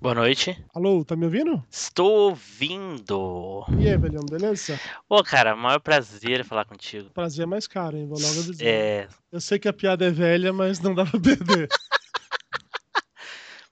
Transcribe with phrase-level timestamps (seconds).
[0.00, 0.56] Boa noite.
[0.72, 1.60] Alô, tá me ouvindo?
[1.68, 3.64] Estou ouvindo.
[3.76, 4.78] E aí, velhão, beleza?
[5.08, 7.10] Pô, cara, maior prazer falar contigo.
[7.10, 8.06] Prazer é mais caro, hein?
[8.06, 8.64] Vou logo dizer.
[8.64, 9.08] É.
[9.32, 11.68] Eu sei que a piada é velha, mas não dá pra perder.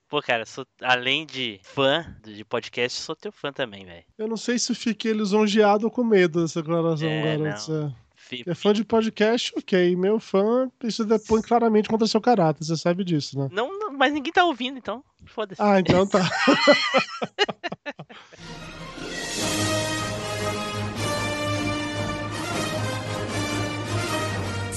[0.09, 4.03] Pô, cara, sou, além de fã de podcast, sou teu fã também, velho.
[4.17, 7.71] Eu não sei se fiquei lisonjeado ou com medo dessa declaração, É, garoto.
[7.71, 7.95] não.
[8.31, 8.51] É.
[8.51, 9.95] É fã de podcast, ok.
[9.95, 13.47] Meu fã, isso depõe claramente contra seu caráter, você sabe disso, né?
[13.51, 15.03] Não, não, mas ninguém tá ouvindo, então.
[15.25, 15.61] Foda-se.
[15.61, 16.29] Ah, então tá.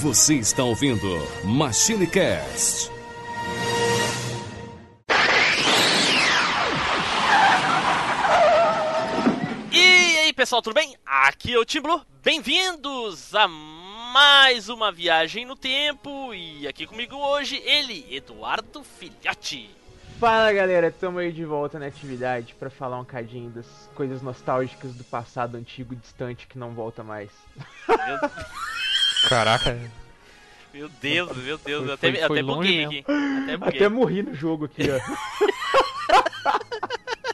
[0.01, 1.07] Você está ouvindo
[1.43, 3.00] Machine Cast.
[10.41, 10.97] Pessoal, tudo bem?
[11.05, 12.03] Aqui é o Timblo.
[12.23, 16.33] Bem-vindos a mais uma viagem no tempo.
[16.33, 19.69] E aqui comigo hoje, ele, Eduardo Filhote.
[20.19, 24.95] Fala galera, tamo aí de volta na atividade pra falar um cadinho das coisas nostálgicas
[24.95, 27.29] do passado antigo e distante que não volta mais.
[27.87, 28.19] Meu,
[29.29, 29.77] Caraca,
[30.73, 31.83] meu Deus, meu Deus.
[31.83, 32.91] Foi- eu até, foi- até buguei mesmo.
[32.91, 33.05] aqui.
[33.43, 33.79] Até buguei.
[33.79, 34.97] Até morri no jogo aqui, ó.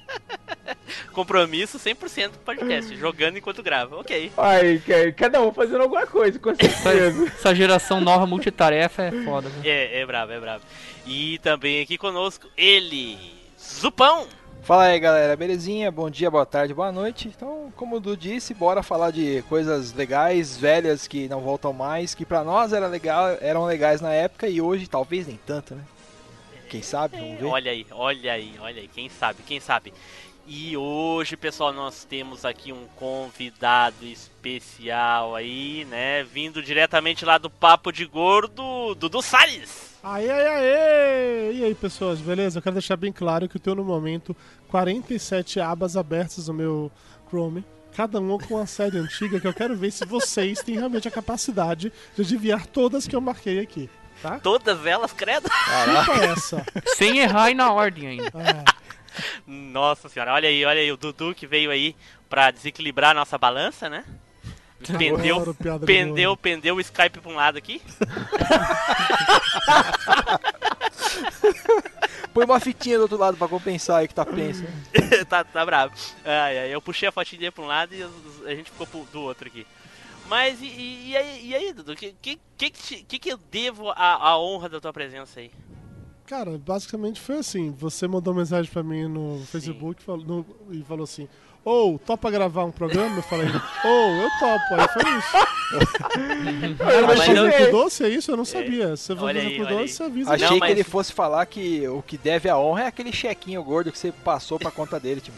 [1.14, 3.98] Compromisso 100% do podcast, jogando enquanto grava.
[3.98, 4.32] Ok.
[4.38, 7.26] Ai, ca- cada um fazendo alguma coisa, com essa, certeza.
[7.28, 9.50] essa geração nova multitarefa é foda.
[9.50, 9.72] viu?
[9.72, 10.64] É, é brabo, é bravo.
[11.06, 13.18] E também aqui conosco, ele,
[13.60, 14.28] Zupão.
[14.64, 15.90] Fala aí galera, belezinha?
[15.90, 17.30] Bom dia, boa tarde, boa noite.
[17.34, 22.14] Então, como o Du disse, bora falar de coisas legais, velhas que não voltam mais,
[22.14, 25.84] que pra nós era legal, eram legais na época e hoje talvez nem tanto, né?
[26.70, 27.46] Quem sabe, vamos ver.
[27.46, 28.90] Olha aí, olha aí, olha aí.
[28.94, 29.94] Quem sabe, quem sabe.
[30.50, 36.24] E hoje, pessoal, nós temos aqui um convidado especial aí, né?
[36.24, 39.98] Vindo diretamente lá do Papo de Gordo, Dudu Salles.
[40.02, 41.54] Aê, aê, aê!
[41.54, 42.60] E aí, pessoas, beleza?
[42.60, 44.34] Eu quero deixar bem claro que eu tenho no momento
[44.70, 46.90] 47 abas abertas no meu
[47.28, 47.66] Chrome.
[47.94, 51.12] Cada uma com uma série antiga que eu quero ver se vocês têm realmente a
[51.12, 53.90] capacidade de adivinhar todas que eu marquei aqui.
[54.22, 54.40] Tá?
[54.40, 55.50] Todas elas, credo.
[55.50, 56.66] Chupa essa.
[56.96, 58.32] Sem errar e na ordem ainda.
[58.34, 58.64] Ah,
[59.46, 61.96] Nossa senhora, olha aí, olha aí, o Dudu que veio aí
[62.30, 64.04] pra desequilibrar a nossa balança, né?
[65.00, 67.82] Pendeu, de pendeu, pendeu o Skype pra um lado aqui.
[72.34, 74.64] Põe uma fitinha do outro lado pra compensar aí que tá pensa.
[75.28, 75.94] tá, tá bravo.
[76.24, 79.08] Ai, ai, eu puxei a fotinha dele pra um lado e a gente ficou pro-
[79.12, 79.66] do outro aqui.
[80.28, 81.94] Mas e, e- aí, e aí, Dudu?
[81.94, 84.94] O que, que, que, que te- que que eu devo a, a honra da tua
[84.94, 85.52] presença aí?
[86.28, 87.74] Cara, basicamente foi assim.
[87.80, 91.28] Você mandou mensagem pra mim no Facebook falou- no- e falou assim:
[91.64, 93.16] Ô, topa gravar um programa?
[93.18, 94.76] Eu falei: Ô, eu topo.
[94.76, 95.48] Aí foi isso.
[96.80, 98.32] Era eu- com doce, é isso?
[98.32, 98.96] Eu não sabia.
[98.96, 100.34] Se você for Olha fazer com doce, você avisa.
[100.34, 103.12] Achei Não, que mas- ele fosse falar que o que deve a honra é aquele
[103.12, 105.38] chequinho gordo que você passou pra conta dele, tipo.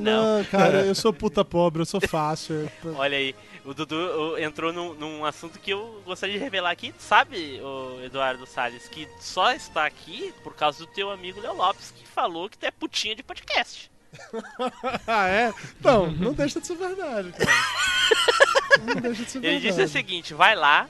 [0.00, 0.38] Não.
[0.38, 2.70] Não, cara, eu sou puta pobre, eu sou fácil.
[2.96, 3.34] Olha aí,
[3.66, 6.94] o Dudu o, entrou num, num assunto que eu gostaria de revelar aqui.
[6.98, 11.92] Sabe, o Eduardo Salles, que só está aqui por causa do teu amigo Léo Lopes,
[11.94, 13.90] que falou que tu é putinha de podcast.
[15.06, 15.52] ah, é?
[15.82, 17.50] Não, não deixa de ser verdade, cara.
[18.86, 19.68] Não deixa de ser Ele verdade.
[19.68, 20.86] disse o seguinte: vai lá,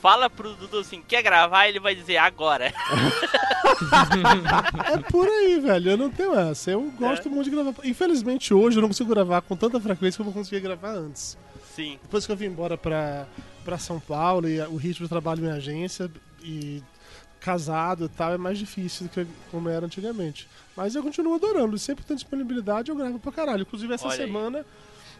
[0.00, 1.68] fala pro Dudu assim, quer gravar?
[1.68, 2.72] Ele vai dizer agora.
[4.86, 5.90] É por aí, velho.
[5.90, 6.70] Eu não tenho essa.
[6.70, 7.74] Eu gosto muito de gravar.
[7.84, 11.36] Infelizmente, hoje eu não consigo gravar com tanta frequência que eu conseguia gravar antes.
[11.76, 11.98] Sim.
[12.02, 13.26] Depois que eu vim embora pra,
[13.64, 16.10] pra São Paulo e o ritmo de trabalho em agência
[16.42, 16.82] e
[17.40, 20.48] casado e tal, é mais difícil do que como era antigamente.
[20.74, 21.76] Mas eu continuo adorando.
[21.76, 23.62] E sempre tem disponibilidade, eu gravo pra caralho.
[23.62, 24.26] Inclusive, essa Olha aí.
[24.26, 24.64] semana,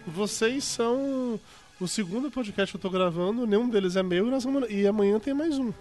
[0.06, 1.38] vocês são
[1.80, 3.46] o segundo podcast que eu tô gravando.
[3.46, 4.26] Nenhum deles é meu.
[4.26, 5.72] E, na semana- e amanhã tem mais um.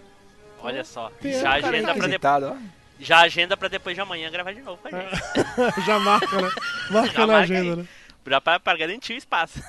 [0.60, 1.10] Olha só.
[1.20, 2.00] Tem Já agenda, pra de...
[2.00, 2.56] Requisitado, ó.
[3.00, 5.16] Já agenda pra depois de amanhã gravar de novo com a gente.
[5.86, 6.50] Já marca, né?
[6.90, 7.76] Marca Já na marca agenda, aí.
[7.76, 7.88] né?
[8.28, 9.60] Já pra, pra garantir o espaço.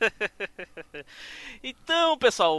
[1.62, 2.58] então, pessoal,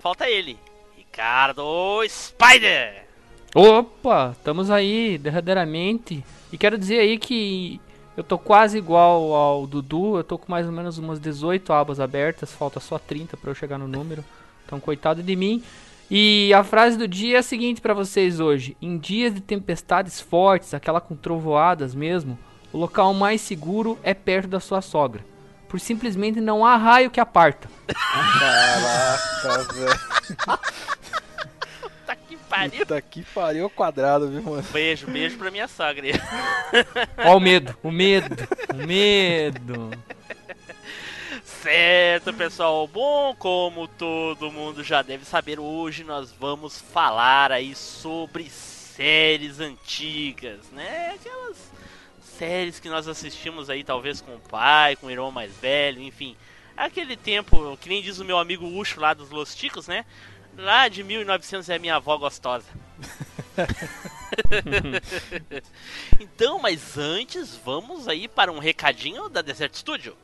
[0.00, 0.58] falta ele.
[0.96, 3.06] Ricardo Spider!
[3.54, 6.24] Opa, estamos aí derradeiramente.
[6.52, 7.80] E quero dizer aí que
[8.16, 10.16] eu tô quase igual ao Dudu.
[10.18, 12.52] Eu tô com mais ou menos umas 18 abas abertas.
[12.52, 14.24] Falta só 30 pra eu chegar no número.
[14.66, 15.62] Então, coitado de mim.
[16.10, 20.20] E a frase do dia é a seguinte pra vocês hoje: Em dias de tempestades
[20.20, 22.38] fortes, aquela com trovoadas mesmo,
[22.72, 25.24] o local mais seguro é perto da sua sogra.
[25.74, 27.68] Por simplesmente não há raio que aparta.
[28.38, 30.00] Caraca, velho.
[32.06, 32.78] Tá que pariu!
[32.78, 34.62] Puta que pariu ao quadrado, viu, mano?
[34.70, 36.06] Beijo, beijo pra minha sogra.
[36.06, 36.12] aí.
[37.26, 39.90] Ó o medo, o medo, o medo.
[41.42, 42.86] Certo, pessoal.
[42.86, 50.70] Bom, como todo mundo já deve saber, hoje nós vamos falar aí sobre séries antigas,
[50.70, 51.14] né?
[51.16, 51.73] Aquelas
[52.34, 56.36] séries que nós assistimos aí, talvez com o pai, com o irmão mais velho, enfim.
[56.76, 60.04] Aquele tempo, que nem diz o meu amigo Ucho lá dos Los Ticos, né?
[60.56, 62.66] Lá de 1900 é minha avó gostosa.
[66.20, 70.16] então, mas antes, vamos aí para um recadinho da Desert Studio.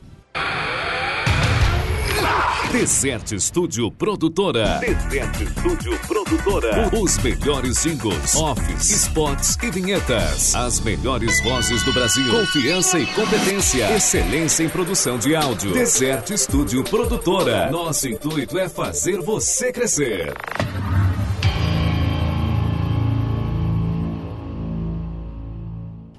[2.73, 4.79] Desert Studio Produtora.
[4.79, 6.91] Desert Studio Produtora.
[6.95, 10.55] Os melhores singles, offs, spots e vinhetas.
[10.55, 12.31] As melhores vozes do Brasil.
[12.31, 13.95] Confiança e competência.
[13.95, 15.73] Excelência em produção de áudio.
[15.73, 17.71] Desert Studio Produtora.
[17.71, 20.33] Nosso intuito é fazer você crescer.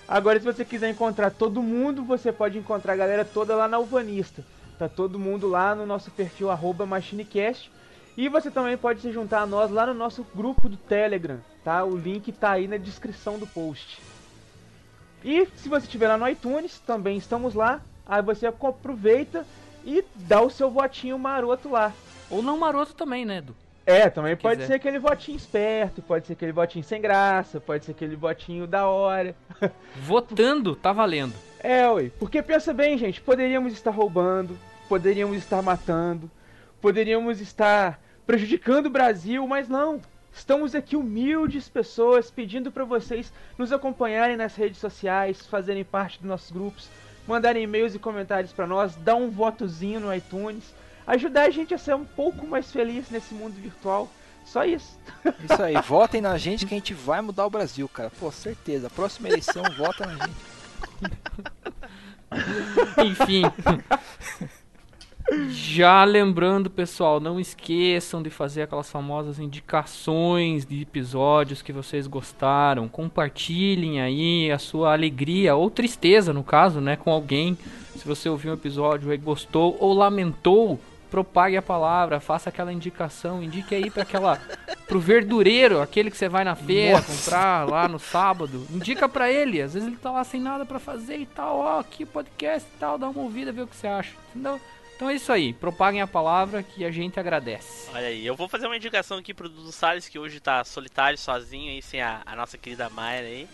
[0.09, 3.77] Agora, se você quiser encontrar todo mundo, você pode encontrar a galera toda lá na
[3.77, 4.45] Alvanista.
[4.77, 7.71] Tá todo mundo lá no nosso perfil arroba machinecast.
[8.17, 11.85] E você também pode se juntar a nós lá no nosso grupo do Telegram, tá?
[11.85, 14.03] O link tá aí na descrição do post.
[15.25, 17.81] E se você estiver lá no iTunes, também estamos lá.
[18.05, 19.47] Aí você aproveita
[19.85, 21.93] e dá o seu votinho maroto lá.
[22.31, 23.55] Ou não maroto também, né, Edu?
[23.87, 24.67] É, também Se pode quiser.
[24.67, 28.89] ser aquele votinho esperto, pode ser aquele votinho sem graça, pode ser aquele votinho da
[28.89, 29.35] hora.
[30.03, 31.35] Votando, tá valendo.
[31.61, 32.11] É, ué.
[32.19, 34.59] Porque pensa bem, gente, poderíamos estar roubando,
[34.89, 36.29] poderíamos estar matando,
[36.81, 40.01] poderíamos estar prejudicando o Brasil, mas não.
[40.35, 46.29] Estamos aqui humildes pessoas pedindo para vocês nos acompanharem nas redes sociais, fazerem parte dos
[46.29, 46.91] nossos grupos,
[47.27, 50.75] mandarem e-mails e comentários para nós, dar um votozinho no iTunes,
[51.07, 54.11] ajudar a gente a ser um pouco mais feliz nesse mundo virtual.
[54.45, 54.99] Só isso.
[55.43, 58.11] Isso aí, votem na gente que a gente vai mudar o Brasil, cara.
[58.19, 58.89] Pô, certeza.
[58.89, 60.37] Próxima eleição, vota na gente.
[63.05, 63.43] Enfim.
[65.49, 72.87] Já lembrando, pessoal, não esqueçam de fazer aquelas famosas indicações de episódios que vocês gostaram.
[72.87, 77.59] Compartilhem aí a sua alegria ou tristeza, no caso, né, com alguém.
[77.97, 80.79] Se você ouviu um episódio e gostou ou lamentou,
[81.17, 84.37] propague a palavra, faça aquela indicação, indique aí para aquela
[84.87, 88.67] pro verdureiro, aquele que você vai na feira comprar lá no sábado.
[88.71, 91.81] Indica pra ele, às vezes ele tá lá sem nada pra fazer e tal, ó,
[91.81, 94.13] aqui o podcast e tal, dá uma ouvida, vê o que você acha.
[94.29, 94.61] Entendeu?
[94.95, 97.89] Então é isso aí, propaguem a palavra que a gente agradece.
[97.95, 101.17] Olha aí, eu vou fazer uma indicação aqui pro Dudu Salles, que hoje tá solitário,
[101.17, 103.49] sozinho aí, sem a, a nossa querida Mayra aí.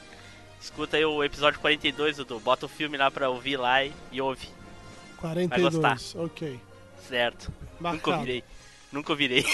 [0.60, 2.40] Escuta aí o episódio 42, Dudu.
[2.40, 4.48] Bota o filme lá pra ouvir lá e, e ouve.
[5.18, 6.71] 42, ok.
[7.12, 7.52] Certo.
[7.78, 8.42] Nunca ouvirei.
[8.90, 9.44] Nunca ouvirei.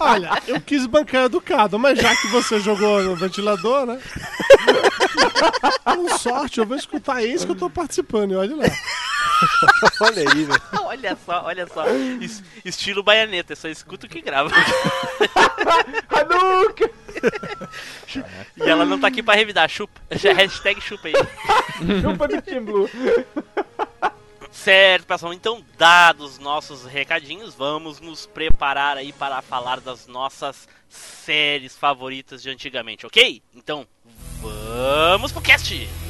[0.00, 3.98] Olha, eu quis bancar educado, mas já que você jogou no ventilador, né?
[5.82, 8.64] Com sorte, eu vou escutar esse que eu tô participando, e olha lá.
[10.02, 10.62] Olha aí, velho.
[10.84, 11.86] olha só, olha só.
[12.20, 14.50] Es- estilo baianeta, só escuta o que grava.
[16.10, 16.90] Hadouken!
[18.58, 19.98] e ela não tá aqui pra revidar, chupa.
[20.12, 21.14] Já hashtag chupa aí.
[22.02, 22.90] Chupa do Team Blue.
[24.50, 25.32] Certo, pessoal.
[25.32, 32.50] Então, dados nossos recadinhos, vamos nos preparar aí para falar das nossas séries favoritas de
[32.50, 33.42] antigamente, ok?
[33.54, 33.86] Então,
[34.42, 36.09] vamos pro cast!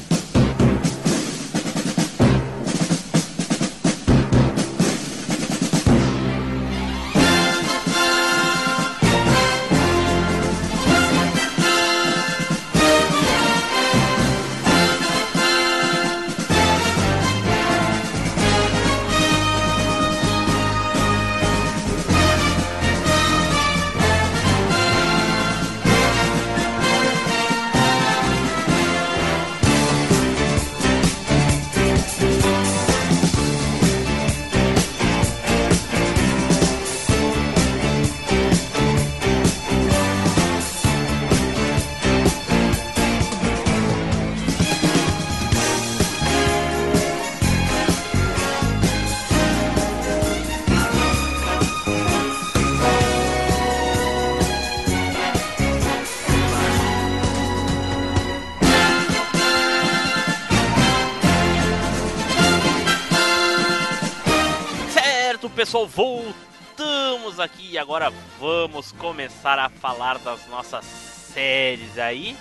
[65.71, 72.35] Pessoal, voltamos aqui e agora vamos começar a falar das nossas séries aí.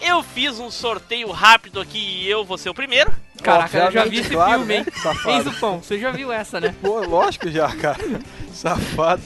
[0.00, 3.12] Eu fiz um sorteio rápido aqui e eu vou ser o primeiro.
[3.42, 4.80] Caraca, eu já vi esse claro, filme, hein?
[4.84, 4.92] né?
[4.94, 5.42] Hein, Safado.
[5.42, 5.82] Zupão?
[5.82, 6.76] Você já viu essa, né?
[6.80, 7.98] Pô, lógico já, cara.
[8.54, 9.22] Safado.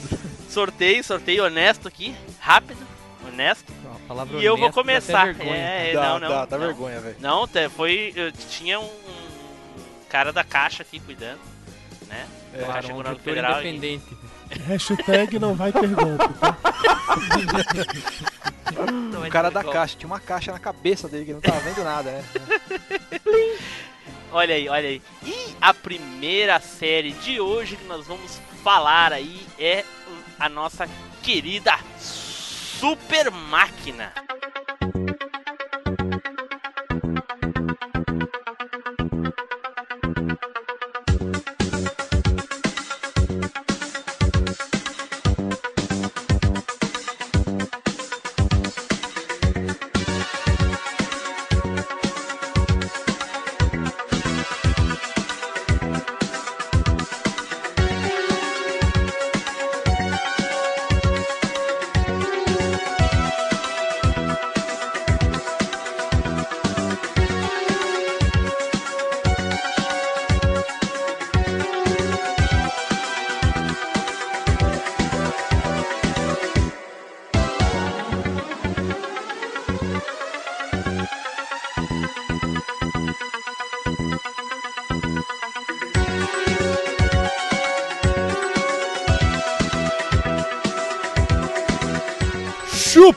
[0.49, 2.83] Sorteio, sorteio honesto aqui, rápido,
[3.27, 3.71] honesto.
[3.83, 5.39] Não, a palavra E eu vou começar.
[5.39, 6.29] É, dá, não, não.
[6.29, 6.65] dá, dá não.
[6.65, 7.17] vergonha, velho.
[7.19, 8.11] Não, te- foi.
[8.15, 8.89] eu tinha um
[10.09, 11.39] cara da caixa aqui cuidando,
[12.07, 12.25] né?
[12.53, 13.63] É, Claro, um Econômica auditor Federal.
[13.63, 14.17] e- independente.
[14.67, 16.57] Hashtag não vai ter golpe, tá?
[19.25, 21.83] O cara é da caixa, tinha uma caixa na cabeça dele que não tava vendo
[21.83, 22.23] nada, né?
[24.33, 25.01] Olha aí, olha aí.
[25.25, 29.83] E a primeira série de hoje que nós vamos falar aí é
[30.39, 30.87] a nossa
[31.21, 34.13] querida Super Máquina.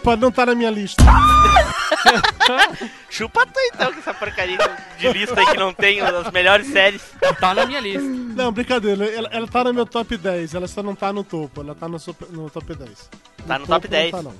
[0.04, 1.02] Chupa, não tá na minha lista.
[3.08, 4.58] Chupa tu então com essa porcaria
[4.98, 7.02] de lista aí que não tem as melhores séries.
[7.40, 8.02] Tá na minha lista.
[8.02, 9.06] Não, brincadeira.
[9.06, 10.54] Ela, ela tá no meu top 10.
[10.54, 11.62] Ela só não tá no topo.
[11.62, 13.10] Ela tá no, super- no top 10.
[13.46, 14.12] Tá no top 10.
[14.12, 14.34] Não tá, não.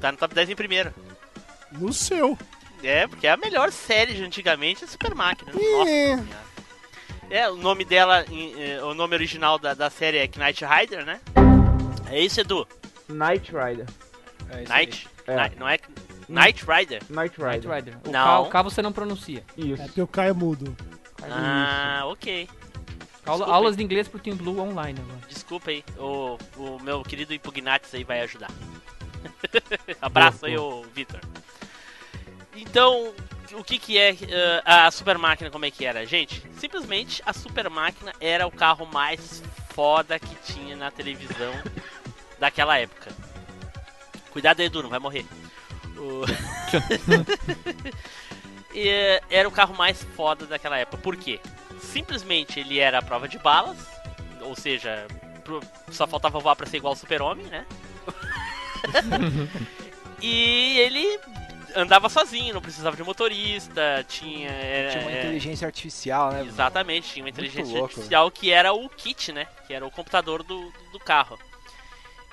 [0.00, 0.92] Tá no top 10 em primeiro.
[1.70, 2.36] No seu.
[2.82, 5.52] É, porque é a melhor série de antigamente é Super Máquina.
[5.52, 6.16] Nossa É.
[6.16, 6.44] senhora.
[7.30, 11.20] É, o nome dela, eh, o nome original da, da série é Knight Rider, né?
[12.10, 12.66] É isso, Edu?
[13.08, 13.86] Night Rider.
[14.50, 14.68] É aí.
[14.68, 15.08] Night?
[15.26, 15.48] É.
[15.48, 15.78] Ni- não é
[16.28, 17.02] Knight Rider?
[17.10, 17.74] Night Knight Rider.
[17.74, 17.98] Rider.
[18.06, 18.24] O, Não.
[18.24, 19.42] K, o K você não pronuncia.
[19.56, 19.82] Isso.
[19.82, 20.76] É porque o Caio é mudo.
[21.22, 22.48] Ah, ok.
[23.26, 23.76] Aula- aulas aí.
[23.78, 25.20] de inglês pro Team Blue online agora.
[25.28, 28.50] Desculpa aí, o, o meu querido Impugnatis aí vai ajudar.
[30.02, 31.20] Abraço aí, ô Vitor.
[32.54, 33.12] Então,
[33.54, 36.06] o que que é eh, a Super Máquina, como é que era?
[36.06, 41.52] Gente, simplesmente a Super Máquina era o carro mais foda que tinha na televisão
[42.38, 43.10] daquela época.
[44.34, 45.24] Cuidado aí, Edu, não vai morrer.
[45.96, 46.24] O-
[48.74, 50.98] E, eh, era o carro mais foda daquela época.
[51.00, 51.38] Por quê?
[51.78, 53.76] Simplesmente ele era a prova de balas,
[54.40, 55.06] ou seja,
[55.92, 57.64] só faltava voar pra ser igual o Super-Homem, né?
[60.20, 61.20] e ele
[61.76, 64.50] andava sozinho, não precisava de motorista, tinha.
[64.50, 66.44] era- Tinha uma é, inteligência artificial, né?
[66.44, 69.46] Exatamente, tinha uma inteligência louco, artificial que era o kit, né?
[69.68, 71.38] Que era o computador do, do carro.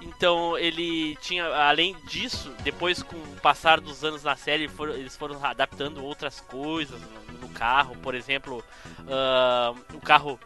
[0.01, 5.15] Então ele tinha, além disso, depois com o passar dos anos na série, foram- eles
[5.15, 7.96] foram adaptando outras coisas no, no carro.
[7.98, 8.63] Por exemplo,
[9.08, 10.39] ah, o carro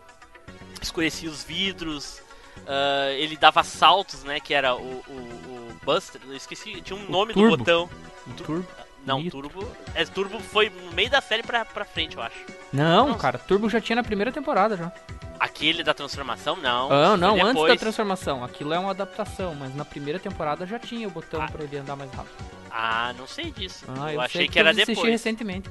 [0.81, 2.21] escurecia os vidros,
[2.67, 4.39] ah, ele dava saltos, né?
[4.39, 7.57] Que era o, o, o Buster, esqueci, tinha um nome do turbo.
[7.57, 7.89] botão.
[8.27, 8.67] Um Tu- turbo.
[9.05, 9.41] Não, Nitro.
[9.41, 9.67] Turbo.
[9.93, 12.35] É, Turbo foi no meio da série pra, pra frente, eu acho.
[12.73, 13.19] Não, Nossa.
[13.19, 14.91] cara, Turbo já tinha na primeira temporada já.
[15.39, 16.91] Aquele da transformação, não.
[16.91, 17.79] Ah, não, antes da depois.
[17.79, 18.43] transformação.
[18.43, 21.47] Aquilo é uma adaptação, mas na primeira temporada já tinha o botão Ah.
[21.51, 22.33] pra ele andar mais rápido.
[22.71, 23.85] Ah, não sei disso.
[23.87, 25.11] Ah, eu, eu achei sei que era eu assisti depois.
[25.11, 25.69] recentemente.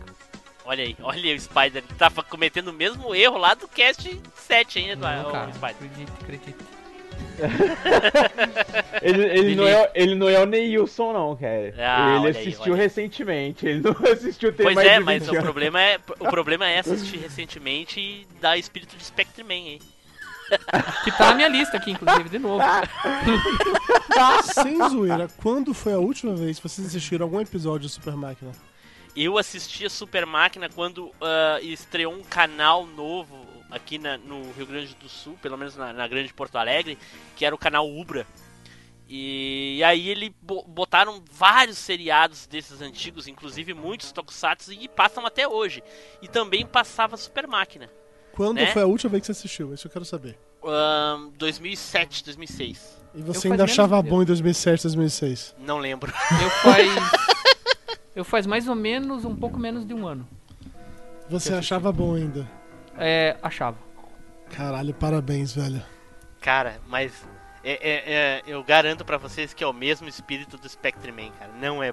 [0.67, 1.83] Olha aí, olha aí o Spider.
[1.87, 5.71] Ele tava cometendo o mesmo erro lá do cast 7, hein, Não, cara, Spider.
[5.77, 6.57] acredite, acredite.
[9.03, 11.75] Ele, ele, não é, ele não é o Neilson, não, cara.
[11.79, 12.81] Ah, ele assistiu aí.
[12.81, 13.67] recentemente.
[13.67, 15.45] Ele não assistiu tem Pois mais é, de mas 20 o anos.
[15.45, 19.81] problema é, o problema é assistir recentemente e dar espírito de Spectre-Man aí.
[21.05, 22.63] Que tá na minha lista aqui, inclusive, de novo.
[24.55, 28.53] Sem zoeira, quando foi a última vez que vocês assistiram algum episódio de Super Máquina?
[29.17, 33.44] Eu assisti a Super Máquina quando ah, estreou um canal novo
[33.75, 36.97] aqui na- no Rio Grande do Sul, pelo menos na, na Grande Porto Alegre,
[37.37, 38.27] que era o canal Ubra.
[39.09, 45.47] E, aí ele bo- botaram vários seriados desses antigos, inclusive muitos tokusatsu, e passam até
[45.47, 45.83] hoje.
[46.23, 47.91] E também passava Super Máquina.
[48.33, 48.73] Quando Né?
[48.73, 49.75] foi a última vez que você assistiu?
[49.75, 50.39] Isso eu quero saber.
[50.65, 52.99] Ahn, 2007, 2006.
[53.15, 55.55] E Eu você faz ainda achava bom em 2007, 2006?
[55.59, 56.13] Não lembro.
[56.43, 56.89] Eu faz.
[58.17, 60.27] Eu faz mais ou menos, um pouco menos de um ano.
[61.29, 62.49] Você achava bom ainda?
[62.99, 63.77] É, achava.
[64.51, 65.83] Caralho, parabéns, velho.
[66.41, 67.13] Cara, mas
[67.63, 71.51] é, é- é- eu garanto pra vocês que é o mesmo espírito do Spectreman, cara.
[71.61, 71.93] Não é.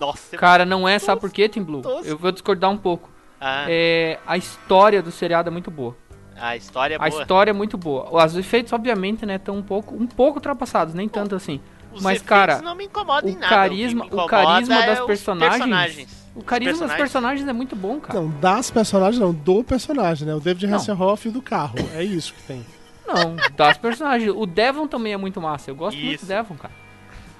[0.00, 1.82] Nossa, é Cara, não é, sabe por quê, Tim Blue?
[1.82, 2.06] tosco.
[2.06, 3.10] Eu vou discordar um pouco.
[3.40, 5.96] Ah, É, a história do seriado é muito boa.
[6.40, 7.20] a história é A boa.
[7.20, 8.24] história é muito boa.
[8.24, 11.60] Os efeitos, obviamente, né, estão um pouco, um pouco ultrapassados, nem tanto assim.
[11.92, 13.54] Os mas, efeitos cara, não me incomodam em O nada.
[13.54, 17.46] carisma, o incomoda carisma é das os personagens, O carisma dos personagens.
[17.46, 18.20] é muito bom, cara.
[18.20, 20.34] Não, das personagens não, do personagem, né?
[20.34, 20.66] O David.
[20.72, 21.74] Hasselhoff e do carro.
[21.94, 22.64] É isso que tem.
[23.06, 24.32] Não, das personagens.
[24.34, 25.70] O Devon também é muito massa.
[25.70, 26.24] Eu gosto muito Isso.
[26.24, 26.72] do Devon, cara.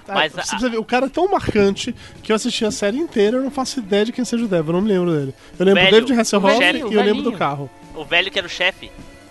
[0.09, 2.71] Ah, Mas você a- precisa ver, o cara é tão marcante que eu assisti a
[2.73, 4.89] série inteira e eu não faço ideia de quem seja o Devil, eu não me
[4.89, 5.35] lembro dele.
[5.59, 7.31] Eu lembro Velho, do David Hasselhoff o e velhinho, eu o lembro velhinho.
[7.31, 7.71] do carro.
[7.95, 8.91] O velho que era o chefe.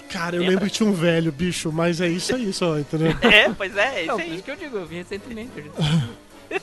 [0.09, 0.55] Cara, eu Lembra?
[0.55, 3.15] lembro que tinha um velho, bicho, mas é isso aí só, entendeu?
[3.21, 4.33] É, pois é, é isso Não, aí.
[4.35, 5.51] isso que eu digo, eu vi recentemente.
[5.55, 5.71] gente-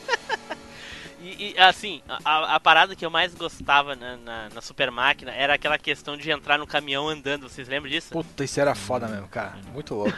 [1.39, 5.31] E, e, assim, a, a parada que eu mais gostava na, na, na Super Máquina
[5.33, 7.49] era aquela questão de entrar no caminhão andando.
[7.49, 8.11] Vocês lembram disso?
[8.11, 9.57] Puta, isso era foda mesmo, cara.
[9.73, 10.13] Muito louco.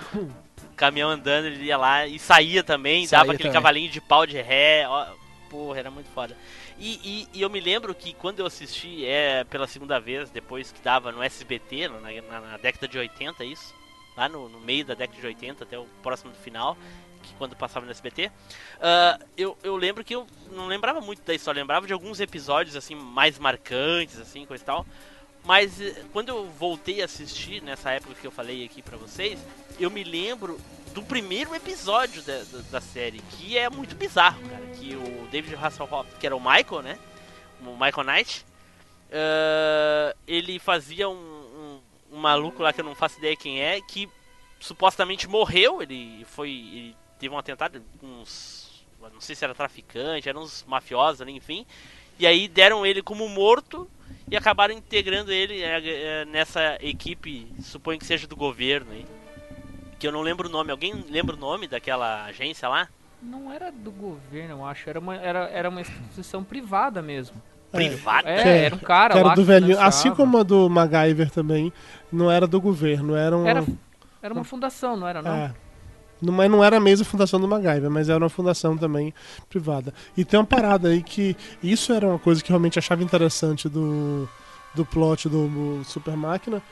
[0.77, 3.63] Caminhão andando, ele ia lá e saía também, Saía dava aquele também.
[3.63, 4.87] cavalinho de pau de ré.
[4.89, 5.07] Ó,
[5.51, 6.35] porra, era muito foda.
[6.79, 10.73] E, e- e eu me lembro que quando eu assisti é, pela segunda vez, depois
[10.73, 13.75] que dava no SBT, na, na- na década de 80, isso,
[14.17, 16.79] lá no, no meio da década de 80 até o próximo do final,
[17.23, 18.31] que quando passava no SBT,
[18.81, 22.77] ah, eu, eu lembro que eu não lembrava muito da história, lembrava de alguns episódios
[22.77, 24.87] assim mais marcantes, assim, coisa e tal.
[25.45, 29.39] Mas eh, quando eu voltei a assistir, nessa época que eu falei aqui pra vocês,
[29.79, 30.61] eu me lembro
[30.93, 34.67] do primeiro episódio da, da, da série, que é muito bizarro, cara.
[34.67, 36.99] Que o David Hasselhoff, que era o Michael, né?
[37.63, 38.45] O Michael Knight,
[39.13, 41.81] ah, ele fazia um, um,
[42.13, 44.09] um maluco lá que eu não faço ideia quem é, que
[44.59, 45.83] supostamente morreu.
[45.83, 46.51] Ele foi.
[46.51, 48.69] Ele teve um atentado com uns.
[49.13, 51.65] Não sei se era traficante, eram uns mafiosos ali, enfim.
[52.19, 53.89] E aí deram ele como morto
[54.31, 55.81] e acabaram integrando ele é,
[56.23, 59.07] é, nessa equipe, suponho que seja do governo aí.
[59.99, 60.71] Que eu não lembro o nome.
[60.71, 62.89] Alguém lembra o nome daquela agência lá?
[63.23, 64.89] Não era do governo, eu acho.
[64.89, 67.41] Era uma, era, era uma instituição privada mesmo.
[67.71, 68.29] Privada?
[68.29, 69.81] É, Que é- era um cara era lá do que velhinho.
[69.81, 71.73] Assim como a do MacGyver também,
[72.11, 73.47] não era do governo, era um.
[73.47, 73.65] Era,
[74.23, 75.35] era uma fundação, não era não?
[75.35, 75.55] É.
[76.21, 79.15] Mas não era a mesma fundação do MacGyver, mas era uma fundação também
[79.49, 79.95] privada.
[80.17, 81.37] E tem uma parada aí que.
[81.63, 84.29] Isso era uma coisa que eu realmente achava interessante do,
[84.75, 86.63] do plot do, do Super Máquina.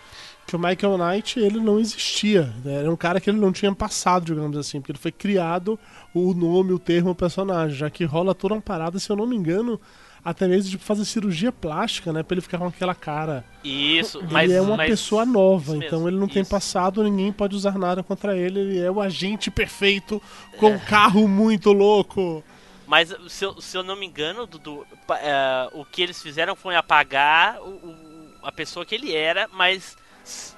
[0.46, 2.54] Que o Michael Knight, ele não existia.
[2.64, 2.80] né?
[2.80, 4.80] Era um cara que ele não tinha passado, digamos assim.
[4.80, 5.78] Porque ele foi criado
[6.14, 7.76] o nome, o termo, o personagem.
[7.76, 9.78] Já que rola toda uma parada, se eu não me engano,
[10.24, 12.22] até mesmo de fazer cirurgia plástica, né?
[12.22, 13.44] Pra ele ficar com aquela cara.
[13.64, 14.50] Isso, Ele mas.
[14.50, 16.50] é uma mas- pessoa nova, isso então mesmo, ele não tem isso.
[16.50, 18.60] passado, ninguém pode usar nada contra ele.
[18.60, 20.20] Ele é o agente perfeito
[20.58, 22.42] com um carro muito louco.
[22.86, 24.86] Mas se eu, se eu não me engano, Dudu,
[25.20, 29.94] é, o que eles fizeram foi apagar o- o- a pessoa que ele era, mas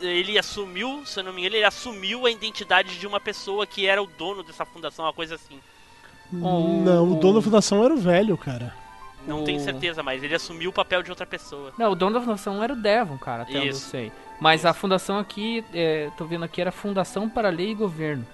[0.01, 3.87] ele assumiu, se eu não me engano, ele assumiu a identidade de uma pessoa que
[3.87, 5.59] era o dono dessa fundação, uma coisa assim.
[6.33, 8.75] Não, o dono da fundação era o velho, cara.
[9.27, 11.73] Não O- tenho certeza, mas ele assumiu o papel de outra pessoa.
[11.79, 13.89] Não, o dono da fundação era o Devon, cara, até onde eu Isso.
[13.91, 14.11] sei.
[14.41, 14.79] Mas a Isso.
[14.81, 18.27] fundação aqui, é, tô vendo aqui, era Fundação para Lei e Governo.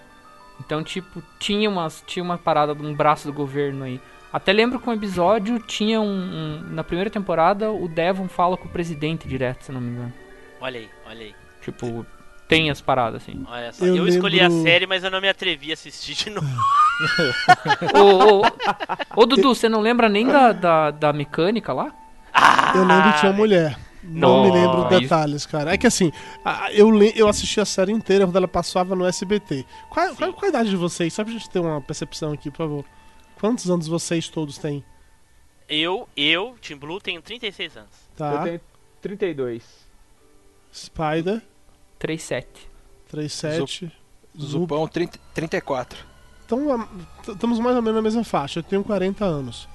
[0.61, 4.01] Então, tipo, tinha, umas, tinha uma parada, um braço do governo aí.
[4.33, 8.66] Até lembro que um episódio tinha um, um- Na primeira temporada, o Devon fala com
[8.66, 10.12] o presidente direto, se não me engano.
[10.61, 11.35] Olha aí, olha aí.
[11.62, 12.07] Tipo,
[12.49, 13.44] tem as paradas assim.
[13.49, 13.85] Olha só.
[13.85, 16.46] Eu Eu, escolhi a lembro- série, mas eu não me atrevi a assistir de novo.
[17.94, 21.92] Ô, ô, ô, Dudu, você não lembra nem da, da, da mecânica lá?
[22.74, 23.78] Eu lembro que tinha uma mulher.
[24.02, 25.74] Não me lembro detalhes, cara.
[25.74, 26.12] É que assim,
[26.72, 29.64] eu, eu assisti a série inteira quando ela passava no SBT.
[29.90, 31.12] Qual, qual, qual a idade de vocês?
[31.12, 32.85] Só pra gente ter uma percepção aqui, por favor.
[33.40, 34.85] Quantos anos vocês todos têm?
[35.68, 37.90] Eu, eu, Tim Blue, tenho 36 anos.
[38.16, 38.32] Tá?
[38.32, 38.61] Eu tenho
[39.02, 39.62] 32.
[40.72, 41.42] Spider,
[42.00, 42.44] 3-7.
[43.09, 43.59] 37.
[43.59, 43.92] Zup.
[44.38, 46.15] Zupão 30, 34.
[46.46, 46.88] Então,
[47.28, 48.61] estamos mais ou menos na mesma faixa.
[48.61, 49.68] Eu tenho 40 anos.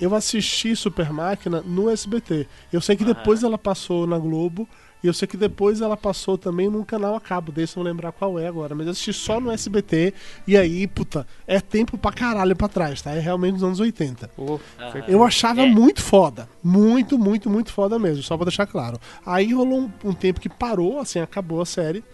[0.00, 2.46] Eu assisti Super Máquina no SBT.
[2.72, 3.14] Eu sei que Aham.
[3.14, 4.68] depois ela passou na Globo.
[5.02, 7.50] E eu sei que depois ela passou também num canal a cabo.
[7.52, 8.74] Desse eu não lembrar qual é agora.
[8.74, 10.12] Mas eu assisti só no SBT.
[10.46, 13.12] E aí, puta, é tempo pra caralho pra trás, tá?
[13.12, 14.28] É realmente nos anos 80.
[14.36, 14.92] Ô, Aham.
[14.92, 15.10] certeza.
[15.16, 15.66] Eu achava É.
[15.66, 16.48] muito foda.
[16.62, 18.22] Muito, muito, muito foda mesmo.
[18.24, 18.98] Só pra deixar claro.
[19.24, 22.04] Aí rolou um, um tempo que parou, assim, acabou a série.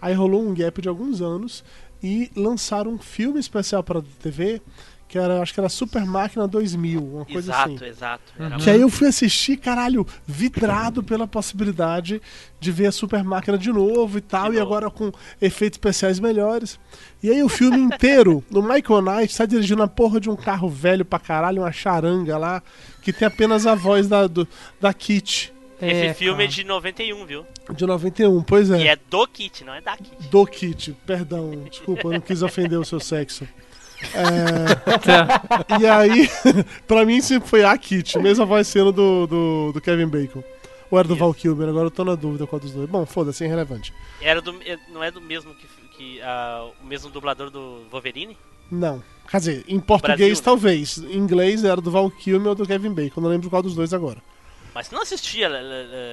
[0.00, 1.64] Aí rolou um gap de alguns anos.
[2.04, 4.60] E lançaram um filme especial pra TV.
[5.06, 7.84] Que era, acho que era Super Máquina 2000, uma coisa Exato, assim.
[7.84, 8.22] exato.
[8.38, 12.20] Era Que aí eu fui assistir, caralho, vidrado pela possibilidade
[12.58, 14.72] de ver a Super Máquina de novo e tal, De e novo.
[14.74, 16.80] agora com efeitos especiais melhores.
[17.22, 20.68] E aí o filme inteiro, o Michael Knight tá dirigindo a porra de um carro
[20.68, 22.60] velho pra caralho, uma charanga lá,
[23.00, 24.48] que tem apenas a voz da, do,
[24.80, 25.52] da Kit.
[25.86, 26.44] Esse É, filme cara.
[26.44, 27.46] é de 91, viu?
[27.74, 28.78] De 91, pois é.
[28.82, 30.28] E é do Kit, não é da Kit.
[30.30, 33.46] Do Kit, perdão, desculpa, eu não quis ofender o seu sexo.
[34.14, 35.42] É, Tá.
[35.80, 36.28] e aí,
[36.86, 40.42] pra mim sempre foi a Kit, mesmo a voz sendo do, do, do Kevin Bacon.
[40.90, 41.20] Ou era do Isso.
[41.20, 42.88] Val Kilmer, agora eu tô na dúvida qual dos dois.
[42.88, 43.92] Bom, foda-se, é irrelevante.
[44.20, 45.66] Era do, é- não é do mesmo que,
[45.96, 48.36] que ah, o mesmo dublador do Wolverine?
[48.70, 49.02] Não.
[49.28, 50.42] Quer dizer, em português Brasil, né?
[50.44, 50.98] talvez.
[50.98, 53.92] Em inglês era do Val Kilmer ou do Kevin Bacon, não lembro qual dos dois
[53.94, 54.18] agora.
[54.74, 55.60] Mas você não assistia ela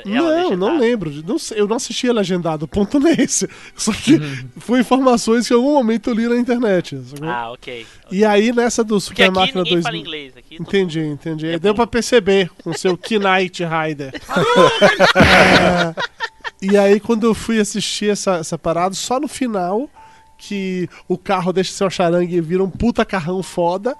[0.05, 1.11] não, não lembro.
[1.25, 3.49] Não eu não assistia legendado, o ponto nesse.
[3.75, 4.19] Só que
[4.57, 7.01] foi informações que em algum momento eu li na internet.
[7.23, 7.85] Ah, ok.
[8.11, 9.83] E aí nessa do Porque Super aqui Máquina ninguém 2000.
[9.83, 10.37] fala inglês.
[10.37, 11.47] Aqui Entendi, entendi.
[11.47, 14.13] É Deu pra perceber com seu Knight Rider.
[15.15, 15.95] É,
[16.61, 19.89] e aí, quando eu fui assistir essa, essa parada, só no final
[20.37, 23.95] que o carro deixa uma charangue e vira um puta carrão foda.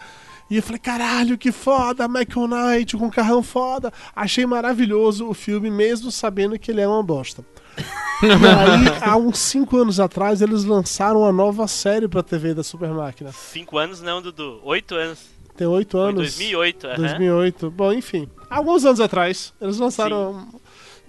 [0.52, 3.90] E eu falei, caralho, que foda, Michael Knight com um carrão foda.
[4.14, 7.46] Achei maravilhoso o filme, mesmo sabendo que ele é uma bosta.
[8.22, 12.64] e aí, há uns 5 anos atrás, eles lançaram uma nova série pra TV da
[12.64, 13.32] Super Máquina.
[13.32, 14.60] Cinco anos não, Dudu.
[14.64, 15.20] Oito anos.
[15.56, 16.16] Tem 8 Foi em anos.
[16.16, 16.96] 2008, aham.
[16.98, 17.72] 2008.
[17.72, 18.28] Bom, enfim.
[18.50, 20.50] Alguns anos atrás, eles lançaram.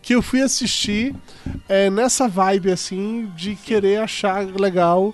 [0.00, 1.14] Que eu fui assistir
[1.68, 5.12] é, nessa vibe, assim, de querer achar legal.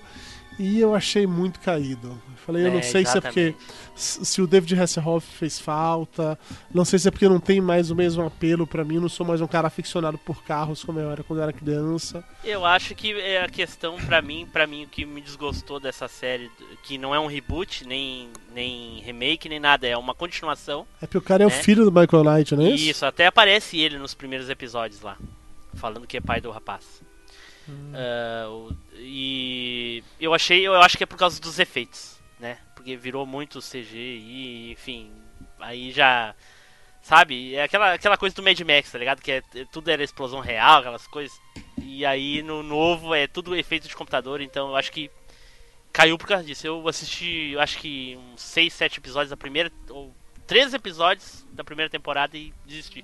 [0.59, 2.09] E eu achei muito caído.
[2.09, 3.55] Eu Falei, eu não É, sei se é porque.
[3.99, 6.39] Se o David Hasselhoff fez falta.
[6.73, 8.97] Não sei se é porque não tem mais o mesmo apelo pra mim.
[8.99, 12.23] Não sou mais um cara aficionado por carros como eu era quando eu era criança.
[12.43, 16.07] Eu acho que é a questão pra mim, para mim o que me desgostou dessa
[16.07, 16.49] série,
[16.83, 20.87] que não é um reboot, nem nem remake, nem nada, é uma continuação.
[21.01, 21.51] É porque o cara é o É.
[21.51, 22.89] filho do Michael Knight, não é isso?
[22.89, 25.17] Isso, até aparece ele nos primeiros episódios lá,
[25.75, 27.01] falando que é pai do rapaz.
[27.93, 32.57] Ah, o- e eu achei, eu acho que é por causa dos efeitos, né?
[32.79, 35.11] Porque virou muito CGI, enfim,
[35.59, 36.33] aí já
[37.01, 39.21] sabe, é aquela aquela coisa do Mad Max, tá ligado?
[39.21, 41.37] Que é, é- tudo era explosão real, aquelas coisas.
[41.77, 45.11] E aí no novo é tudo efeito de computador, então eu acho que
[45.91, 46.65] caiu por causa disso.
[46.65, 50.15] Eu assisti, eu acho que uns 6, 7 episódios da primeira ou
[50.47, 53.03] três episódios da primeira temporada e desisti.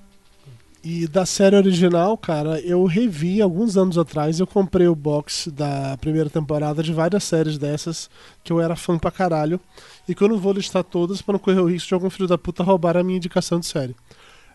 [0.87, 4.39] E da série original, cara, eu revi alguns anos atrás.
[4.39, 8.07] Eu comprei o box da primeira temporada de várias séries dessas
[8.43, 9.59] que eu era fã pra caralho.
[10.07, 12.27] E que eu não vou listar todas pra não correr o risco de algum filho
[12.27, 13.95] da puta roubar a minha indicação de série.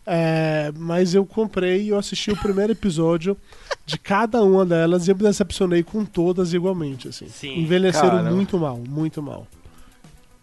[0.07, 3.37] É, mas eu comprei e eu assisti o primeiro episódio
[3.85, 7.09] de cada uma delas e eu me decepcionei com todas igualmente.
[7.09, 7.29] Assim.
[7.29, 7.59] Sim.
[7.59, 8.31] Envelheceram Caramba.
[8.31, 9.49] muito mal, muito mal.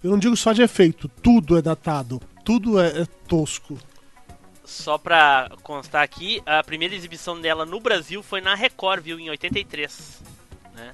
[0.03, 3.77] Eu não digo só de efeito, tudo é datado, tudo é- é tosco.
[4.67, 9.29] Só pra constar aqui, a primeira exibição dela no Brasil foi na Record, viu, em
[9.29, 10.21] 83,
[10.75, 10.93] né?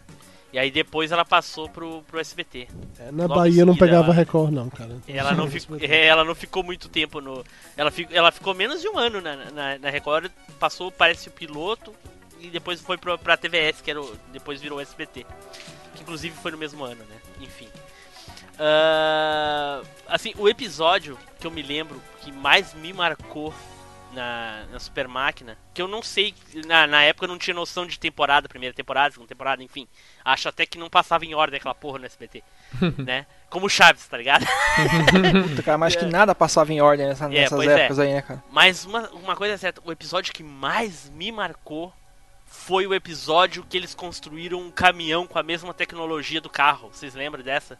[0.53, 2.67] E aí depois ela passou pro, pro SBT.
[2.99, 4.95] É, na Logo Bahia em não seguida, pegava ela- Record, não, cara.
[5.07, 7.43] Ela não, ficou, é, ela não ficou muito tempo no.
[7.75, 11.31] Ela, fico, ela ficou menos de um ano na, na, na Record, passou, parece o
[11.31, 11.91] piloto,
[12.39, 15.25] e depois foi pro, pra TVS, que era o, depois virou SBT.
[15.95, 17.15] Que inclusive foi no mesmo ano, né?
[17.41, 17.67] Enfim.
[18.65, 23.53] Ah, assim, o episódio que eu me lembro que mais me marcou
[24.13, 26.33] na, na Super Máquina, que eu não sei,
[26.65, 29.85] na, na época eu não tinha noção de temporada, primeira temporada, segunda temporada, enfim.
[30.23, 32.41] Acho até que não passava em ordem aquela porra no SBT,
[33.05, 33.25] né?
[33.49, 34.45] Como o Chaves, tá ligado?
[35.49, 37.73] Puta, cara, mas que nada passava em ordem nessa- É, nessas é.
[37.79, 38.43] épocas aí, né, cara?
[38.49, 41.93] Mas uma, uma coisa é certa, o episódio que mais me marcou
[42.45, 46.89] foi o episódio que eles construíram um caminhão com a mesma tecnologia do carro.
[46.93, 47.77] Vocês lembram dessa?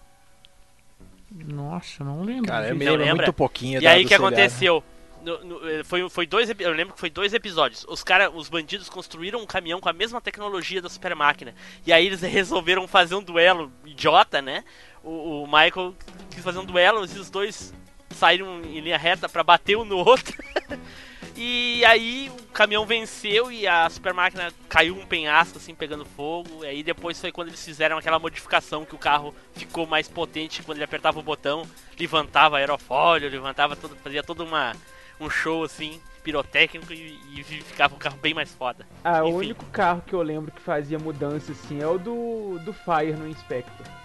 [1.34, 2.46] Nossa, não lembro.
[2.48, 3.26] Cara, eu me Não lembro lembra?
[3.26, 4.36] muito pouquinho E da- aí do o que seriado.
[4.36, 4.84] aconteceu?
[5.24, 7.86] No- no- eh, foi, foi dois, eu lembro que foi dois episódios.
[7.88, 11.56] Os cara, os bandidos construíram um caminhão com a mesma tecnologia da super máquina.
[11.88, 14.64] E aí eles resolveram fazer um duelo idiota, né?
[15.04, 15.96] O, o Michael
[16.30, 17.74] quis fazer um duelo, e os dois
[18.12, 20.36] saíram em linha reta pra bater um no outro.
[21.36, 26.64] e aí o caminhão venceu e a super máquina caiu um penhasco assim pegando fogo.
[26.64, 30.62] E aí depois foi quando eles fizeram aquela modificação que o carro ficou mais potente
[30.64, 31.68] quando ele apertava o botão,
[32.00, 34.74] levantava aerofólio, levantava tudo, fazia toda uma
[35.20, 38.86] um show assim pirotécnico e, e ficava um carro bem mais foda.
[39.04, 39.38] Ah, o Enfim.
[39.38, 43.28] único carro que eu lembro que fazia mudança assim é o do, do Fire no
[43.28, 43.86] Inspector.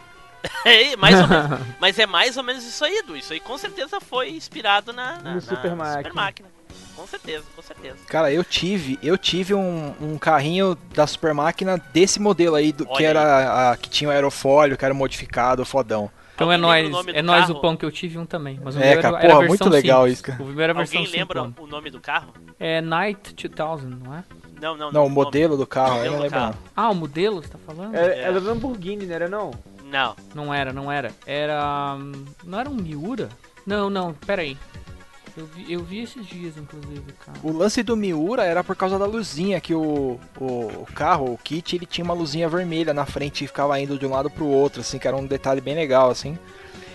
[0.64, 3.16] É, mais ou menos, mas é mais ou menos isso aí, Edu.
[3.16, 5.96] Isso aí com certeza foi inspirado na, na, na Super Máquina.
[5.96, 6.57] Super Máquina.
[6.98, 7.96] Com certeza, com certeza.
[8.08, 12.84] Cara, eu tive, eu tive um, um carrinho da Super Máquina desse modelo aí, do,
[12.86, 16.10] que era a, que tinha o aerofólio, que era modificado, fodão.
[16.34, 18.60] Então é Alguém lembra nós, o é nós o pão que eu tive um também.
[18.62, 20.12] Mas o É, meu cara, era, era porra, versão muito legal simples.
[20.14, 20.42] isso, cara.
[20.42, 22.32] O meu era a versão Alguém lembra o nome do carro?
[22.60, 24.24] É Night 2000, não é?
[24.60, 25.14] Não, não, Não, o nome.
[25.14, 26.46] modelo do carro, eu Modelo não lembro não.
[26.52, 26.58] carro.
[26.76, 27.94] Ah, o modelo, você tá falando?
[27.94, 28.20] Era, É.
[28.22, 29.50] era Lamborghini, não era não?
[29.84, 30.16] Não.
[30.34, 31.12] Não era, não era.
[31.26, 31.94] Era.
[31.96, 33.28] hum, Não era um Miura?
[33.66, 34.56] Não, não, pera aí.
[35.38, 37.38] Eu vi, eu vi esses dias, inclusive, cara.
[37.44, 41.38] O lance do Miura era por causa da luzinha, que o, o, o carro, o
[41.38, 44.44] kit, ele tinha uma luzinha vermelha na frente e ficava indo de um lado pro
[44.44, 46.36] outro, assim, que era um detalhe bem legal, assim.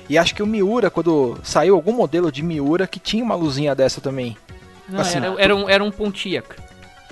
[0.09, 3.73] E acho que o Miura, quando saiu algum modelo de Miura que tinha uma luzinha
[3.73, 4.35] dessa também.
[4.89, 6.57] Não, Assim, era, era, um, era um Pontiac.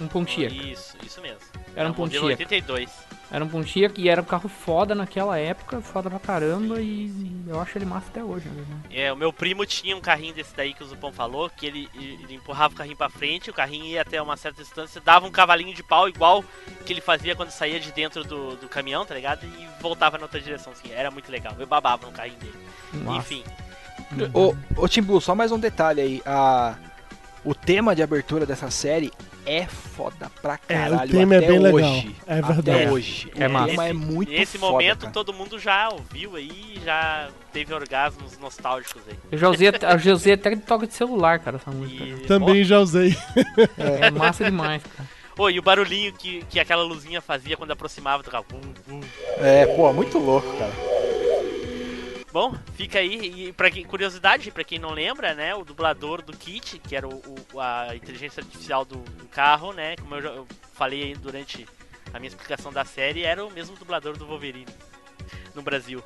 [0.02, 0.54] Um Pontiac.
[0.54, 1.40] Isso, isso mesmo.
[1.74, 2.44] Era um modelo Pontiac.
[2.44, 2.90] 82.
[3.32, 7.10] Era um Pontiac e era um carro foda naquela época, foda pra caramba e
[7.48, 8.82] eu acho ele massa até hoje, verdade.
[8.92, 11.90] É, o meu primo tinha um carrinho desse daí que o Zupão falou, que ele,
[11.96, 15.32] ele empurrava o carrinho pra frente, o carrinho ia até uma certa distância, dava um
[15.32, 16.44] cavalinho de pau igual
[16.86, 19.46] que ele fazia quando saía de dentro do, do caminhão, tá ligado?
[19.46, 21.56] E voltava na outra direção, assim, era muito legal.
[21.58, 22.58] Eu babava no carrinho dele.
[22.94, 23.20] Massa.
[23.20, 23.44] Enfim,
[24.34, 26.22] Ô, ô Timbu, só mais um detalhe aí.
[26.26, 26.76] A,
[27.44, 29.12] o tema de abertura dessa série
[29.54, 31.10] é foda pra É, caralho.
[31.10, 31.92] o tema é até bem legal.
[31.92, 32.16] hoje.
[32.28, 32.88] É Até verdade.
[32.92, 33.32] hoje.
[33.36, 33.68] É o massa.
[33.68, 35.12] tema é muito nesse foda, momento cara.
[35.12, 39.16] todo mundo já ouviu aí, já teve orgasmos nostálgicos aí.
[39.32, 42.04] Eu já usei, até- eu já usei até de toque de celular, cara, essa música.
[42.04, 43.16] E, Também já usei.
[43.78, 45.10] É massa demais, cara.
[45.36, 48.46] Pô, e o barulhinho que, que aquela luzinha fazia quando aproximava do carro.
[48.52, 49.02] Bum, bum.
[49.38, 50.72] É, pô, muito louco, cara.
[52.32, 53.48] Bom, fica aí.
[53.48, 55.54] E pra quem, curiosidade, pra quem não lembra, né?
[55.54, 57.22] O dublador do Kit, que era o,
[57.54, 59.96] o- a inteligência artificial do, do carro, né?
[59.98, 61.68] Como eu, eu falei durante
[62.14, 64.72] a minha explicação da série, era o mesmo dublador do Wolverine
[65.54, 66.02] no Brasil.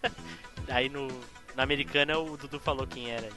[0.68, 1.08] aí no,
[1.54, 3.28] na americana o Dudu falou quem era.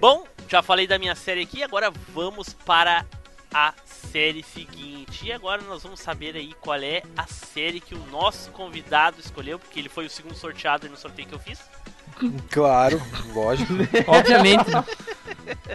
[0.00, 3.04] Bom, já falei da minha série aqui, agora vamos para
[3.56, 5.26] a série seguinte.
[5.26, 9.58] E agora nós vamos saber aí qual é a série que o nosso convidado escolheu,
[9.58, 11.58] porque ele foi o segundo sorteado no sorteio que eu fiz.
[12.50, 13.00] Claro,
[13.32, 13.72] lógico.
[14.08, 14.70] Obviamente?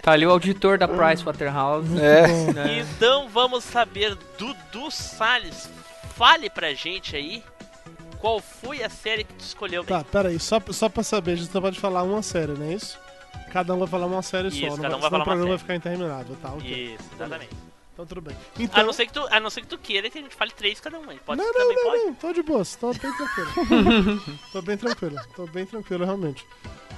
[0.00, 2.00] Tá ali o auditor da Pricewaterhouse.
[2.00, 2.52] É.
[2.52, 2.78] né?
[2.78, 5.68] Então vamos saber, Dudu Salles,
[6.14, 7.42] fale pra gente aí
[8.20, 9.82] qual foi a série que tu escolheu.
[9.82, 12.66] Tá, pera aí, só, só pra saber, a gente só pode falar uma série, não
[12.66, 12.96] é isso?
[13.50, 15.24] Cada um vai falar uma série Isso, só, cada não um vai, senão falar o
[15.24, 16.52] programa uma vai ficar interminável, tá?
[16.52, 16.94] ok.
[16.94, 17.71] Isso, exatamente.
[17.92, 18.34] Então tudo bem.
[18.34, 20.34] A Então, não, ser que tu, a não ser que tu queira que a gente
[20.34, 21.10] fale três cada um.
[21.10, 22.02] a Pode, Não, também não, pode.
[22.04, 24.22] não, tô de boa, tô bem tranquilo.
[24.52, 26.46] tô bem tranquilo, tô bem tranquilo, realmente.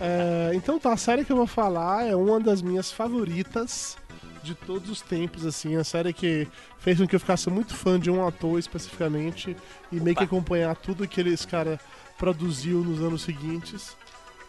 [0.00, 3.96] É, então tá, a série que eu vou falar é uma das minhas favoritas
[4.42, 6.46] de todos os tempos, assim, a série que
[6.78, 9.56] fez com que eu ficasse muito fã de um ator especificamente
[9.90, 10.36] e meio que Opa.
[10.36, 11.80] acompanhar tudo que esse cara
[12.18, 13.96] produziu nos anos seguintes.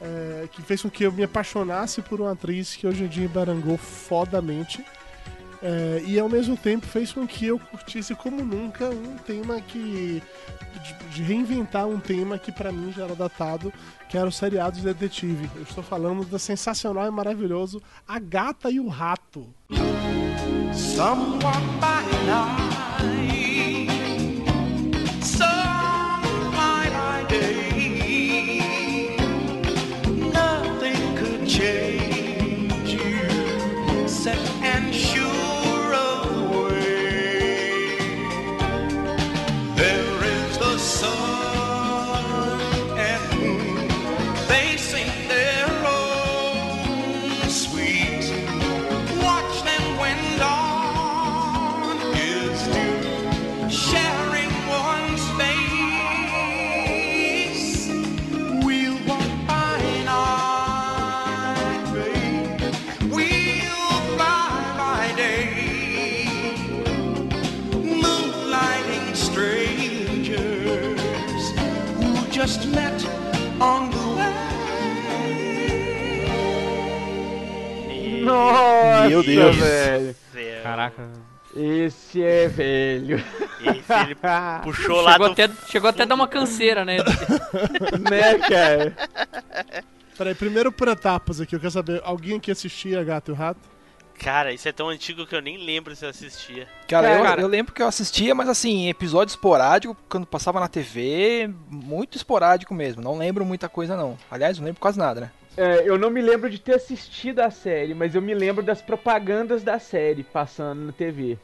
[0.01, 3.23] é, que fez com que eu me apaixonasse por uma atriz que hoje em dia
[3.25, 4.83] embarangou fodamente.
[5.67, 10.21] É, e ao mesmo tempo fez com que eu curtisse como nunca um tema que.
[10.83, 13.73] de, de reinventar um tema que pra mim já era datado,
[14.07, 15.49] que era o seriado de detetive.
[15.55, 19.47] Eu estou falando do sensacional e maravilhoso A Gata e o Rato.
[20.71, 21.39] Someone
[21.79, 22.84] by night,
[78.35, 79.55] Nossa, Meu Deus.
[79.55, 80.15] velho.
[80.33, 80.63] Céu.
[80.63, 81.09] Caraca.
[81.55, 83.23] Esse é velho.
[83.61, 84.15] Esse ele
[84.63, 86.97] puxou lá Chegou do até, chegou até a dar uma canseira, né?
[88.09, 88.93] né, cara?
[90.17, 93.75] Peraí, primeiro por etapas aqui, eu quero saber, alguém aqui assistia Gato e o Rato?
[94.19, 96.67] Cara, isso é tão antigo que eu nem lembro se eu assistia.
[96.87, 97.41] Cara, eu, Cara.
[97.41, 102.73] eu lembro que eu assistia, mas assim, episódio esporádico, quando passava na TV, muito esporádico
[102.73, 103.01] mesmo.
[103.01, 104.17] Não lembro muita coisa, não.
[104.31, 105.31] Aliás, não lembro quase nada, né?
[105.57, 108.81] É, eu não me lembro de ter assistido a série, mas eu me lembro das
[108.81, 111.37] propagandas da série passando na TV.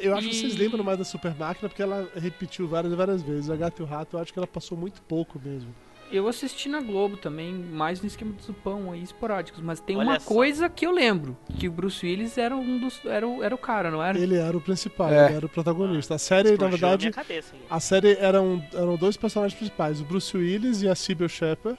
[0.00, 3.22] Eu acho que vocês lembram mais da Super Máquina porque ela repetiu várias e várias
[3.22, 3.50] vezes.
[3.50, 5.74] A Gato e o Rato, eu acho que ela passou muito pouco mesmo.
[6.10, 9.60] Eu assisti na Globo também, mais no esquema do Zupão aí, esporádicos.
[9.62, 10.28] Mas tem Olha uma só.
[10.28, 13.00] coisa que eu lembro: que o Bruce Willis era um dos.
[13.04, 14.18] Era o, era o cara, não era?
[14.18, 15.26] Ele era o principal, É.
[15.26, 16.14] ele era o protagonista.
[16.14, 17.54] A série, na verdade, minha cabeça?
[17.68, 21.78] A série eram, eram dois personagens principais, o Bruce Willis e a Sybil Shepherd,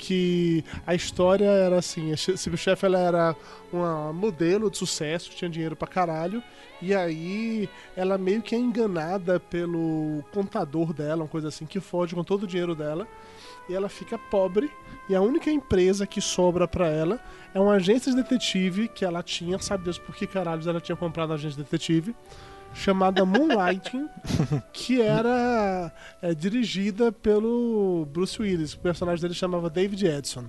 [0.00, 3.36] que a história era assim, a Cybill Chef ela era
[3.70, 6.42] uma modelo de sucesso, tinha dinheiro pra caralho,
[6.80, 12.14] e aí ela meio que é enganada pelo contador dela, uma coisa assim, que foge
[12.14, 13.06] com todo o dinheiro dela,
[13.68, 14.70] e ela fica pobre,
[15.06, 17.20] e a única empresa que sobra pra ela
[17.54, 20.96] é uma agência de detetive que ela tinha, sabe Deus por que caralhos ela tinha
[20.96, 22.16] comprado a agência de detetive,
[22.74, 24.08] chamada Moonlighting,
[24.72, 28.74] que era é, dirigida pelo Bruce Willis.
[28.74, 30.44] O personagem dele chamava David Edson.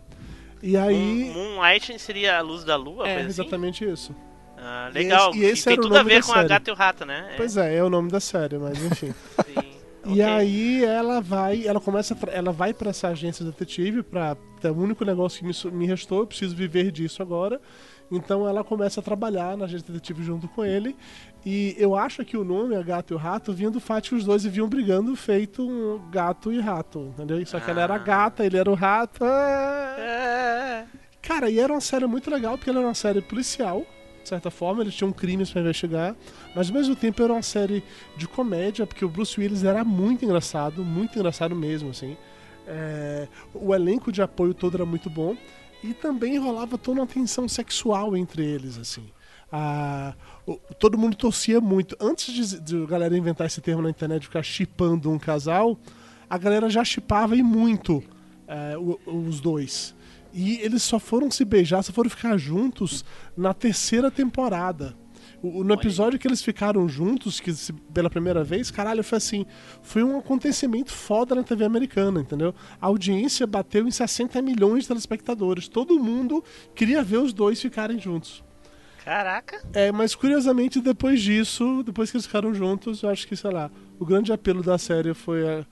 [0.62, 1.32] E aí.
[1.34, 3.08] Moon- Moonlight seria a luz da lua?
[3.08, 3.26] é assim?
[3.28, 4.16] exatamente isso.
[4.58, 5.34] Ah, legal.
[5.34, 6.48] E esse- e esse tem era o tudo a nome ver da com a série.
[6.50, 7.34] gata e o rato, né?
[7.36, 9.12] Pois é, é o nome da série, mas enfim.
[9.46, 9.72] Sim.
[10.04, 10.24] E Ok.
[10.24, 14.76] aí ela vai, ela começa, a ela vai para essa agência detetive para é o
[14.76, 17.60] único negócio que me, me restou, eu preciso viver disso agora.
[18.12, 20.96] Então ela começa a trabalhar na agência detetive junto com ele.
[21.46, 24.16] E eu acho que o nome, a gato e o rato, vinha do fato que
[24.16, 27.44] os dois viviam brigando, feito um gato e rato, entendeu?
[27.48, 27.98] Só que ela era Ah.
[27.98, 29.24] gata, ele era o rato.
[29.24, 29.96] Ah!
[30.00, 30.86] É.
[31.22, 33.84] Cara, e era uma série muito legal, porque ela era uma série policial,
[34.22, 36.16] de certa forma, eles tinham crimes pra investigar,
[36.56, 37.84] mas ao mesmo tempo era uma série
[38.16, 42.16] de comédia, porque o Bruce Willis era muito engraçado, muito engraçado mesmo, assim.
[42.68, 45.36] É, o elenco de apoio todo era muito bom,
[45.84, 49.08] e também rolava toda uma tensão sexual entre eles, assim.
[49.52, 50.41] A- o-
[50.80, 51.96] todo mundo torcia muito.
[52.00, 55.78] Antes de, de a galera inventar esse termo na internet, ficar chipando um casal,
[56.30, 58.04] a galera já chipava e muito
[58.48, 58.76] é,
[59.06, 59.96] os dois.
[60.34, 63.04] E eles só foram se beijar, só foram ficar juntos
[63.36, 64.96] na terceira temporada.
[65.44, 67.52] O- no episódio que eles ficaram juntos, que
[67.94, 69.46] pela primeira vez, caralho, foi assim.
[69.82, 72.54] Foi um acontecimento foda na TV americana, entendeu?
[72.80, 75.68] A audiência bateu em 60 milhões de telespectadores.
[75.68, 76.44] Todo mundo
[76.76, 78.44] queria ver os dois ficarem juntos.
[79.04, 79.62] Caraca.
[79.74, 83.70] É, mas curiosamente, depois disso, depois que eles ficaram juntos, eu acho que, sei lá,
[84.00, 85.44] o grande apelo da série foi.
[85.44, 85.66] é,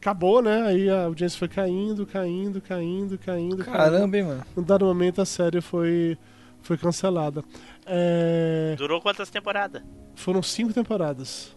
[0.00, 0.62] acabou, né?
[0.62, 3.64] Aí a audiência foi caindo, caindo, caindo, caindo.
[3.64, 3.64] caindo.
[3.64, 4.42] Caramba, hein, mano.
[4.56, 6.18] Num dado momento a série foi,
[6.62, 7.42] foi cancelada.
[7.86, 9.82] É, Durou quantas temporadas?
[10.14, 11.56] foram cinco temporadas.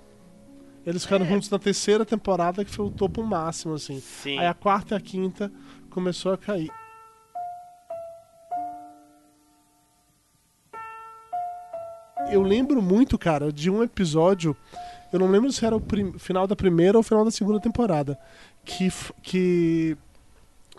[0.86, 4.00] Eles ficaram juntos na terceira temporada, que foi o topo máximo, assim.
[4.00, 4.40] Sim.
[4.40, 5.52] Aí a quarta e a quinta
[5.90, 6.72] começou a cair.
[12.30, 14.56] Eu lembro muito, cara, de um episódio.
[15.12, 15.84] Eu não lembro se era o
[16.18, 18.20] final da primeira ou o final da segunda temporada.
[18.66, 18.92] Que.
[19.22, 19.98] que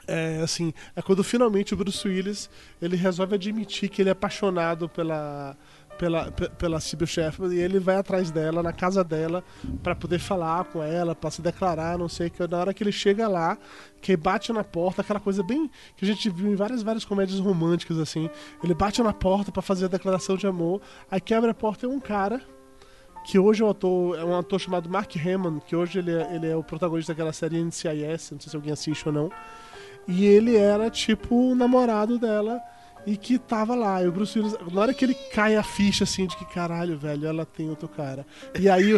[0.07, 2.49] é, assim, é quando finalmente o Bruce Willis
[2.81, 5.55] ele resolve admitir que ele é apaixonado pela
[5.99, 9.43] pela pe- pela Sybil Shepherd e ele vai atrás dela na casa dela
[9.83, 12.47] pra poder falar com ela, pra se declarar, não sei o que.
[12.47, 13.59] Na hora que ele chega lá,
[14.01, 17.41] que bate na porta, aquela coisa bem que a gente viu em várias várias comédias
[17.41, 18.31] românticas assim.
[18.63, 20.81] Ele bate na porta pra fazer a declaração de amor,
[21.11, 22.41] aí quebra a porta e um cara
[23.27, 26.35] que hoje é um ator, é um ator chamado Mark Hamill, que hoje ele é,
[26.35, 29.31] ele é o protagonista daquela série NCIS, não sei se alguém assiste ou não.
[30.07, 32.59] E ele era tipo o namorado dela
[33.09, 34.03] e que tava lá.
[34.03, 36.99] E o Bruce Willis, na hora que ele cai a ficha assim de que caralho,
[36.99, 38.27] velho, ela tem outro cara.
[38.59, 38.95] E aí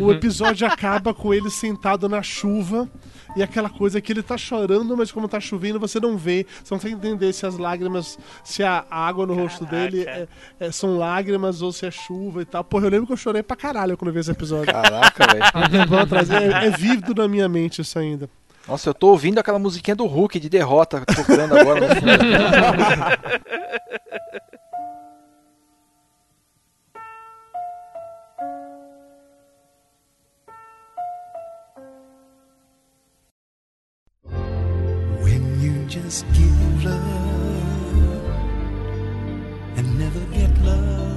[0.00, 2.88] o, episódio acaba com ele sentado na chuva
[3.36, 6.72] e aquela coisa que ele tá chorando, mas como tá chovendo, você não vê, você
[6.72, 9.90] não consegue entender se as lágrimas, se a água no rosto Caraca.
[9.90, 10.26] dele é-
[10.58, 12.64] é- são lágrimas ou se é chuva e tal.
[12.64, 14.72] Porra, eu lembro que eu chorei pra caralho quando eu vi esse episódio.
[14.72, 15.40] Caraca, velho.
[16.30, 18.28] É, é vívido na minha mente isso ainda.
[18.70, 21.88] Nossa, eu tô ouvindo aquela musiquinha do Hulk de derrota tocando agora.
[35.20, 36.94] When you just give love
[39.76, 41.10] and never get love.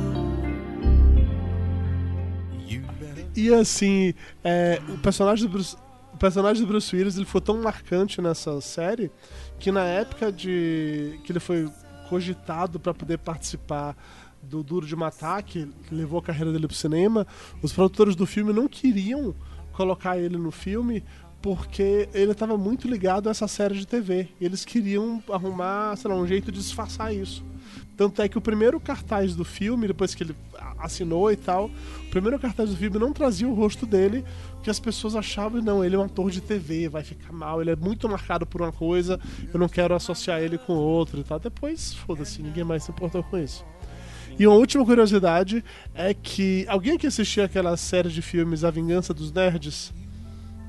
[3.36, 4.14] E assim,
[4.44, 5.76] é, o personagem do Bruce,
[6.24, 9.12] personagem do Bruce Willis ele foi tão marcante nessa série
[9.60, 11.70] que na época de que ele foi
[12.08, 13.94] cogitado para poder participar
[14.42, 17.28] do Duro de Matar, que, levou a carreira dele pro cinema,
[17.62, 19.36] os produtores do filme não queriam
[19.74, 21.04] colocar ele no filme
[21.44, 24.30] porque ele estava muito ligado a essa série de TV.
[24.40, 27.44] Eles queriam arrumar, sei lá, um jeito de disfarçar isso.
[27.98, 30.34] Tanto é que o primeiro cartaz do filme, depois que ele
[30.80, 31.70] assinou e tal,
[32.08, 34.24] o primeiro cartaz do filme não trazia o rosto dele,
[34.64, 37.72] que as pessoas achavam, não, ele é um ator de TV, vai ficar mal, ele
[37.72, 39.20] é muito marcado por uma coisa,
[39.54, 41.42] eu não quero associar ele com outro e tal.
[41.42, 43.66] Depois, foda-se, ninguém mais se importou com isso.
[44.40, 45.62] E uma última curiosidade
[45.94, 49.94] é que alguém que assistiu aquela série de filmes A Vingança dos Nerds,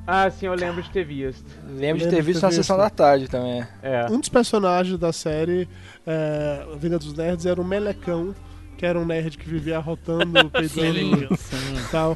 [0.06, 1.44] Ah, sim, eu lembro de ter visto.
[1.66, 2.84] Lembro de Lembro ter de visto ter na sessão visto.
[2.84, 3.66] da tarde também.
[3.82, 4.06] É.
[4.10, 5.66] um dos personagens da série
[6.06, 8.34] é, A Vingança dos Nerds era um melecão,
[8.76, 12.14] que era um nerd que vivia arrotando, peidando e tal.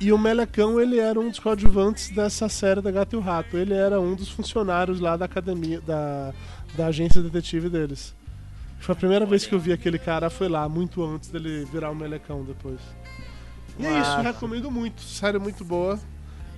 [0.00, 3.56] E o Melecão, ele era um dos coadjuvantes dessa série da Gato e o Rato.
[3.58, 6.32] Ele era um dos funcionários lá da academia, da,
[6.74, 8.14] da agência detetive deles.
[8.78, 11.90] Foi a primeira vez que eu vi aquele cara, foi lá, muito antes dele virar
[11.90, 12.80] o Melecão depois.
[13.78, 15.02] E é isso, recomendo muito.
[15.02, 15.98] Série muito boa.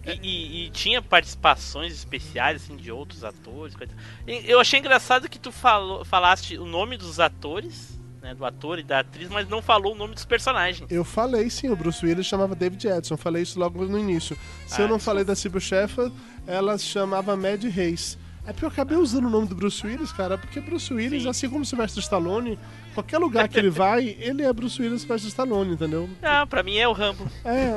[0.05, 3.74] E, e- e tinha participações especiais, assim, de outros atores.
[3.76, 3.92] coisa-
[4.26, 8.34] Eu achei engraçado que tu falou, falaste o nome dos atores, né?
[8.34, 10.90] Do ator e da atriz, mas não falou o nome dos personagens.
[10.90, 13.16] Eu falei sim, o Bruce Willis chamava David Edson.
[13.16, 14.36] Falei isso logo no início.
[14.66, 16.11] Se Ah, eu não falei da Sybil Sheffer,
[16.46, 18.18] ela chamava Mad Reis.
[18.45, 21.28] É porque eu acabei usando o nome do Bruce Willis, cara, porque Bruce Willis, Sim.
[21.28, 22.59] assim como Sylvester Stallone,
[22.93, 26.11] qualquer lugar que ele vai, ele é Bruce Willis Sylvester Stallone, entendeu?
[26.20, 27.24] Ah, pra mim é o Rambo.
[27.45, 27.70] É,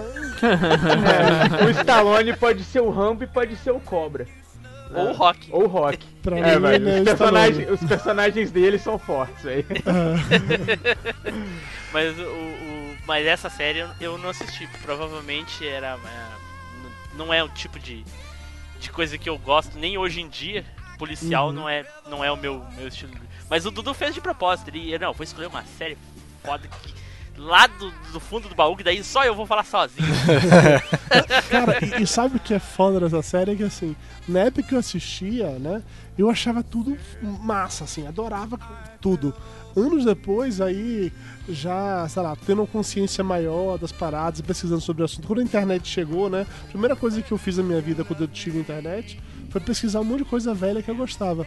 [1.66, 4.28] O Stallone pode ser o Rambo e pode ser o Cobra.
[4.94, 5.48] Ou o Rock.
[5.52, 6.04] Ou o Rock.
[6.24, 9.66] pra É, mim velho, é os, personagens, os personagens dele são fortes, velho.
[11.92, 14.68] Mas, o, o- mas essa série eu, não assisti.
[14.84, 15.98] Provavelmente era.
[16.06, 18.04] é, não é o tipo de,
[18.86, 20.64] de coisa que eu gosto, nem hoje em dia.
[20.98, 21.54] Policial Uhum.
[21.54, 23.14] não, é, não é o meu, meu estilo.
[23.50, 24.70] Mas o Dudu fez de propósito.
[24.70, 25.98] Ele, não, vou escolher uma série
[26.42, 26.94] foda que,
[27.38, 30.08] lá do, do fundo do baú, que daí só eu vou falar sozinho.
[31.50, 33.52] Cara, e, e sabe o que é foda dessa série?
[33.52, 33.96] É que assim,
[34.28, 35.84] na época que eu assistia, né,
[36.18, 38.58] eu achava tudo massa, assim, adorava
[39.02, 39.36] tudo.
[39.76, 41.12] Anos depois, aí,
[41.50, 45.28] já, sei lá, tendo uma consciência maior das paradas, pesquisando sobre o assunto.
[45.28, 48.22] Quando a internet chegou, né, a primeira coisa que eu fiz na minha vida quando
[48.22, 49.20] eu tive internet
[49.50, 51.46] foi pesquisar um monte de coisa velha que eu gostava.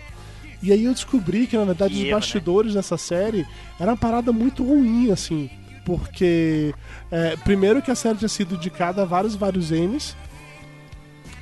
[0.62, 2.20] E aí eu descobri que, na verdade, Que os erro, né?
[2.20, 3.46] bastidores dessa série
[3.78, 5.48] era uma parada muito ruim, assim.
[5.84, 6.74] Porque,
[7.10, 10.14] é, primeiro que a série tinha sido indicada a vários, vários Emmys.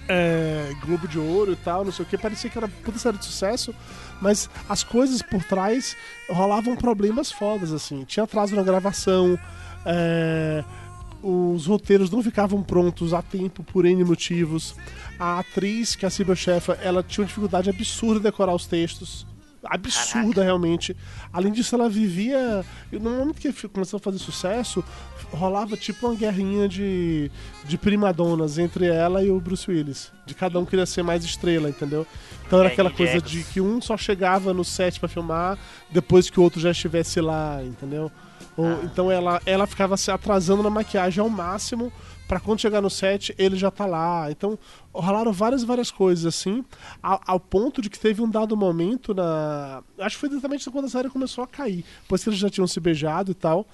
[0.09, 2.17] É, Globo de Ouro e tal, não sei o que.
[2.17, 3.75] Parecia que era puta série de sucesso.
[4.21, 5.97] Mas as coisas por trás
[6.29, 8.05] rolavam problemas fodas, assim.
[8.05, 9.39] Tinha atraso na gravação.
[9.85, 10.65] é,
[11.23, 14.77] os roteiros não ficavam prontos a tempo por N motivos.
[15.19, 18.67] A atriz, que é a Cyber Sheffer, ela tinha uma dificuldade absurda em decorar os
[18.67, 19.27] textos.
[19.65, 20.97] Absurda, realmente.
[21.33, 22.65] Além disso, ela vivia.
[22.93, 24.85] No momento que começou a fazer sucesso,
[25.33, 27.31] rolava tipo uma guerrinha de,
[27.65, 30.13] de primadonas entre ela e o Bruce Willis.
[30.25, 32.07] De cada um queria ser mais estrela, entendeu?
[32.47, 35.59] Então era aquela coisa de que um só chegava no set pra filmar
[35.91, 38.11] depois que o outro já estivesse lá, entendeu?
[38.57, 38.81] Ou, Ah.
[38.85, 41.93] Então ela, ela ficava se atrasando na maquiagem ao máximo
[42.27, 44.31] pra quando chegar no set ele já tá lá.
[44.31, 44.59] Então
[44.95, 46.65] rolaram várias, várias coisas assim,
[47.03, 49.83] ao, ao ponto de que teve um dado momento na.
[49.99, 51.85] Acho que foi exatamente quando a série começou a cair.
[52.09, 53.67] Que eles já tinham se beijado e tal.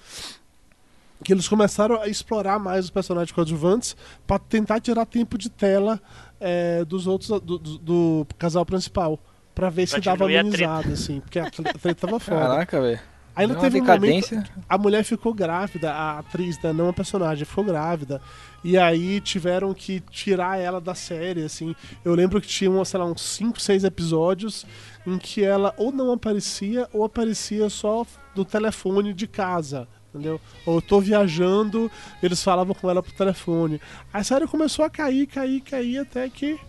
[1.23, 3.95] Que eles começaram a explorar mais os personagens coadjuvantes
[4.27, 5.99] pra tentar tirar tempo de tela
[6.39, 9.19] é, dos outros do, do- do casal principal.
[9.55, 10.71] Pra ver Pra se dava diminuir a treta.
[10.73, 12.39] amenizada, assim, porque a tre- a treta tava foda.
[12.41, 12.99] Caraca, velho.
[13.35, 14.29] Ainda teve uma um momento.
[14.29, 14.63] decadência.
[14.69, 18.21] A mulher ficou grávida, a atriz, né, não a personagem, ficou grávida.
[18.63, 21.75] E aí tiveram que tirar ela da série, assim.
[22.05, 24.65] Eu lembro que tinha, sei lá, uns 5, 6 episódios
[25.05, 28.05] em que ela ou não aparecia ou aparecia só
[28.35, 29.87] do telefone de casa.
[30.13, 30.39] Entendeu?
[30.63, 31.89] Ou eu tô viajando,
[32.21, 33.81] eles falavam com ela pro telefone.
[34.13, 36.59] A série começou a cair, cair, cair, até que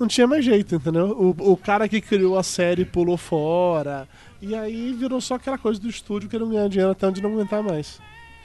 [0.00, 1.10] não tinha mais jeito, entendeu?
[1.10, 4.08] O, o cara que criou a série pulou fora.
[4.40, 7.62] E aí virou só aquela coisa do estúdio querendo ganhar dinheiro até onde não aguentar
[7.62, 8.00] mais.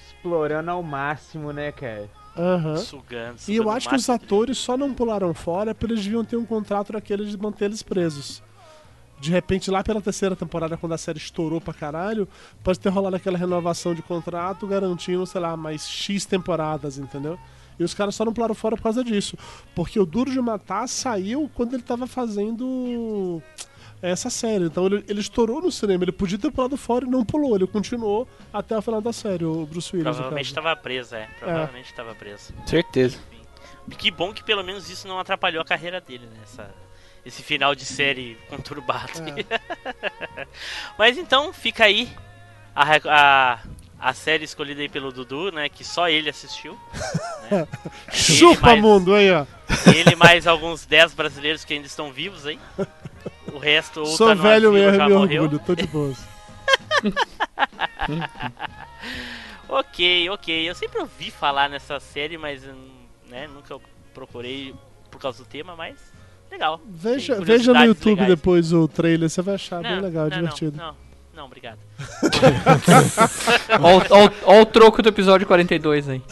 [0.05, 2.09] Explorando ao máximo, né, cara?
[2.37, 2.75] Aham.
[2.75, 6.25] Sugando, E eu sugando acho que os atores só não pularam fora porque eles deviam
[6.25, 8.43] ter um contrato daquele de manter eles presos.
[9.19, 12.27] De repente, lá pela terceira temporada, quando a série estourou pra caralho,
[12.63, 17.37] pode ter rolado aquela renovação de contrato garantindo, sei lá, mais X temporadas, entendeu?
[17.79, 19.35] E os caras só não pularam fora por causa disso.
[19.75, 23.41] Porque o Duro de Matar saiu quando ele tava fazendo
[24.01, 24.65] essa série.
[24.65, 26.03] Então ele, ele estourou no cinema.
[26.03, 27.55] Ele podia ter pulado fora e não pulou.
[27.55, 30.11] Ele continuou até o final da série, o Bruce Willis.
[30.15, 31.27] Provavelmente tava preso, é.
[31.39, 32.53] Provavelmente tava preso.
[32.65, 33.17] Certeza.
[33.89, 36.37] E que bom que pelo menos isso não atrapalhou a carreira dele, né?
[36.43, 36.69] Essa-
[37.27, 39.11] esse final de série conturbado.
[39.49, 40.47] É.
[40.97, 42.09] Mas então, fica aí
[42.73, 43.59] a, a,
[43.99, 45.67] a série escolhida aí pelo Dudu, né?
[45.67, 46.79] Que só ele assistiu.
[47.51, 47.67] Né?
[48.13, 49.45] Chupa, mais- mundo, aí, ó.
[49.93, 52.57] Ele mais alguns 10 brasileiros que ainda estão vivos aí.
[53.51, 55.43] O resto ou Sou tá velho asilo mesmo já me morreu.
[55.43, 56.17] orgulho, tô de boas.
[59.69, 60.69] Ok, ok.
[60.69, 62.89] Eu sempre ouvi falar nessa série, mas hum,
[63.27, 63.77] né, nunca
[64.13, 64.73] procurei
[65.11, 65.97] por causa do tema, mas
[66.51, 66.81] legal.
[66.87, 68.29] Veja, veja no YouTube legais.
[68.29, 70.77] depois o trailer, você vai achar Não, bem legal, não, divertido.
[70.77, 70.95] Não, não,
[71.35, 71.79] não, obrigado.
[74.45, 76.21] Ó, o- troco do episódio 42 aí.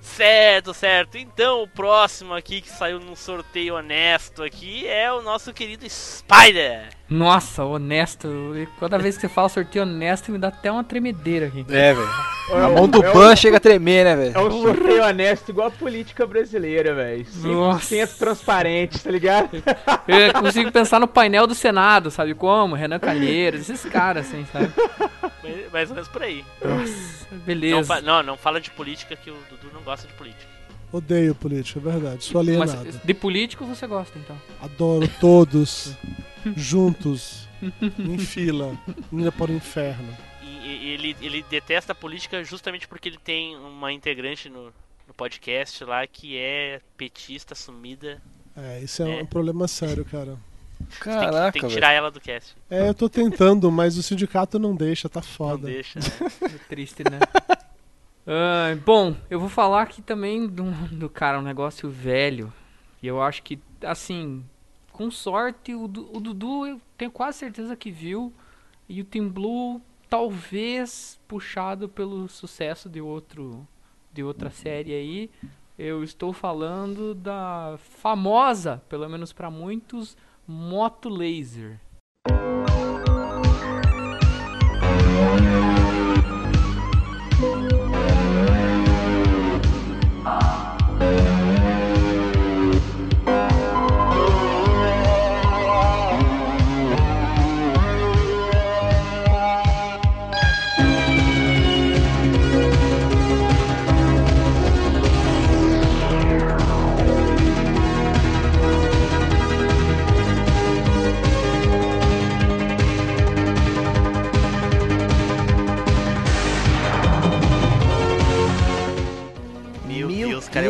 [0.00, 1.18] Certo, certo.
[1.18, 6.88] Então o próximo aqui que saiu num sorteio honesto aqui é o nosso querido Spider.
[7.08, 8.26] Nossa, honesto.
[8.56, 11.64] E Toda vez que você fala sorteio honesto, me dá até uma tremedeira aqui.
[11.70, 12.08] É, velho.
[12.50, 14.46] É A mão do é Ban chega a tremer, né, É velho?
[14.46, 17.24] um sorteio honesto igual a política brasileira, velho.
[17.24, 18.06] 100% Nossa.
[18.18, 19.50] transparente, tá ligado?
[20.06, 22.74] Eu consigo pensar no painel do Senado, sabe como?
[22.74, 24.72] Renan Calheiros, esses caras, assim, sabe?
[25.72, 26.44] Mais- ou menos por aí.
[26.64, 27.84] Nossa, Não, beleza.
[27.94, 30.55] fa- não, não fala de política que o Dudu não gosta de política.
[30.92, 32.24] Odeio política, é verdade.
[32.24, 33.00] Sou Mas alienado.
[33.04, 34.40] de político você gosta, então.
[34.62, 35.94] Adoro todos
[36.56, 37.48] juntos,
[37.98, 38.78] em fila,
[39.12, 40.08] indo para o inferno.
[40.42, 44.66] E, e- ele, ele detesta a política justamente porque ele tem uma integrante no,
[45.06, 48.22] no podcast lá que é petista assumida.
[48.56, 49.22] É, isso é, É.
[49.22, 50.38] um problema sério, cara.
[50.78, 52.54] Tem que- Caraca, tem que tirar ela do cast.
[52.70, 55.66] É, eu tô tentando, mas o sindicato não deixa, tá Não foda.
[55.66, 55.98] deixa.
[55.98, 57.18] É triste, né?
[58.26, 62.52] Ah, bom, eu vou falar aqui também do, do cara, um negócio velho.
[63.00, 64.44] E eu acho que, assim,
[64.90, 68.32] com sorte, o, o Dudu eu tenho quase certeza que viu.
[68.88, 73.66] E o Team Blue, talvez puxado pelo sucesso de outro
[74.12, 75.30] de outra série aí.
[75.78, 80.16] Eu estou falando da famosa, pelo menos para muitos,
[80.48, 81.78] Moto Laser.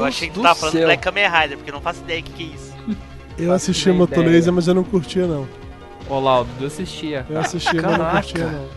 [0.06, 0.78] Achei que tu tava falando.
[0.84, 2.74] Black Kamen Rider, porque eu não faço ideia do que, que é isso.
[3.38, 4.28] Eu assisti nem Moto ideia.
[4.30, 5.46] Laser, mas eu não curtia, não.
[6.08, 7.26] Olá, o Dudu assistia.
[7.28, 8.68] Eu assisti, mas não curtia, não.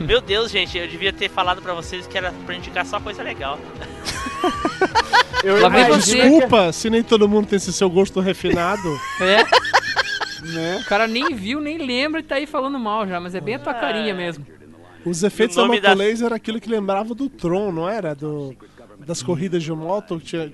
[0.06, 3.22] Meu Deus, gente, eu devia ter falado pra vocês que era pra indicar só coisa
[3.22, 3.58] legal.
[5.42, 8.88] Eu imagino Desculpa se nem todo mundo tem esse seu gosto refinado.
[9.20, 9.44] É,
[10.46, 10.78] Né?
[10.82, 13.54] o cara nem viu, nem lembra e tá aí falando mal já, mas é bem
[13.54, 13.80] a tua É.
[13.80, 14.46] carinha mesmo.
[15.04, 18.14] Os efeitos o da Moto da- Laser era aquilo que lembrava do Tron, não era?
[18.14, 18.54] Do,
[19.06, 20.52] das corridas de moto que tinha.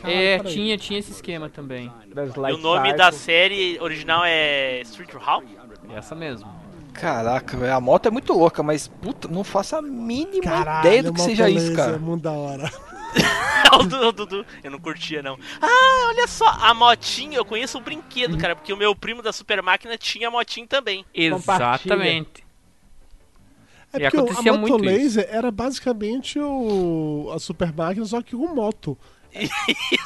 [0.00, 1.90] Caralho, é, tinha, tinha esse esquema também.
[2.48, 5.46] E o nome da série original é Street Hawk?
[5.94, 6.48] Essa mesmo.
[6.94, 7.74] Caraca, velho.
[7.74, 11.18] A moto é muito louca, mas puta, não faço a mínima Caralho, ideia do que
[11.18, 11.96] Moto seja isso, Laser, cara.
[11.96, 12.70] É muito da hora.
[13.80, 15.36] o Dudu, o eu não curtia não.
[15.60, 19.32] Ah, olha só, a motinha, eu conheço o brinquedo, cara, porque o meu primo da
[19.32, 21.04] Super Máquina tinha motinha também.
[21.12, 22.44] Exatamente.
[23.92, 24.16] É E porque
[24.48, 24.84] a Moto muito isso.
[24.84, 28.98] Laser era basicamente o, a Super Máquina, só que com moto.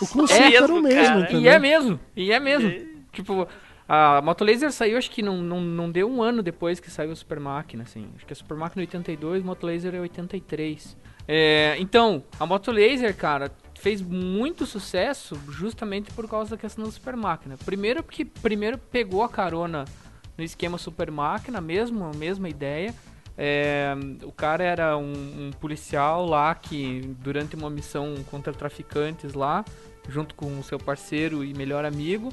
[0.00, 1.20] O conceito era o mesmo, mesmo, cara.
[1.22, 1.40] entendeu?
[1.40, 2.72] E é mesmo, e é mesmo.
[3.12, 3.48] Tipo,
[3.88, 7.10] a Moto Laser saiu, acho que não, não, não deu um ano depois que saiu
[7.10, 8.06] a Super Máquina, assim.
[8.16, 10.96] Acho que a Super Máquina é 82, Moto Laser é 83.
[11.26, 16.90] É, então, a Moto Laser, cara, fez muito sucesso justamente por causa da questão da
[16.90, 17.56] Super Máquina.
[17.64, 19.84] Primeiro porque primeiro pegou a carona
[20.36, 22.94] no esquema Super Máquina, mesmo, a mesma ideia.
[23.40, 29.64] É, o cara era um, um policial lá que, durante uma missão contra traficantes lá,
[30.08, 32.30] junto com o seu parceiro e melhor amigo,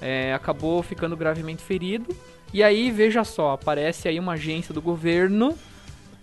[0.00, 2.14] é, acabou ficando gravemente ferido.
[2.52, 5.58] E aí, veja só, aparece aí uma agência do governo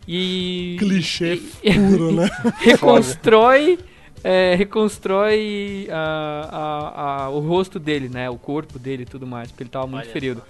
[0.07, 0.77] e.
[0.79, 2.29] Clichê e- puro, né?
[2.59, 3.79] reconstrói.
[4.23, 8.29] é, reconstrói a- a- a- o rosto dele, né?
[8.29, 10.41] O corpo dele e tudo mais, porque ele tava muito Olha ferido.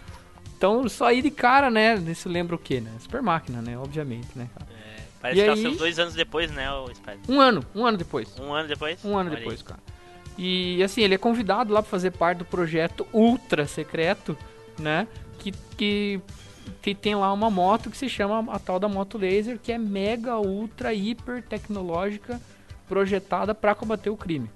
[0.61, 1.95] Então, só aí de cara, né?
[1.95, 2.91] Isso lembra o quê, né?
[2.99, 3.75] Super máquina, né?
[3.79, 4.47] Obviamente, né?
[4.53, 4.67] cara?
[5.19, 5.55] Parece E que aí?
[5.55, 7.19] nasceu dois anos depois, né, o Spider?
[7.27, 8.37] Um ano, um ano depois.
[8.39, 9.03] Um ano depois?
[9.03, 9.43] Um ano Olha aí.
[9.43, 9.79] depois, cara.
[10.37, 14.37] E assim, ele é convidado lá pra fazer parte do projeto ultra secreto,
[14.77, 15.07] né?
[15.39, 16.21] Que, que,
[16.79, 19.79] que tem lá uma moto que se chama a tal da moto laser, que é
[19.79, 22.39] mega, ultra, hiper tecnológica,
[22.87, 24.47] projetada pra combater o crime.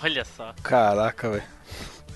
[0.00, 0.54] Olha só.
[0.62, 1.42] Caraca, velho.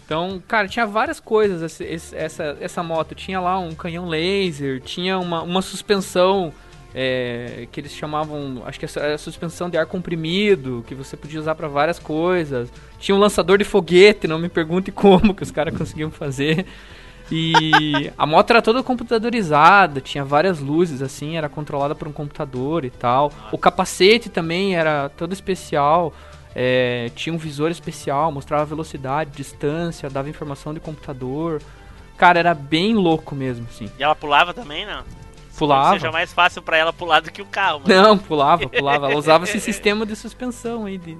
[0.04, 3.14] Então, cara, tinha várias coisas esse- essa, essa moto.
[3.14, 6.52] Tinha lá um canhão laser, tinha uma, uma suspensão
[6.94, 11.40] é, que eles chamavam, acho que é a suspensão de ar comprimido, que você podia
[11.40, 12.70] usar pra várias coisas.
[12.98, 16.66] Tinha um lançador de foguete, não me pergunte como que os caras conseguiam fazer.
[17.32, 22.84] E a moto era toda computadorizada, tinha várias luzes assim, era controlada por um computador
[22.84, 23.32] e tal.
[23.50, 26.12] O capacete também era todo especial.
[26.54, 31.60] É, tinha um visor especial, mostrava velocidade, distância, dava informação de computador.
[32.16, 33.90] Cara, era bem louco mesmo, assim.
[33.98, 35.02] E ela pulava também, não?
[35.58, 35.94] Pulava.
[35.94, 38.02] Seja mais fácil pra ela pular do que o carro, mano.
[38.02, 39.06] Não, pulava, pulava.
[39.10, 41.16] Ela usava esse sistema de suspensão aí, de,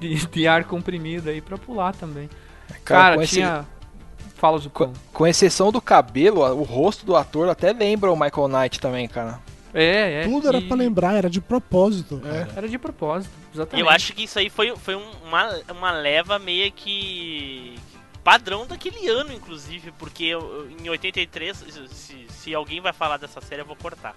[0.00, 2.28] de, de ar comprimido aí pra pular também.
[2.84, 3.64] Cara, esse- tinha.
[4.36, 4.88] Fala, Zucão.
[4.88, 9.06] Com, com exceção do cabelo, o rosto do ator até lembra o Michael Knight também,
[9.06, 9.38] cara.
[9.74, 10.24] É, é.
[10.24, 12.20] Tudo era e pra lembrar, era de propósito.
[12.54, 13.80] Era de propósito, exatamente.
[13.80, 17.74] eu acho que isso aí foi, foi um- uma, uma leva meio que
[18.22, 23.62] padrão daquele ano, inclusive, porque eu- em 83, se, se alguém vai falar dessa série,
[23.62, 24.14] eu vou cortar.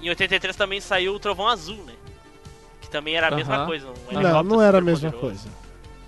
[0.00, 1.94] Em 83 também saiu o Trovão Azul, né?
[2.82, 3.66] Que também era a mesma Aham.
[3.66, 3.86] coisa.
[3.88, 5.48] um Não, não era a mesma superpoderoso.
[5.48, 5.60] coisa.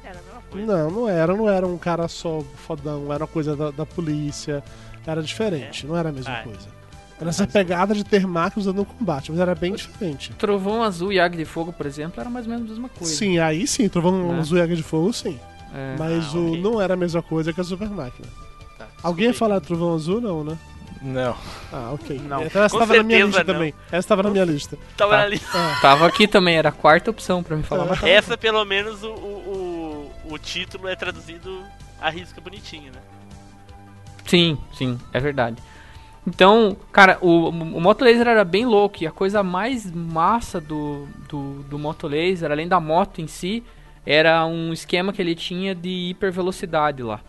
[0.05, 0.67] Era a mesma coisa.
[0.67, 1.37] Não, não era.
[1.37, 4.63] Não era um cara só fodão, era uma coisa da, da polícia.
[5.07, 6.69] Era diferente, não era a mesma Ah, coisa.
[7.23, 10.33] Era essa pegada de ter máquinas usando no combate, mas era bem diferente.
[10.35, 13.15] Trovão Azul e Águia de Fogo, por exemplo, era mais ou menos a mesma coisa.
[13.15, 14.41] Sim, aí sim, Trovão Né?
[14.41, 15.39] Azul e Águia de Fogo, sim.
[15.73, 15.95] É.
[15.99, 16.61] Mas Ah, o, ok.
[16.61, 18.27] não era a mesma coisa que a Super Máquina.
[18.77, 20.59] Tá, Alguém ia falar Trovão Azul, não, né?
[21.01, 21.37] Não.
[21.73, 22.21] Ah, ok.
[22.29, 22.43] Não.
[22.45, 23.55] Então essa Com tava na minha lista não.
[23.55, 23.75] também.
[23.91, 24.77] Essa tava na minha lista.
[24.97, 25.19] Tava Tá.
[25.19, 25.59] na lista.
[25.81, 27.97] Tava aqui também, era a quarta opção pra me falar.
[27.99, 31.63] tá- Essa, pelo menos, o, o, o, o título é traduzido
[32.01, 33.01] a risca bonitinho, né?
[34.27, 35.57] Sim, sim, é verdade.
[36.27, 41.09] Então, cara, o, o Moto Laser era bem louco e a coisa mais massa do,
[41.29, 43.63] do, do Moto Laser, além da moto em si,
[44.07, 47.21] era um esquema que ele tinha de hipervelocidade lá.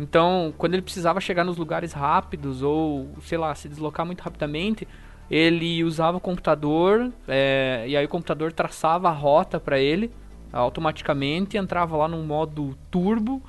[0.00, 4.86] Então, quando ele precisava chegar nos lugares rápidos ou, sei lá, se deslocar muito rapidamente,
[5.30, 10.10] ele usava o computador é, e aí o computador traçava a rota para ele
[10.52, 13.42] automaticamente, entrava lá num modo turbo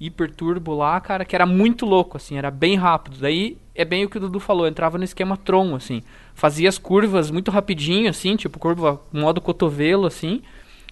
[0.00, 3.18] hiper turbo lá, cara, que era muito louco, assim, era bem rápido.
[3.20, 6.02] Daí é bem o que o Dudu falou, entrava no esquema Tron, assim,
[6.34, 10.42] fazia as curvas muito rapidinho, assim, tipo curva modo cotovelo, assim,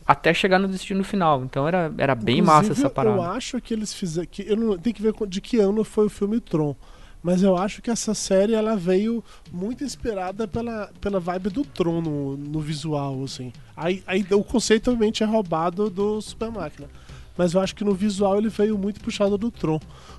[0.07, 1.43] até chegar no destino final.
[1.45, 3.31] Então era, era bem massa Inclusive, essa Eu parada.
[3.33, 4.29] acho que eles fizeram.
[4.31, 6.77] Que eu não, tem que ver de que ano foi o filme Tron.
[7.23, 12.01] Mas eu acho que essa série ela veio muito inspirada pela, pela vibe do Tron
[12.01, 13.53] no, no visual, assim.
[13.77, 16.89] Aí, aí o conceito obviamente é roubado do Super Máquina.
[17.37, 19.79] Mas eu acho que no visual ele veio muito puxado do Tron.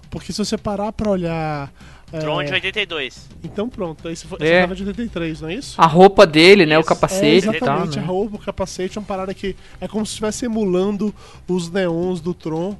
[0.09, 1.71] Porque se você parar pra olhar.
[2.13, 3.27] é, Tron de 82.
[3.43, 4.65] Então pronto, aí você, foi, É.
[4.65, 5.81] você de 83, não é isso?
[5.81, 6.87] A roupa dele, né, o Isso.
[6.89, 8.03] É, capacete e tal, exatamente, né?
[8.03, 11.13] a roupa, o capacete é uma parada que é como se estivesse emulando
[11.47, 12.77] os neons do Tron.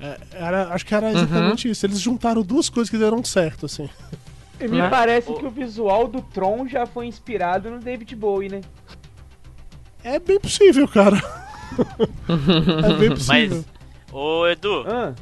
[0.00, 1.12] É, era, acho que era Uhum.
[1.12, 1.84] exatamente isso.
[1.86, 3.88] Eles juntaram duas coisas que deram certo, assim.
[4.58, 4.88] E me Né?
[4.88, 8.60] parece O- que o visual do Tron já foi inspirado no David Bowie, né?
[10.02, 11.20] É bem possível, cara.
[12.90, 13.64] é bem possível.
[14.12, 15.12] Ô, Edu, Ah,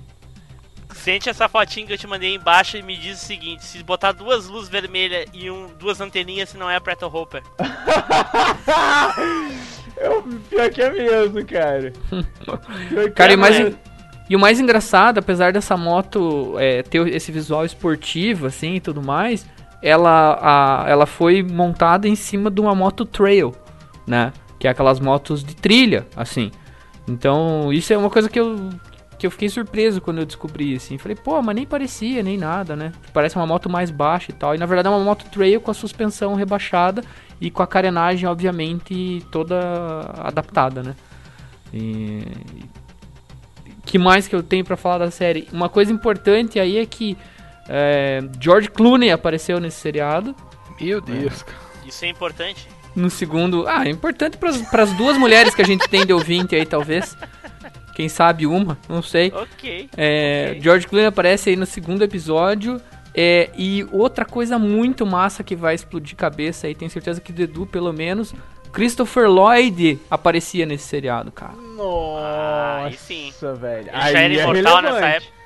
[0.94, 4.12] sente essa fotinha que eu te mandei embaixo e me diz o seguinte: se botar
[4.12, 7.42] duas luzes vermelhas e um, duas anteninhas, se não é a Preto Hopper.
[9.96, 11.92] é o pior que é mesmo, cara.
[13.14, 13.36] Cara, é
[13.68, 13.76] e,
[14.30, 19.02] e o mais engraçado, apesar dessa moto é, ter esse visual esportivo, assim, e tudo
[19.02, 19.46] mais,
[19.82, 23.54] ela, a- ela foi montada em cima de uma moto trail,
[24.06, 24.32] né?
[24.60, 26.52] Que é aquelas motos de trilha, assim.
[27.08, 28.70] Então, isso é uma coisa que eu,
[29.18, 30.96] que eu fiquei surpreso quando eu descobri, assim.
[30.96, 32.92] Falei, pô, mas nem parecia, nem nada, né?
[33.12, 34.54] Parece uma moto mais baixa e tal.
[34.54, 37.02] E na verdade é uma moto trail com a suspensão rebaixada
[37.40, 39.58] e com a carenagem, obviamente, toda
[40.18, 40.94] adaptada, né?
[41.72, 42.22] E,
[43.84, 45.48] que mais que eu tenho pra falar da série?
[45.52, 47.16] Uma coisa importante aí é que
[47.68, 50.34] é, George Clooney apareceu nesse seriado.
[50.80, 51.58] Meu Deus, cara.
[51.86, 52.68] Isso é importante.
[53.00, 53.66] No segundo.
[53.66, 57.16] Ah, é importante para as duas mulheres que a gente tem de ouvinte aí, talvez.
[57.94, 59.32] Quem sabe uma, não sei.
[59.34, 59.88] Ok.
[59.96, 60.60] É, Ok.
[60.62, 62.80] George Clooney aparece aí no segundo episódio.
[63.14, 67.34] É, e outra coisa muito massa que vai explodir cabeça aí, tenho certeza que o
[67.34, 68.32] Dedu, pelo menos.
[68.72, 71.54] Christopher Lloyd aparecia nesse seriado, cara.
[71.82, 73.26] Ah, aí sim.
[73.26, 73.88] Nossa, velho.
[73.88, 75.16] Ele Aí já era é imortal nessa relevante.
[75.26, 75.40] época.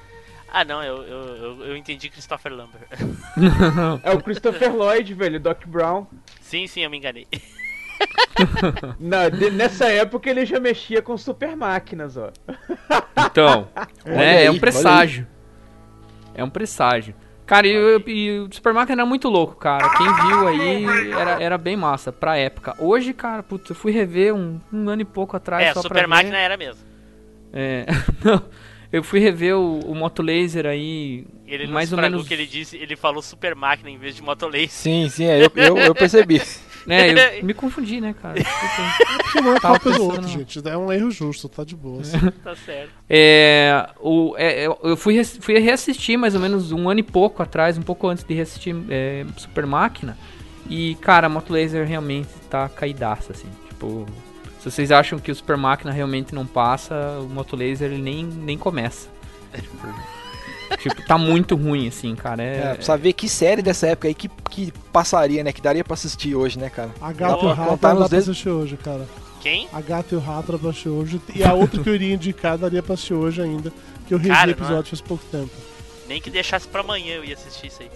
[0.57, 2.87] Ah, não, eu, eu, eu, eu entendi Christopher Lambert.
[4.05, 6.07] É o Christopher Lloyd, velho, Doc Brown.
[6.45, 7.27] Sim, sim, eu me enganei.
[9.39, 12.31] De- nessa época ele já mexia com super máquinas, ó.
[13.27, 13.69] Então,
[14.05, 15.27] né, aí, é um presságio.
[16.35, 17.15] É um presságio.
[17.47, 19.89] Cara, e, o- Super Máquina era muito louco, cara.
[19.97, 22.75] Quem viu aí era, era bem massa pra época.
[22.79, 25.83] Hoje, cara, putz, eu fui rever um, um ano e pouco atrás é, só pra
[25.83, 26.07] Super ver.
[26.07, 26.83] Máquina era mesmo.
[27.53, 27.85] É,
[28.25, 28.43] não,
[28.93, 32.23] eu fui rever o, o Moto Laser aí, Ele não mais ou menos...
[32.23, 34.69] o que ele disse, ele falou Super Máquina em vez de Motolace.
[34.69, 36.41] Sim, sim, é, eu, eu, eu percebi.
[36.87, 38.35] É, eu me confundi, né, cara?
[39.43, 40.61] Não é culpa do outro, gente.
[40.69, 42.03] É um erro justo, tá de boa.
[42.45, 42.91] tá certo.
[43.09, 47.43] É, o, é, eu- eu fui, fui reassistir mais ou menos um ano e pouco
[47.43, 50.15] atrás, um pouco antes de reassistir é, Super Máquina.
[50.69, 53.49] E, cara, a Moto Laser realmente tá caidaça, assim.
[53.67, 54.07] Tipo,
[54.61, 58.25] se vocês acham que o Super Máquina realmente não passa, o Moto Laser ele nem,
[58.25, 59.09] nem começa.
[59.55, 59.89] Tipo,
[60.79, 62.43] tipo, tá muito ruim, assim, cara.
[62.43, 65.53] É, É, precisa ver que série dessa época aí que, que passaria, né?
[65.53, 66.91] Que daria pra assistir hoje, né, cara?
[67.01, 68.29] A gata e o rato dá nos pra dedos.
[68.29, 69.07] assistir hoje, cara.
[69.41, 69.69] Quem?
[69.73, 71.21] A gata e o rato dá pra assistir hoje.
[71.35, 73.73] E a outra que eu iria indicar daria pra assistir hoje ainda.
[74.07, 74.51] Que eu revi o não é?
[74.51, 75.51] episódio faz pouco tempo.
[76.09, 77.91] Nem que deixasse pra amanhã eu ia assistir isso aí.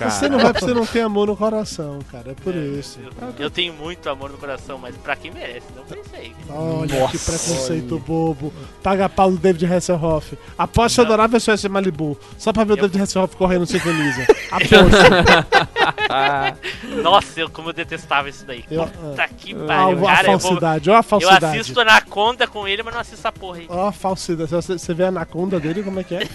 [0.00, 2.30] Você não vai porque você não tem amor no coração, cara.
[2.30, 2.98] É por isso.
[3.00, 6.34] Eu, eu tenho muito amor no coração, mas pra quem merece, não pra isso aí.
[6.48, 8.02] Olha que Nossa, preconceito olha.
[8.04, 8.52] bobo.
[8.82, 10.38] Paga pau do David Hasselhoff.
[10.56, 12.18] Aposto que eu adorava ver esse Malibu.
[12.38, 14.22] Só pra ver o Eu- David Hasselhoff correndo sem camisa.
[14.50, 14.80] Aposto.
[17.02, 18.64] Nossa, eu, como eu detestava isso daí.
[18.70, 20.28] Eu- Puta que Ah, pariu, a cara.
[20.28, 21.44] Eu, vou, falsidade, olha a eu falsidade.
[21.58, 23.66] assisto Anaconda com ele, mas não assisto essa porra aí.
[23.68, 24.50] Ó a falsidade.
[24.50, 26.20] Você, você vê a anaconda dele, como é que é?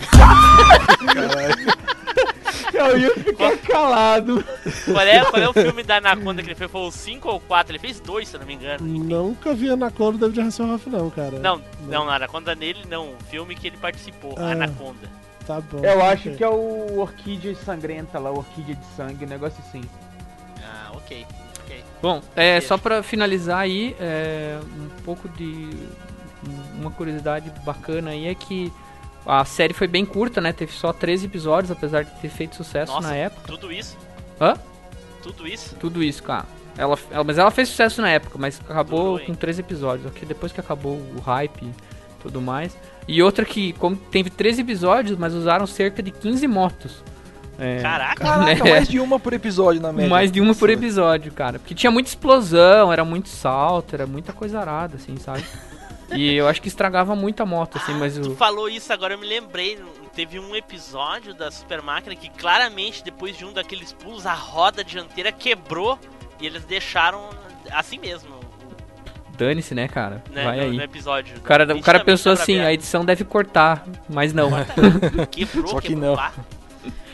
[2.75, 4.43] Eu ia ficar calado.
[4.85, 6.69] Qual é, qual é o filme da Anaconda que ele fez?
[6.69, 7.71] Foi o 5 ou 4?
[7.71, 8.85] Ele fez dois, se eu não me engano.
[8.85, 11.39] Nunca vi a anaconda David Hasselhoff, não, cara.
[11.39, 13.09] Não, não, Anaconda nele não.
[13.09, 14.51] O filme que ele participou, Ah.
[14.51, 15.09] Anaconda.
[15.47, 15.79] Tá bom.
[15.83, 19.81] Eu acho que é o Orquídea Sangrenta lá, Orquídea de Sangue, um negócio assim.
[20.63, 21.25] Ah, ok.
[21.63, 21.83] ok.
[22.01, 25.69] bom, é, só pra finalizar aí, é, um pouco de.
[26.79, 28.71] Uma curiosidade bacana aí é que
[29.25, 30.51] a série foi bem curta, né?
[30.53, 33.47] Teve só 13 episódios, apesar de ter feito sucesso Nossa, na época.
[33.47, 33.97] tudo isso?
[34.39, 34.55] Hã?
[35.21, 35.75] Tudo isso?
[35.79, 36.45] Tudo isso, cara.
[36.77, 40.05] Ela, ela- mas ela fez sucesso na época, mas acabou com três episódios.
[40.07, 41.71] Aqui depois que acabou o hype e
[42.21, 42.77] tudo mais.
[43.07, 47.03] E outra que, como teve 13 episódios, mas usaram cerca de 15 motos.
[47.57, 48.15] É, Caraca!
[48.25, 48.69] Caraca, Né?
[48.71, 50.09] mais de uma por episódio na média.
[50.09, 51.57] mais de uma por episódio, cara.
[51.59, 55.43] Porque tinha muita explosão, era muito salto, era muita coisa arada, assim, sabe?
[56.13, 58.35] E eu acho que estragava muito a moto, assim, mas Tu o.
[58.35, 59.79] falou isso agora, eu me lembrei.
[60.13, 64.83] Teve um episódio da Super Máquina que claramente, depois de um daqueles pulos, a roda
[64.83, 65.99] dianteira quebrou
[66.39, 67.29] e eles deixaram
[67.71, 68.35] assim mesmo,
[69.37, 70.23] Dane-se, né, cara?
[70.31, 70.43] né?
[70.45, 70.77] Vai no, aí.
[70.77, 71.35] no episódio.
[71.37, 74.49] O cara, o cara pensou assim, a edição deve cortar, mas não.
[75.29, 76.15] Quebrou, Só que quebrou, não.
[76.15, 76.31] pá.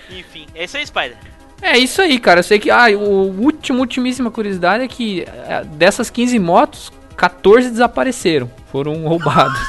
[0.09, 1.17] Enfim, é isso aí, Spider.
[1.61, 2.39] É isso aí, cara.
[2.39, 2.69] Eu sei que.
[2.69, 8.49] Ah, o último, ultimíssima curiosidade é que é, dessas 15 motos, 14 desapareceram.
[8.71, 9.59] Foram roubados.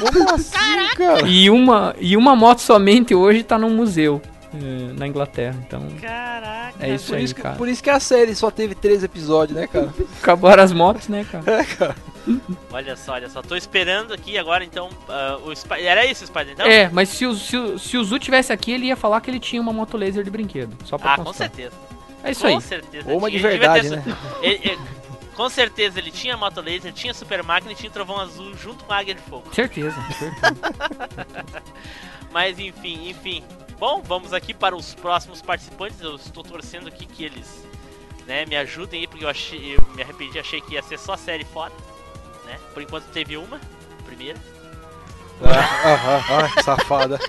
[0.00, 0.52] Como assim,
[0.96, 1.26] cara?
[1.28, 4.20] e, uma, e uma moto somente hoje tá num museu
[4.54, 5.56] eh, na Inglaterra.
[5.66, 6.74] Então, Caraca.
[6.80, 7.54] é isso Por aí, isso, que, cara.
[7.56, 9.92] por isso que a série só teve 13 episódios, né, cara?
[10.20, 11.94] Acabaram as motos, né, cara?
[12.72, 13.42] Olha só, olha só.
[13.42, 14.88] Tô esperando aqui agora, então.
[15.08, 15.86] ah, o Spider.
[15.86, 16.66] Era isso, Spider, então?
[16.66, 19.30] É, mas se o, se, o, se o Zu tivesse aqui, ele ia falar que
[19.30, 20.76] ele tinha uma moto laser de brinquedo.
[20.84, 21.48] Só pra Ah, com constar.
[21.48, 21.72] certeza.
[22.22, 22.60] É isso com aí.
[22.60, 23.08] certeza.
[23.10, 24.02] Ou uma de verdade, né?
[24.42, 24.78] ele- ele-
[25.38, 28.92] com certeza ele tinha moto laser, tinha super máquina e tinha trovão azul junto com
[28.92, 29.54] a águia de fogo.
[29.54, 30.56] Certeza, certeza.
[32.32, 33.44] Mas enfim, enfim.
[33.78, 36.00] Bom, vamos aqui para os próximos participantes.
[36.00, 37.64] Eu estou torcendo aqui que eles
[38.26, 41.16] né, me ajudem aí, porque eu, achei, eu me arrependi, achei que ia ser só
[41.16, 41.74] série foda.
[42.44, 42.58] Né?
[42.74, 43.60] Por enquanto teve uma,
[44.04, 44.40] primeira.
[45.40, 47.20] Ah, ah, que safada.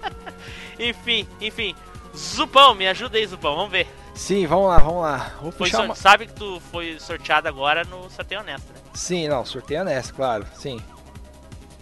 [0.78, 1.74] Enfim, enfim.
[2.14, 3.88] Zupão, me ajuda aí, Zupão, vamos ver.
[4.18, 5.32] Sim, vamos lá, vamos lá.
[5.40, 5.94] Vou Foi puxar sor- uma...
[5.94, 8.80] Sabe que tu foi sorteado agora no sorteio honesto, né?
[8.92, 10.80] Sim, não, sorteio nessa, claro, sim.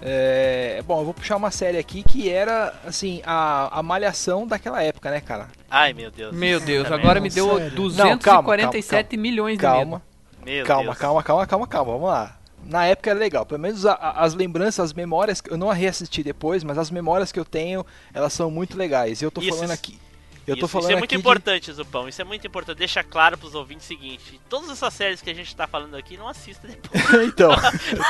[0.03, 4.82] É, bom, eu vou puxar uma série aqui que era, assim, a, a malhação daquela
[4.82, 5.49] época, né, cara?
[5.70, 6.37] Ai, meu Deus.
[6.37, 7.70] Meu Deus, agora me deu Sério?
[7.74, 10.03] 247 milhões de Calma,
[10.45, 10.57] medo.
[10.59, 10.99] Meu calma, Deus.
[10.99, 12.37] calma, calma, calma, calma, vamos lá.
[12.66, 15.74] Na época era legal, pelo menos a- a- as lembranças, as memórias, eu não a
[15.74, 19.22] reassisti depois, mas as memórias que eu tenho, elas são muito legais.
[19.22, 19.99] E eu tô Isso, falando aqui.
[20.47, 22.09] Eu tô isso, falando isso é muito aqui de- importante, Zupão.
[22.09, 22.79] Isso é muito importante.
[22.79, 26.17] Deixa claro pros ouvintes o seguinte: todas essas séries que a gente tá falando aqui,
[26.17, 27.03] não assista depois.
[27.27, 27.51] então,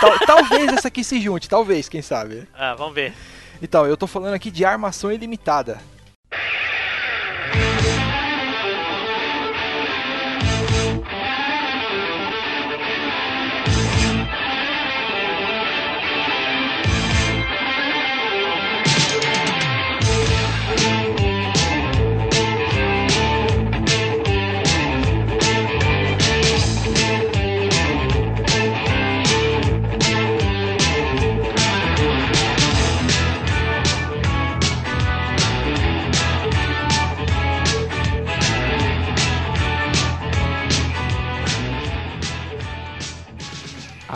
[0.01, 2.47] tal- talvez essa aqui se junte, talvez, quem sabe.
[2.55, 3.14] Ah, vamos ver.
[3.62, 5.80] Então, eu tô falando aqui de armação ilimitada.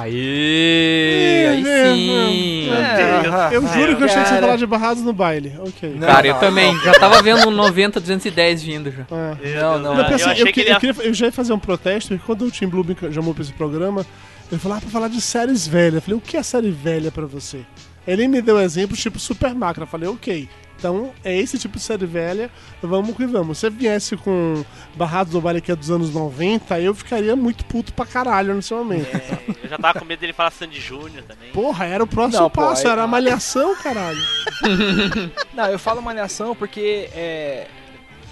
[0.02, 1.46] Aê!
[1.48, 2.70] Aí sim!
[2.70, 5.54] É, Eu juro que eu achei que você ia falar de barrados no baile.
[5.60, 5.94] Ok.
[5.96, 6.78] Não, Cara, eu não, também.
[6.80, 9.06] Já tava vendo um 90, 210 vindo já.
[9.42, 9.60] É.
[9.60, 9.98] Não, não.
[9.98, 11.52] Eu, pensei, eu eu, achei que- que ele eu ia- queria- eu já ia fazer
[11.52, 14.04] um protesto, porque quando o Tim Blue me chamou pra esse programa,
[14.50, 15.94] ele falou, ah, pra falar de séries velhas.
[15.96, 17.60] Eu falei, o que é série velha pra você?
[18.06, 19.84] Ele me deu exemplos tipo Super Máquina.
[19.84, 20.48] Eu falei, ok,
[20.80, 22.50] Então, é esse tipo de série velha,
[22.82, 23.58] vamos que vamos.
[23.58, 24.64] Se você viesse com
[24.96, 28.72] Barrados do Vale que é dos anos 90, eu ficaria muito puto pra caralho nesse
[28.72, 29.14] momento.
[29.14, 31.50] É, eu já tava com medo dele falar Sandy Júnior também.
[31.52, 34.18] Porra, era o próximo Não, pô, passo, aí- era a malhação, caralho.
[35.52, 37.66] Não, eu falo malhação porque é,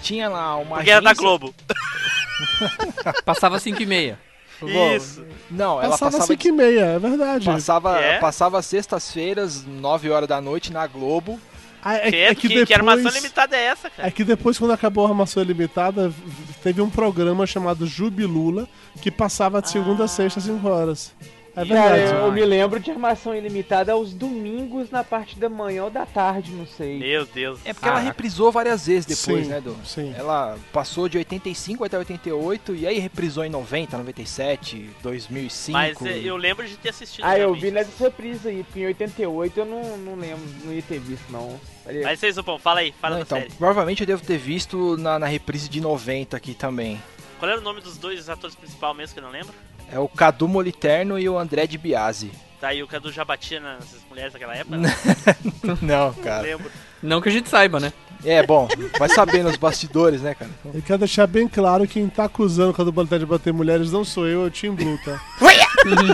[0.01, 1.53] tinha lá uma Porque era da agência- Globo.
[3.25, 4.19] Passava 5 e meia.
[4.61, 5.23] Bom, Isso.
[5.49, 7.45] Não, ela Passava passava 5 e meia, é verdade.
[7.45, 8.19] Passava, É?
[8.19, 11.39] passava sextas-feiras, 9 horas da noite na Globo.
[11.81, 12.71] Ah, é, Que, é que, que que, depois...
[12.77, 14.07] armação limitada é essa, cara?
[14.07, 16.15] É que depois, quando acabou a Armação Ilimitada, v-
[16.61, 18.67] teve um programa chamado Jubilula,
[19.01, 21.13] que passava de segunda a sexta, às 5 horas.
[21.55, 22.21] É Cara, verdade.
[22.25, 26.51] eu me lembro de armação ilimitada aos domingos na parte da manhã ou da tarde,
[26.51, 26.99] não sei.
[26.99, 27.59] Meu Deus.
[27.65, 29.75] É porque ela reprisou várias vezes depois, Sim, né, Du?
[29.85, 30.13] sim.
[30.17, 35.71] Ela passou de 85 até 88 e aí reprisou em 90, 97, 2005.
[35.77, 37.25] Mas é, eu lembro de ter assistido.
[37.25, 40.81] Ah, eu vi nessas reprises aí, porque em 88 eu não, não lembro, não ia
[40.81, 41.59] ter visto, não.
[42.03, 43.51] Mas vocês, Zupão, fala aí, fala Não, da então, série.
[43.53, 47.01] provavelmente eu devo ter visto na, na reprise de 90 aqui também.
[47.39, 49.53] Qual era o nome dos dois atores principais mesmo que eu não lembro?
[49.91, 52.31] É o Cadu Moliterno e o André de Biasi.
[52.61, 54.77] Tá aí o Cadu já batia nas mulheres daquela época?
[55.81, 56.41] Não, Não cara.
[56.43, 56.69] lembro.
[57.01, 57.93] Não que a gente saiba, né?
[58.25, 58.67] É, bom,
[58.99, 60.51] vai saber nos bastidores, né, cara?
[60.73, 62.73] Eu quero deixar bem claro que quem tá acusando o
[63.17, 65.21] de bater mulheres não sou eu, é o Tim Blue, tá?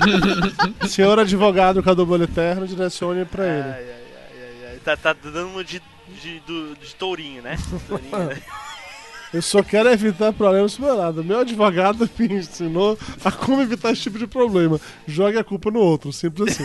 [0.88, 3.64] Senhor advogado Cadu Boliterno, direcione pra ele.
[3.64, 4.80] Ai, ai, ai, ai, ai.
[4.86, 5.82] Tá, tá dando uma de,
[6.22, 7.58] de, do- de tourinho, né?
[7.90, 8.42] Tourinho, né?
[9.36, 11.22] Eu só quero evitar problemas pro meu lado.
[11.22, 14.80] Meu advogado me ensinou a como evitar esse tipo de problema.
[15.06, 16.64] Jogue a culpa no outro, simples assim.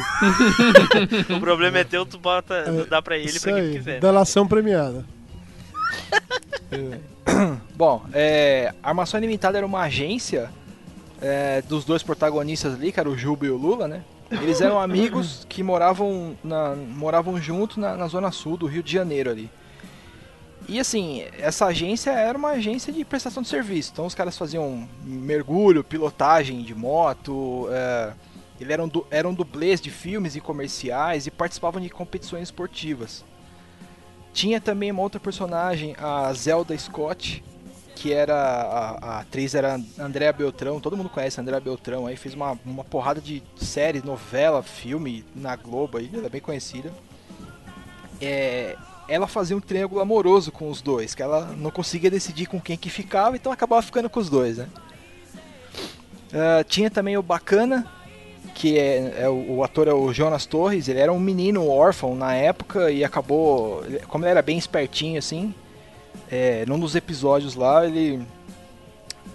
[1.35, 3.99] o problema é teu, tu bota, tu dá pra ele Isso pra quem aí, quiser.
[3.99, 5.05] delação premiada.
[7.75, 10.49] Bom, é, a Armação Ilimitada era uma agência
[11.21, 14.05] é, dos dois protagonistas ali, que era o Juba e o Lula, né?
[14.31, 18.93] Eles eram amigos que moravam, na, moravam juntos na, na zona sul do Rio de
[18.93, 19.51] Janeiro ali.
[20.71, 23.91] E assim, essa agência era uma agência de prestação de serviço.
[23.93, 28.13] Então os caras faziam mergulho, pilotagem de moto, é,
[28.61, 33.25] eles eram, du- eram dublês de filmes e comerciais e participavam de competições esportivas.
[34.33, 37.43] Tinha também uma outra personagem, a Zelda Scott,
[37.97, 42.17] que era a, a atriz era Andréa Beltrão, todo mundo conhece a Andréa Beltrão, aí
[42.17, 46.93] fez uma, uma porrada de série, novela, filme na Globo aí, ela é bem conhecida.
[48.21, 48.77] É,
[49.11, 52.77] ela fazia um triângulo amoroso com os dois, que ela não conseguia decidir com quem
[52.77, 54.69] que ficava, então acabava ficando com os dois, né?
[56.33, 57.87] Ah, tinha também o Bacana,
[58.55, 62.15] que é, é o, o ator é o Jonas Torres, ele era um menino órfão
[62.15, 65.53] na época e acabou, como ele era bem espertinho assim,
[66.31, 68.25] é, num dos episódios lá ele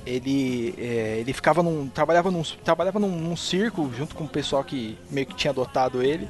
[0.05, 4.63] ele é, ele ficava num trabalhava num trabalhava num, num circo junto com o pessoal
[4.63, 6.29] que meio que tinha adotado ele.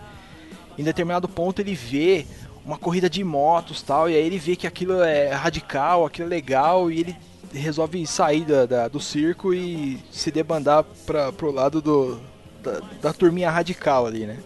[0.78, 2.26] Em determinado ponto ele vê
[2.66, 6.30] uma corrida de motos tal e aí ele vê que aquilo é radical, aquilo é
[6.30, 7.16] legal e ele
[7.54, 12.20] resolve sair da, da- do circo e se debandar para pro lado do
[12.62, 14.40] da, da turminha radical ali, né?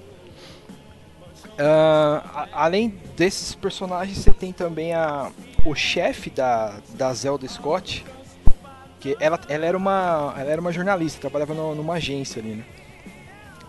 [1.57, 5.31] Ah, a- além desses personagens, você tem também a,
[5.65, 8.05] o chefe da, da Zelda Scott,
[8.99, 12.63] que ela, ela, era uma, ela era uma jornalista, trabalhava no- numa agência ali, né?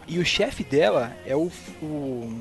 [0.07, 2.41] E o chefe dela é o, o,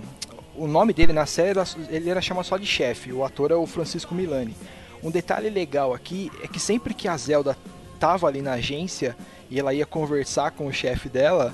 [0.64, 3.56] o nome dele na série, era- ele era chamado só de chefe, o ator é
[3.56, 4.56] o Francisco Milani.
[5.04, 7.58] Um detalhe legal aqui é que sempre que a Zelda
[8.00, 9.16] tava ali na agência
[9.50, 11.54] e ela ia conversar com o chefe dela,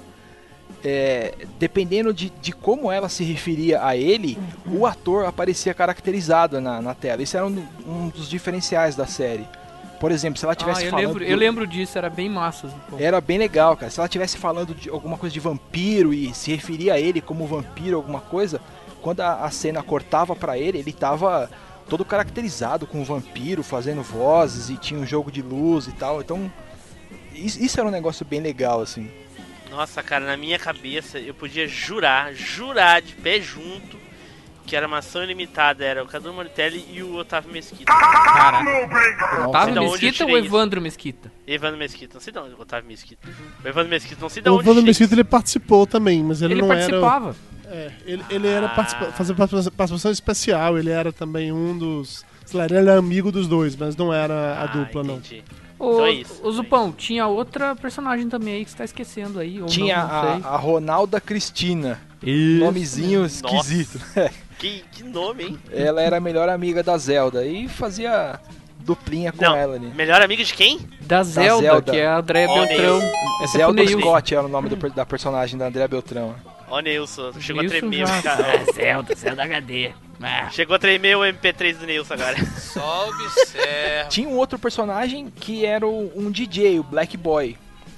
[0.84, 6.82] é, dependendo de, de como ela se referia a ele, o ator aparecia caracterizado na,
[6.82, 7.22] na tela.
[7.22, 9.45] Isso era um, um dos diferenciais da série.
[9.99, 11.08] Por exemplo, se ela Ah, tivesse eu falando.
[11.08, 12.68] lembro, eu lembro disso, era bem massa.
[12.89, 12.97] pô.
[12.99, 13.89] Era bem legal, cara.
[13.89, 17.47] Se ela tivesse falando de alguma coisa de vampiro e se referia a ele como
[17.47, 18.60] vampiro, alguma coisa,
[19.06, 21.47] quando a, a cena cortava pra ele, ele tava
[21.88, 26.22] todo caracterizado com vampiro, fazendo vozes e tinha um jogo de luz e tal.
[26.22, 26.51] Então,
[27.32, 29.08] isso, isso era um negócio bem legal, assim.
[29.70, 33.95] Nossa, cara, na minha cabeça eu podia jurar, jurar de pé junto
[34.66, 37.93] que era maçã ilimitada, era o Cadu Mortelli e o Otávio Mesquita.
[37.93, 39.47] Caraca.
[39.47, 40.36] Otávio Mesquita ou.
[40.36, 41.32] Evandro Mesquita?
[41.45, 43.30] Evandro Mesquita, não sei de onde, o Otávio Mesquita.
[43.64, 44.64] O Evandro Mesquita, não sei de O onde.
[44.64, 46.80] Evandro tirei Mesquita ele participou também, mas ele, Ele, não era.
[46.82, 47.36] participava.
[47.76, 48.69] É, ele, ele era Ah.
[48.69, 52.23] participa, fazer participa- participação especial, ele era também um dos.
[52.45, 55.15] Sei lá, ele era amigo dos dois, mas não era a Ah, dupla, não.
[55.17, 55.43] entendi.
[55.78, 59.39] Ô, Então é isso, ô Zupão, tinha outra personagem também aí que você tá esquecendo
[59.39, 59.59] aí.
[59.61, 60.43] Ou Tinha não, não sei.
[60.45, 61.99] a, a Ronalda Cristina.
[62.23, 62.63] Isso.
[62.63, 63.99] Nomezinho esquisito.
[64.57, 65.59] Que, que nome, hein?
[65.69, 68.39] ela era a melhor amiga da Zelda e fazia
[68.80, 69.88] duplinha com Não, ela ali.
[69.88, 70.80] melhor amigo de quem?
[71.01, 71.91] Da Zelda, Zelda.
[71.91, 73.01] que é a André Ó, Beltrão.
[73.43, 73.99] É Zelda Neil.
[73.99, 76.34] Scott era o nome do da personagem da Andrea Beltrão.
[76.76, 77.32] Ó, Nilson.
[77.39, 78.43] Chegou a Nilson tremer, já- cara.
[78.67, 79.91] É, Zelda, Zelda HD.
[80.21, 80.49] Ah.
[80.49, 82.36] Chegou a tremer o MP3 do Nilson agora.
[82.57, 84.09] Só observa.
[84.09, 87.57] Tinha um outro personagem que era o- um DJ, o Black Boy.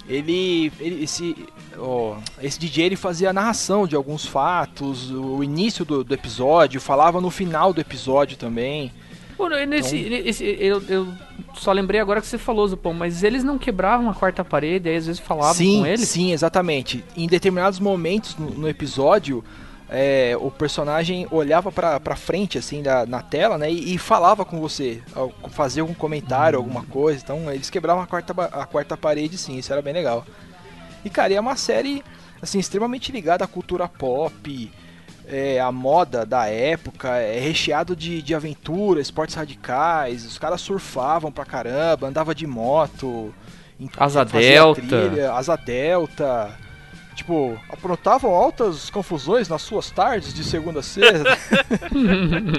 [0.10, 1.36] Ele, ele- esse,
[1.78, 6.80] ó, esse DJ ele fazia a narração de alguns fatos, o início do, do episódio,
[6.80, 8.92] falava no final do episódio também.
[9.38, 11.08] Pô, nesse, Então- nesse- eu, eu
[11.56, 14.96] só lembrei agora que você falou, Zupão, mas eles não quebravam a quarta parede, aí
[14.96, 16.08] às vezes falavam sim, com eles?
[16.10, 17.04] sim, exatamente.
[17.16, 19.44] Em determinados momentos no, no episódio,
[19.90, 24.44] é, o personagem olhava pra, pra frente, assim, da, na tela, né, e, e falava
[24.44, 25.02] com você,
[25.52, 27.22] fazia algum comentário, alguma coisa.
[27.24, 30.26] Então, eles quebravam a quarta, a quarta parede, sim, isso era bem legal.
[31.06, 32.04] E, cara, é uma série,
[32.42, 34.72] assim, extremamente ligada à cultura pop,
[35.28, 41.32] é, à moda da época, é recheado de, de aventura, esportes radicais, os caras surfavam
[41.32, 43.34] pra caramba, andava de moto,
[43.98, 44.82] Asa delta.
[44.82, 46.52] trilha, asa delta.
[47.14, 51.38] Tipo, aprontavam altas confusões nas suas tardes de segunda a sexta.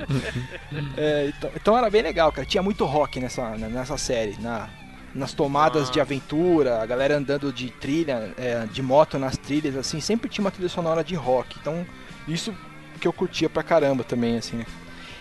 [0.97, 2.47] É, então, então era bem legal, cara.
[2.47, 4.37] Tinha muito rock nessa, né, nessa série.
[4.41, 4.69] Na,
[5.15, 10.01] nas tomadas de aventura, a galera andando de trilha, é, de moto nas trilhas, assim,
[10.01, 11.57] sempre tinha uma trilha sonora de rock.
[11.61, 11.87] Então,
[12.33, 12.55] isso
[13.01, 14.67] que eu curtia pra caramba também, assim, né?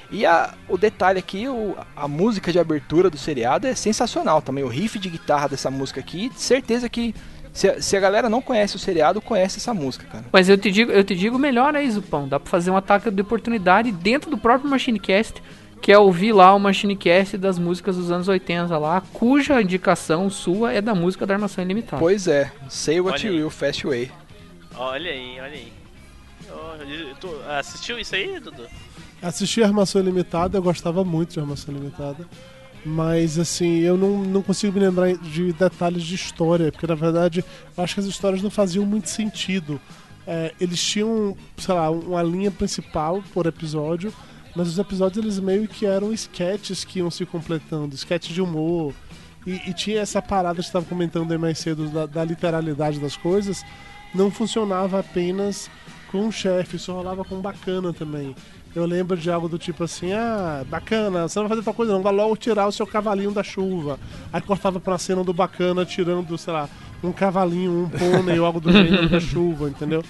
[0.09, 4.63] E a, o detalhe aqui, o, a música de abertura do seriado é sensacional também.
[4.63, 7.13] O riff de guitarra dessa música aqui, certeza que
[7.51, 10.25] se a, se a galera não conhece o seriado, conhece essa música, cara.
[10.31, 12.27] Mas eu te digo, eu te digo melhor aí, Zupão.
[12.27, 15.41] Dá pra fazer um ataque de oportunidade dentro do próprio Machinecast,
[15.81, 20.71] que é ouvir lá o Machinecast das músicas dos anos 80 lá, cuja indicação sua
[20.71, 21.97] é da música da Armação Ilimitada.
[21.99, 23.41] Pois é, Say What Olha You aí.
[23.41, 24.11] Will Fast Way.
[24.75, 25.73] Olha aí, olha aí.
[27.19, 28.65] Tô- assistiu isso aí, Dudu?
[29.21, 32.27] Assisti Armação Ilimitada, eu gostava muito de Armação Ilimitada.
[32.85, 37.43] Mas, assim, eu não, não consigo me lembrar de detalhes de história, porque na verdade
[37.75, 39.81] eu acho que as histórias não faziam muito sentido.
[40.25, 44.13] É, eles tinham, sei lá, uma linha principal por episódio,
[44.55, 48.93] mas os episódios eles meio que eram sketches que iam se completando sketches de humor.
[49.45, 53.17] E, e tinha essa parada que estava comentando aí mais cedo da, da literalidade das
[53.17, 53.63] coisas,
[54.13, 55.69] não funcionava apenas
[56.11, 58.35] com o chefe, isso rolava com bacana também.
[58.75, 61.93] Eu lembro de algo do tipo assim, ah, bacana, você não vai fazer tal coisa
[61.93, 63.99] não, vai logo tirar o seu cavalinho da chuva.
[64.31, 66.69] Aí cortava pra cena do bacana tirando, sei lá,
[67.03, 70.03] um cavalinho, um pônei ou algo do gênero da chuva, entendeu?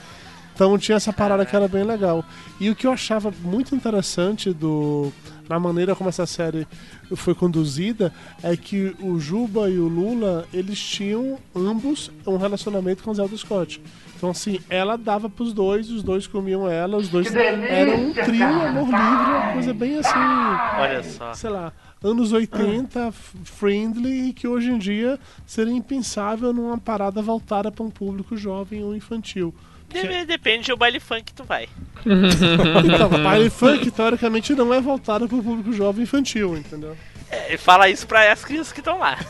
[0.57, 2.25] Então tinha essa parada que era bem legal.
[2.59, 5.13] E o que eu achava muito interessante do
[5.47, 6.67] na maneira como essa série
[7.15, 13.11] foi conduzida é que o Juba e o Lula, eles tinham ambos um relacionamento com
[13.11, 13.79] o Zelda Scott.
[14.17, 18.43] Então assim, ela dava pros dois, os dois comiam ela, os dois eram um trio
[18.43, 21.33] amor livre, uma coisa bem assim, Olha só.
[21.35, 21.71] sei lá,
[22.03, 27.85] anos 80, f- friendly, e que hoje em dia seria impensável numa parada voltada para
[27.85, 29.53] um público jovem ou infantil.
[29.89, 31.67] De- depende do baile funk que tu vai.
[32.05, 36.97] Então, baile funk, teoricamente, não é voltado para o público jovem infantil, entendeu?
[37.29, 39.17] É, e fala isso pra as crianças que estão lá.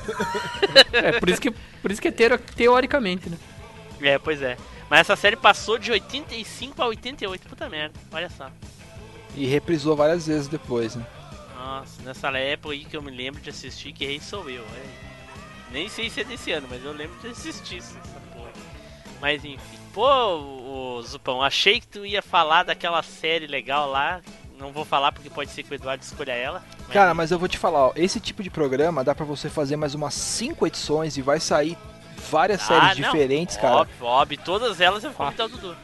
[0.94, 1.52] É, por isso que,
[1.82, 3.38] por isso que é teo- teoricamente, né?
[4.02, 4.58] É, pois é.
[4.90, 7.94] Mas essa série passou de 85 a 88, puta merda.
[8.12, 8.50] Olha só.
[9.36, 11.06] E reprisou várias vezes depois, né?
[11.56, 14.62] Nossa, nessa época aí que eu me lembro de assistir, que rei sou eu.
[14.64, 15.08] é.
[15.72, 18.00] Nem sei se é desse ano, mas eu lembro de assistir essa
[18.34, 18.52] porra.
[19.22, 19.77] Mas enfim.
[19.98, 24.22] Pô, o Zupão, achei que tu ia falar daquela série legal lá.
[24.60, 26.64] Não vou falar porque pode ser que o Eduardo escolha ela.
[26.82, 29.50] mas- Cara, mas eu vou te falar, ó, esse tipo de programa dá pra você
[29.50, 31.76] fazer mais umas 5 edições e vai sair
[32.30, 33.12] várias Ah, séries não.
[33.12, 33.76] diferentes, cara.
[33.78, 34.40] Óbvio, óbvio.
[34.46, 35.76] Todas elas eu vou convidar o Dudu.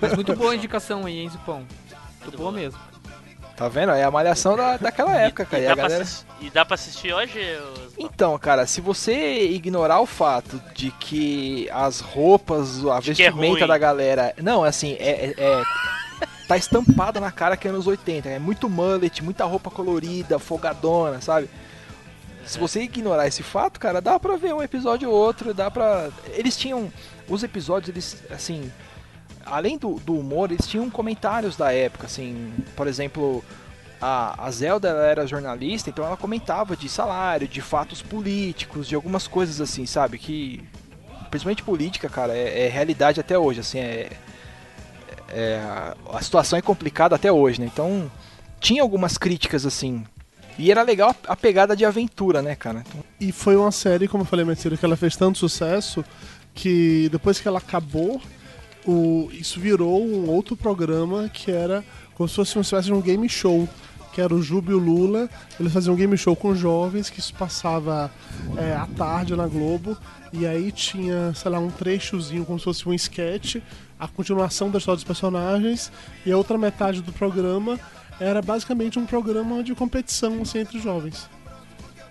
[0.00, 1.56] Mas muito boa a indicação aí, hein, Zupão?
[1.58, 1.74] Muito
[2.22, 2.62] Muito boa boa.
[2.62, 2.80] mesmo.
[3.56, 3.92] Tá vendo?
[3.92, 5.62] É a malhação da, daquela época, cara.
[5.62, 6.02] e, E dá galera...
[6.02, 7.38] assis- e dá pra assistir hoje?
[7.96, 13.58] Então, cara, se você ignorar o fato de que as roupas, a De é vestimenta
[13.60, 13.66] ruim.
[13.68, 14.34] da galera.
[14.42, 15.26] Não, assim, é.
[15.26, 15.62] é- é-
[16.48, 18.28] tá estampada na cara que é anos 80.
[18.28, 21.48] É muito mullet, muita roupa colorida, folgadona, sabe?
[22.44, 26.10] Se você ignorar esse fato, cara, dá pra ver um episódio ou outro, dá pra.
[26.34, 26.92] Eles tinham.
[27.28, 28.70] Os episódios, eles, assim.
[29.46, 32.52] Além do, do humor, eles tinham comentários da época, assim.
[32.76, 33.44] Por exemplo,
[34.00, 39.60] a, Zelda era jornalista, então ela comentava de salário, de fatos políticos, de algumas coisas
[39.60, 40.18] assim, sabe?
[40.18, 40.62] Que.
[41.30, 44.10] Principalmente política, cara, é, é realidade até hoje, assim, é.
[45.28, 47.66] é- a situação é complicada até hoje, né?
[47.72, 48.10] Então.
[48.60, 50.04] Tinha algumas críticas, assim.
[50.58, 52.82] E era legal a a pegada de aventura, né, cara?
[52.86, 56.02] Então, E foi uma série, como eu falei mais cedo, que ela fez tanto sucesso
[56.54, 58.22] que depois que ela acabou,
[58.86, 63.00] o, isso virou um outro programa que era como se fosse uma espécie de um
[63.00, 63.68] game show.
[64.12, 65.28] que era o Juba e o Lula.
[65.58, 68.10] Eles faziam um game show com jovens, que isso passava
[68.56, 69.96] é, à tarde na Globo.
[70.32, 73.56] E aí tinha, sei lá, um trechozinho, como se fosse um sketch,
[73.98, 75.90] a continuação da história dos personagens.
[76.24, 77.78] E a outra metade do programa
[78.20, 81.28] era basicamente um programa de competição assim, entre jovens.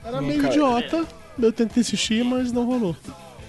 [0.03, 1.05] Era meio idiota,
[1.41, 2.93] eu tentei assistir, mas não rolou.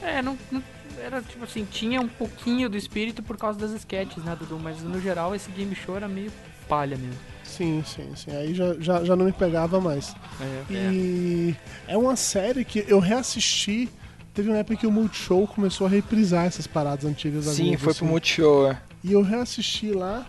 [0.01, 0.62] É, não, não-
[1.05, 4.59] era tipo assim, tinha um pouquinho do espírito por causa das sketches, né, Dudu?
[4.59, 6.33] Mas no geral esse game show era meio
[6.69, 7.19] palha mesmo.
[7.45, 8.31] Sim, sim, sim.
[8.35, 10.15] Aí já, já, já não me pegava mais.
[10.41, 10.75] É.
[10.93, 11.55] E
[11.87, 13.89] é uma série que eu reassisti.
[14.33, 17.91] Teve uma época que o Multishow começou a reprisar essas paradas antigas da Sim, foi
[17.93, 17.99] assim.
[18.01, 18.71] pro Multishow.
[18.73, 18.81] é.
[19.05, 20.27] E eu reassisti lá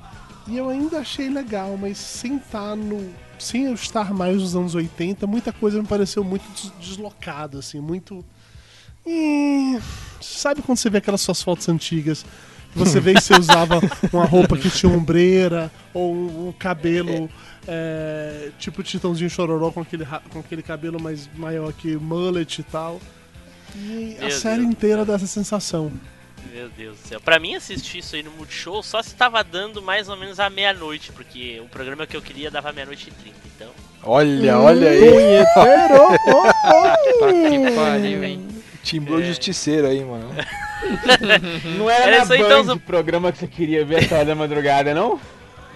[0.48, 3.10] e eu ainda achei legal, mas sem estar no.
[3.40, 7.80] Sem eu estar mais nos anos 80, muita coisa me pareceu muito des- deslocada, assim,
[7.80, 8.24] muito.
[9.06, 9.80] E...
[10.22, 12.26] Sabe quando você vê aquelas suas fotos antigas?
[12.74, 13.80] que Você vê que você usava
[14.12, 17.30] uma roupa que tinha ombreira, ou um, um cabelo
[17.68, 23.00] é, tipo Titãozinho Chororó com aquele, com aquele cabelo mais maior que mullet e tal.
[23.76, 24.72] E a Meu série Deus.
[24.72, 25.92] inteira dá essa sensação.
[26.54, 27.20] Meu Deus do céu.
[27.20, 30.50] Pra mim assistir isso aí no Multishow só se tava dando mais ou menos à
[30.50, 33.70] meia-noite, porque o programa que eu queria dava meia-noite e trinta, então.
[34.04, 35.00] Olha, olha aí.
[35.00, 36.04] Punheteiro!
[36.28, 37.20] oh, oh.
[37.20, 38.48] Tá que pariu, hein?
[38.86, 40.30] Timbrou justiceiro aí, mano.
[41.78, 44.26] Não era Era na então, Band Zu- o programa que você queria ver essa hora
[44.26, 45.20] da madrugada, não?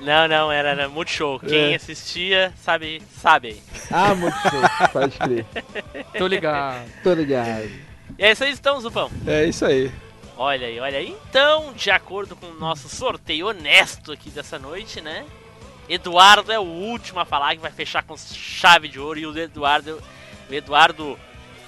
[0.01, 1.39] Não, não, era, era Multishow.
[1.39, 1.76] Quem É.
[1.76, 3.62] assistia sabe, sabe aí.
[3.91, 4.62] Ah, Multishow,
[4.93, 5.45] pode crer.
[6.18, 6.86] Tô ligado.
[7.03, 7.70] Tô ligado.
[8.18, 9.10] E é isso aí então, Zupão.
[9.28, 9.91] É isso aí.
[10.38, 11.18] Olha aí, olha aí.
[11.30, 15.26] Então, de acordo com o nosso sorteio honesto aqui dessa noite, né?
[15.89, 19.20] Eduardo é o último a falar que vai fechar com chave de ouro.
[19.20, 20.01] E o Eduardo,
[20.49, 21.20] o Eduardo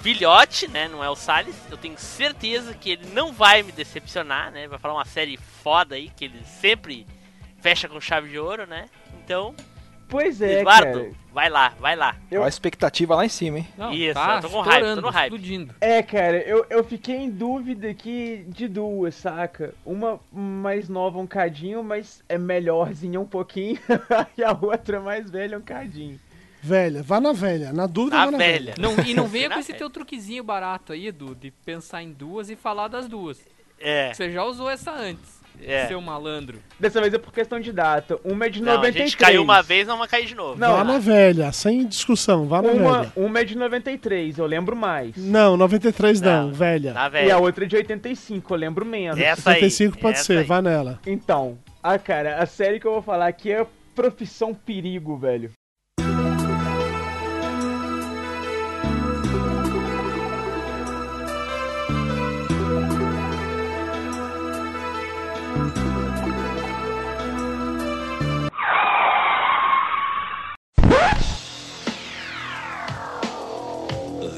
[0.02, 0.88] Filhote, né?
[0.88, 1.54] Não é o Salles.
[1.70, 4.66] Eu tenho certeza que ele não vai me decepcionar, né?
[4.66, 7.06] Vai falar uma série foda aí, que ele sempre
[7.60, 8.86] fecha com chave de ouro, né?
[9.24, 9.54] Então,
[10.08, 11.12] Pois é, Eduardo, cara.
[11.32, 12.16] vai lá, vai lá.
[12.30, 13.68] Eu- a expectativa lá em cima, hein?
[13.78, 15.32] Não, Isso, tá eu tô com hype, tô no hype.
[15.32, 15.74] explodindo.
[15.80, 19.72] É, cara, eu, eu fiquei em dúvida aqui de duas, saca?
[19.86, 23.78] Uma mais nova um cadinho, mas é melhorzinha um pouquinho.
[24.36, 26.20] e a outra mais velha um cadinho.
[26.62, 27.72] Velha, vá na velha.
[27.72, 28.72] Na dúvida, Na vá na velha.
[28.72, 28.74] velha.
[28.78, 29.78] Não, e não venha com esse velha.
[29.78, 33.40] teu truquezinho barato aí, Edu, de pensar em duas e falar das duas.
[33.80, 35.88] É, Você já usou essa antes, é.
[35.88, 36.60] seu malandro.
[36.78, 38.16] Dessa vez é por questão de data.
[38.22, 39.10] Uma é de Não, a 93.
[39.10, 40.56] gente caiu uma vez, não vai cair de novo.
[40.56, 43.12] Não, Vá na velha, sem discussão, vá na Uma, velha.
[43.16, 45.16] uma é de 93, eu lembro mais.
[45.16, 46.92] Não, 93 não, Não, velha.
[46.92, 47.38] Na E a velha.
[47.38, 49.18] outra é de 85, eu lembro menos.
[49.18, 49.56] Essa aí.
[49.56, 50.44] 75 pode essa ser, aí.
[50.44, 51.00] vá nela.
[51.04, 55.50] Então, ah, cara, a série que eu vou falar aqui é Profissão Perigo, velho.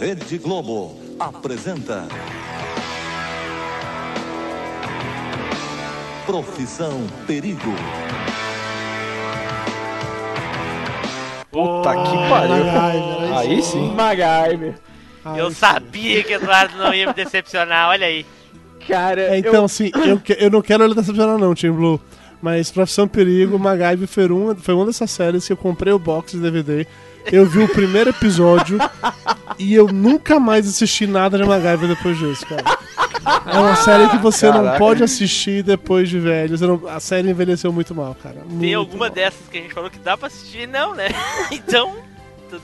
[0.05, 2.07] Rede Globo apresenta.
[6.27, 7.73] Profissão Perigo.
[11.51, 12.65] Puta que pariu.
[12.67, 13.95] MacGyver, Aí sim.
[13.95, 14.75] MacGyver.
[15.25, 15.55] Aí Eu sim.
[15.57, 18.27] sabia que Eduardo não ia me decepcionar, olha aí.
[18.87, 21.99] Cara, É, então, eu, assim, eu, que- eu não quero ele decepcionar não, Team Blue.
[22.43, 26.33] Mas Profissão Perigo, MacGyver foi uma, foi uma dessas séries que eu comprei o box
[26.33, 26.87] de DVD.
[27.33, 28.79] Eu vi o primeiro episódio
[29.59, 32.63] e eu nunca mais assisti nada de MacGyver depois disso, cara.
[33.47, 34.79] É uma série que você não Caraca.
[34.79, 36.59] pode assistir depois de velho.
[36.67, 38.37] Não- a série envelheceu muito mal, cara.
[38.47, 39.15] Tem Muito alguma mal.
[39.15, 40.69] dessas que a gente falou que dá pra assistir?
[40.69, 41.09] Não, né?
[41.51, 41.97] Então,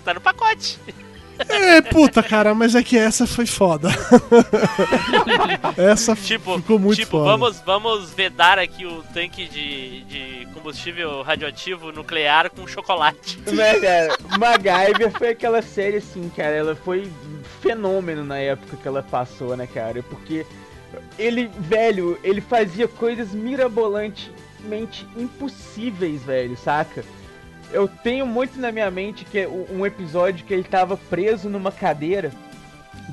[0.05, 0.79] tá no pacote.
[1.49, 3.89] É, puta, cara, mas é que essa foi foda.
[5.77, 7.25] essa Tipo, ficou muito tipo foda.
[7.25, 13.39] vamos, vamos vedar aqui o tanque de, de combustível radioativo nuclear com chocolate.
[13.53, 17.11] né, cara, MacGyver foi aquela série assim, cara, ela foi
[17.61, 20.03] fenômeno na época que ela passou, né, cara?
[20.03, 20.47] Porque
[21.19, 27.05] ele, velho, ele fazia coisas mirabolantemente impossíveis, velho, saca?
[27.73, 31.71] Eu tenho muito na minha mente que é um episódio que ele tava preso numa
[31.71, 32.33] cadeira,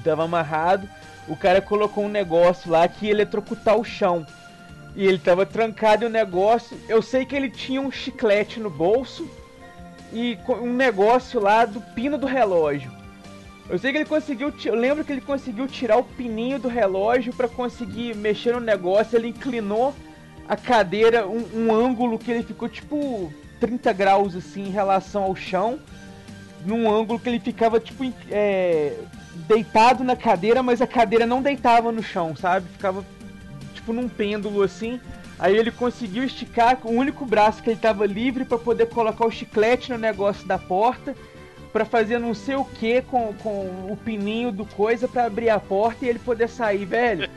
[0.03, 0.89] tava amarrado,
[1.27, 4.25] o cara colocou um negócio lá que ia eletrocutar o chão.
[4.95, 6.75] E ele tava trancado em um negócio.
[6.89, 9.29] Eu sei que ele tinha um chiclete no bolso
[10.11, 12.91] e um negócio lá do pino do relógio.
[13.69, 17.33] Eu sei que ele conseguiu, eu lembro que ele conseguiu tirar o pininho do relógio
[17.33, 19.17] pra conseguir mexer no negócio.
[19.17, 19.93] Ele inclinou
[20.47, 25.35] a cadeira um, um ângulo que ele ficou tipo 30 graus assim em relação ao
[25.35, 25.79] chão,
[26.65, 28.97] num ângulo que ele ficava tipo é,
[29.47, 32.67] deitado na cadeira, mas a cadeira não deitava no chão, sabe?
[32.69, 33.05] Ficava
[33.73, 34.99] tipo num pêndulo assim.
[35.39, 39.31] Aí ele conseguiu esticar o único braço que ele tava livre pra poder colocar o
[39.31, 41.15] chiclete no negócio da porta,
[41.71, 45.59] pra fazer não sei o que com, com o pininho do coisa pra abrir a
[45.59, 47.29] porta e ele poder sair, velho.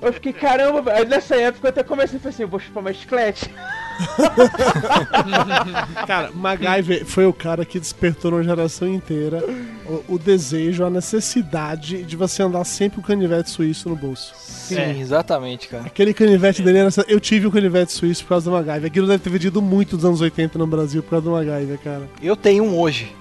[0.00, 0.92] Eu fiquei, caramba.
[0.92, 3.50] Aí nessa época eu até comecei a falar assim, vou chupar mais chiclete.
[6.06, 9.42] Cara, MacGyver foi o cara que despertou numa geração inteira
[9.86, 14.32] o, o desejo, a necessidade de você andar sempre com o canivete suíço no bolso.
[14.36, 14.96] Sim, É.
[14.98, 15.84] exatamente, cara.
[15.86, 16.88] Aquele canivete dele era.
[17.08, 18.86] Eu tive o canivete suíço por causa do MacGyver.
[18.86, 22.02] Aquilo deve ter vendido muito nos anos 80 no Brasil por causa do MacGyver, cara.
[22.22, 23.14] Eu tenho um hoje.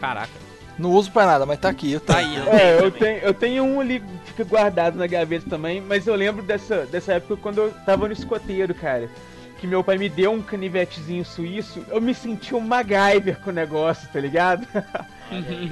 [0.00, 0.46] Caraca.
[0.78, 1.90] Não uso pra nada, mas tá aqui.
[1.92, 2.42] Eu Tá tenho.
[2.42, 2.48] aí.
[2.60, 6.14] É, eu tenho, eu tenho um ali que fica guardado na gaveta também, mas eu
[6.14, 9.08] lembro dessa, dessa época quando eu tava no escoteiro, cara.
[9.58, 13.52] Que meu pai me deu um canivetezinho suíço, eu me senti um MacGyver com o
[13.52, 14.66] negócio, tá ligado?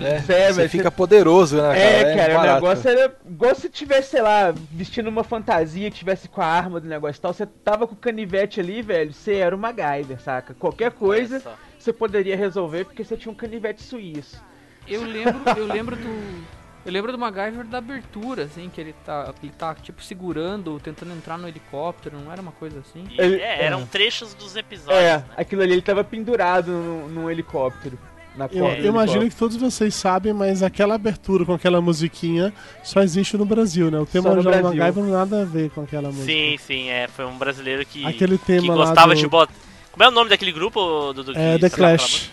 [0.02, 1.78] É, Sério, você fica poderoso, né, cara?
[1.78, 2.54] É, cara, o barato.
[2.54, 6.88] negócio era igual se tivesse, sei lá, vestindo uma fantasia, tivesse com a arma do
[6.88, 7.34] negócio e tal.
[7.34, 10.54] Você tava com o canivete ali, velho, você era o MacGyver, saca?
[10.54, 11.42] Qualquer coisa
[11.78, 14.42] você poderia resolver porque você tinha um canivete suíço.
[14.88, 16.63] Eu lembro, eu lembro do.
[16.84, 21.12] Eu lembro do MacGyver da abertura, assim, que ele tá, ele tá tipo segurando, tentando
[21.14, 23.04] entrar no helicóptero, não era uma coisa assim?
[23.10, 24.98] E, Ele- é, eram trechos dos episódios.
[25.02, 25.24] É, né?
[25.36, 27.98] aquilo ali ele tava pendurado num, num helicóptero.
[28.36, 31.80] Na Eu, corda do eu imagino que todos vocês sabem, mas aquela abertura com aquela
[31.80, 32.52] musiquinha
[32.82, 33.98] só existe no Brasil, né?
[34.00, 34.42] O tema do.
[34.42, 36.26] MacGyver não tem nada a ver com aquela música.
[36.26, 37.06] Sim, sim, é.
[37.06, 39.54] Foi um brasileiro que, Aquele que tema lá gostava do- de botar.
[39.92, 41.32] Como é o nome daquele grupo, Dudu?
[41.36, 42.30] É que The Clash.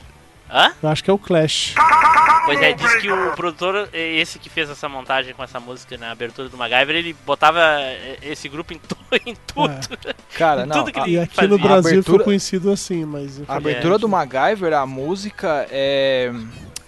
[0.51, 0.73] Hã?
[0.83, 1.73] Eu acho que é o Clash.
[2.45, 5.95] Pois é, diz que o produtor, eh, esse que fez essa montagem com essa música
[5.97, 9.71] na abertura do MacGyver, ele botava eh, esse grupo em, tu- em tudo.
[10.37, 10.79] Cara, não.
[10.79, 11.57] Tudo que a- ele E aqui no fazia.
[11.57, 13.41] Brasil abertura- ficou conhecido assim, mas.
[13.47, 16.31] A abertura do MacGyver, a música é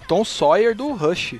[0.08, 1.36] Tom Sawyer do Rush.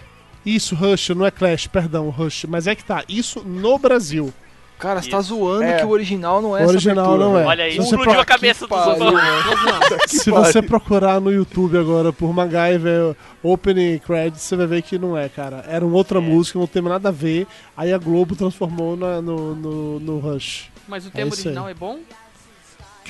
[0.46, 2.44] Isso, Rush, não é Clash, perdão, Rush.
[2.48, 4.32] Mas é que tá, isso no Brasil.
[4.78, 5.78] Cara, você tá zoando É.
[5.78, 7.44] que o original não é O essa original abertura, não é.
[7.46, 10.10] Olha aí, Se você explodiu pro- a cabeça dos pariu, outros.
[10.22, 15.16] Se você procurar no YouTube agora por MacGyver Opening Credits, você vai ver que não
[15.16, 15.64] é, cara.
[15.68, 16.20] Era uma outra É.
[16.22, 17.46] música, não tem nada a ver.
[17.76, 20.68] Aí a Globo transformou na- no, no, no Rush.
[20.88, 21.46] Mas o tema isso aí.
[21.46, 21.98] original é bom?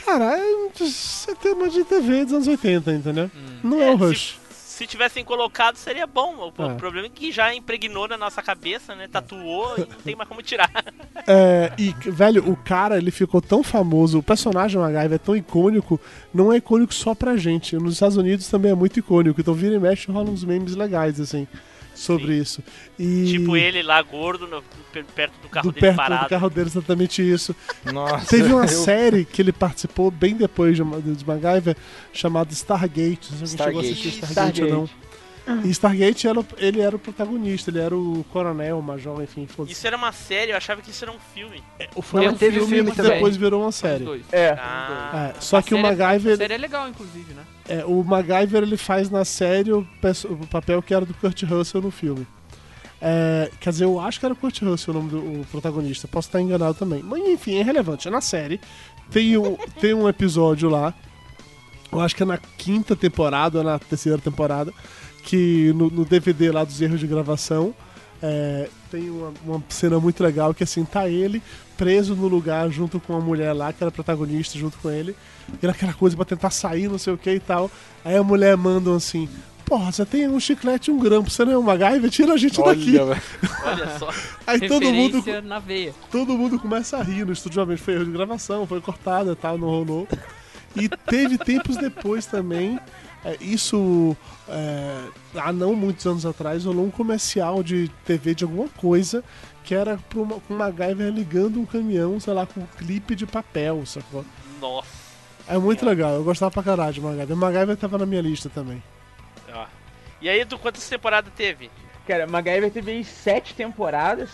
[0.05, 3.31] Cara, é um tema de TV dos anos 80, entendeu?
[3.63, 4.21] Não é, É, o se- Rush.
[4.37, 4.39] Se
[4.87, 6.53] tivessem colocado, seria bom.
[6.57, 6.75] O, o É.
[6.75, 9.07] problema é que já impregnou na nossa cabeça, né?
[9.07, 10.71] Tatuou e não tem mais como tirar.
[11.27, 15.99] É, e, velho, o cara, ele ficou tão famoso, o personagem MacGyver é tão icônico,
[16.35, 17.77] não é icônico só pra gente.
[17.77, 21.19] Nos Estados Unidos também é muito icônico, então vira e mexe rola uns memes legais,
[21.21, 21.47] assim,
[21.95, 22.63] sobre isso.
[22.99, 24.63] E Tipo ele lá, gordo, no-
[24.93, 26.25] per- perto do carro do dele perto parado.
[26.25, 27.55] do carro dele, exatamente isso.
[27.93, 30.83] Nossa, Teve uma eu- série que ele participou bem depois de,
[31.15, 31.77] de MacGyver,
[32.13, 33.31] chamada Stargate.
[33.33, 34.61] Não sei se alguém chegou a assistir Stargate.
[34.61, 35.05] Stargate, ou não.
[35.63, 39.47] E Stargate, era, ele era o protagonista, ele era o coronel, o major, enfim.
[39.69, 41.63] Isso era uma série, eu achava que isso era um filme.
[42.01, 43.13] Foi Não, um teve filme, filme que também.
[43.13, 44.23] depois virou uma série.
[44.33, 44.57] É.
[44.59, 47.43] Ah, É, só A que o A MacGyver, série é legal, inclusive, né?
[47.69, 49.87] É, o MacGyver ele faz na série o,
[50.31, 52.27] o papel que era do Kurt Russell no filme.
[53.01, 56.09] É, quer dizer, eu acho que era o Kurt Russell o nome do o protagonista,
[56.09, 57.03] posso estar enganado também.
[57.03, 58.09] Mas enfim, é relevante.
[58.09, 58.61] É na série.
[59.11, 60.95] Tem um, tem um episódio lá,
[61.93, 64.73] eu acho que é na quinta temporada ou na terceira temporada,
[65.23, 67.75] que no, no DVD lá dos erros de gravação
[68.23, 71.43] é, tem uma, uma cena muito legal que assim, tá ele
[71.77, 75.17] preso no lugar junto com a mulher lá, que era protagonista junto com ele,
[75.53, 77.69] e era aquela coisa pra tentar sair, não sei o que e tal.
[78.05, 79.29] Aí a mulher manda assim.
[79.67, 82.11] Porra, você tem um chiclete e um grampo, você não é um MacGyver?
[82.11, 82.97] Tira a gente daqui.
[82.99, 83.23] Olha, velho.
[83.65, 84.11] olha só.
[84.47, 85.93] Aí todo mundo, na veia.
[86.11, 89.37] todo mundo começa a rir no estúdio, obviamente foi erro de gravação, foi cortada e
[89.37, 90.07] tal, não rolou.
[90.77, 92.79] E teve tempos depois também,
[93.25, 94.17] é, isso
[94.49, 99.25] é, há não muitos anos atrás, rolou um comercial de TV de alguma coisa
[99.65, 103.15] que era pra uma, com uma MacGyver ligando um caminhão, sei lá, com um clipe
[103.15, 104.25] de papel, sacou?
[104.61, 104.89] Nossa.
[105.49, 107.37] É muito legal, eu gostava pra caralho de MacGyver.
[107.37, 108.83] MacGyver tava na minha lista também.
[109.53, 109.67] Ó.
[110.21, 111.71] E aí, do quantas temporadas teve?
[112.07, 114.31] Cara, MacGyver teve aí sete temporadas,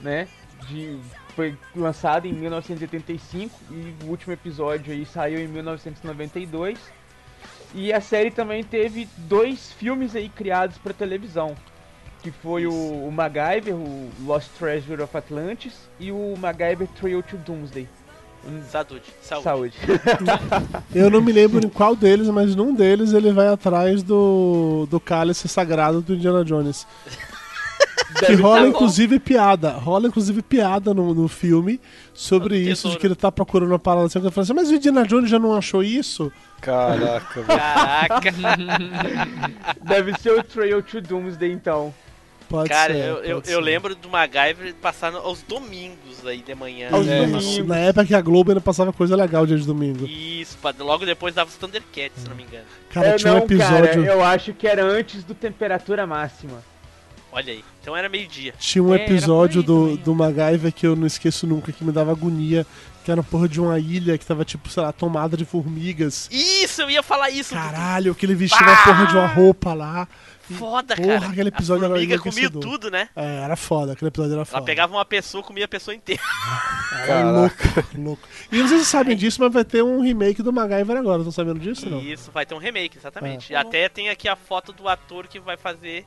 [0.00, 0.28] né?
[0.68, 0.98] De,
[1.34, 6.78] foi lançado em 1985 e o último episódio aí saiu em 1992.
[7.74, 11.54] E a série também teve dois filmes aí criados para televisão,
[12.22, 17.36] que foi o, o MacGyver, o Lost Treasure of Atlantis e o MacGyver Trail to
[17.36, 17.88] Doomsday.
[18.70, 19.02] Saúde.
[19.20, 19.44] Saúde.
[19.44, 19.74] Saúde.
[20.94, 24.98] Eu não me lembro em qual deles, mas num deles ele vai atrás do, do
[24.98, 26.86] cálice sagrado do Indiana Jones.
[28.18, 29.70] Que Deve rola inclusive piada.
[29.70, 31.80] Rola inclusive piada no, no filme
[32.12, 34.18] sobre isso, de que ele tá procurando uma palavra assim.
[34.18, 36.32] Eu falo assim, mas o Indiana Jones já não achou isso?
[36.60, 37.46] Caraca, velho.
[37.58, 38.30] Caraca.
[39.82, 41.92] Deve ser o Trail to Doomsday então.
[42.48, 43.60] Pode Cara, ser, eu, eu, eu ser.
[43.60, 46.88] lembro do MacGyver passar no- aos domingos aí de manhã.
[46.90, 47.44] Aos É, domingos.
[47.44, 47.64] isso.
[47.64, 50.04] Na época que a Globo ainda passava coisa legal dia de domingo.
[50.04, 52.64] Isso, logo depois dava os Thundercats, se não me engano.
[52.92, 53.86] Cara, É, tinha um não, episódio.
[53.86, 56.60] Cara, eu acho que era antes do temperatura máxima.
[57.32, 57.64] Olha aí.
[57.80, 58.54] Então era meio-dia.
[58.58, 61.92] Tinha um É, era episódio do, do MacGyver que eu não esqueço nunca, que me
[61.92, 62.66] dava agonia,
[63.04, 66.28] que era porra de uma ilha que tava, tipo, sei lá, tomada de formigas.
[66.30, 67.54] Isso, eu ia falar isso.
[67.54, 70.08] Caralho, que ele vestia uma porra de uma roupa lá.
[70.58, 71.26] Foda, Porra, cara.
[71.28, 72.72] aquele episódio a era formiga comia enlouquecedor.
[72.72, 73.08] tudo, né?
[73.14, 74.56] É, era foda, aquele episódio era foda.
[74.58, 76.20] Ela pegava uma pessoa, comia a pessoa inteira.
[77.06, 77.56] Era louco,
[77.96, 78.28] louco.
[78.50, 81.18] E não sei se vocês sabem disso, mas vai ter um remake do MacGyver agora,
[81.18, 82.00] estão sabendo disso não?
[82.00, 83.52] Isso, vai ter um remake, exatamente.
[83.52, 83.56] É.
[83.56, 86.04] E até tem aqui a foto do ator que vai fazer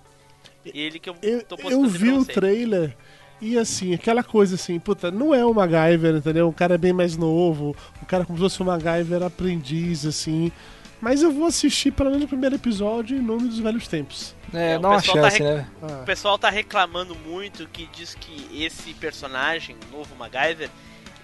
[0.65, 2.95] ele que eu, Eu, tô postando eu vi o trailer
[3.41, 6.47] e assim, aquela coisa assim, puta, não é o MacGyver, entendeu?
[6.47, 10.51] O cara é bem mais novo, o cara como se fosse o MacGyver aprendiz, assim.
[11.01, 14.33] Mas eu vou assistir pelo menos o primeiro episódio em nome dos velhos tempos.
[14.53, 15.67] É, É, o dá uma tá chance, rec- né?
[15.81, 20.69] Ah, O pessoal tá reclamando muito que diz que esse personagem, o novo MacGyver,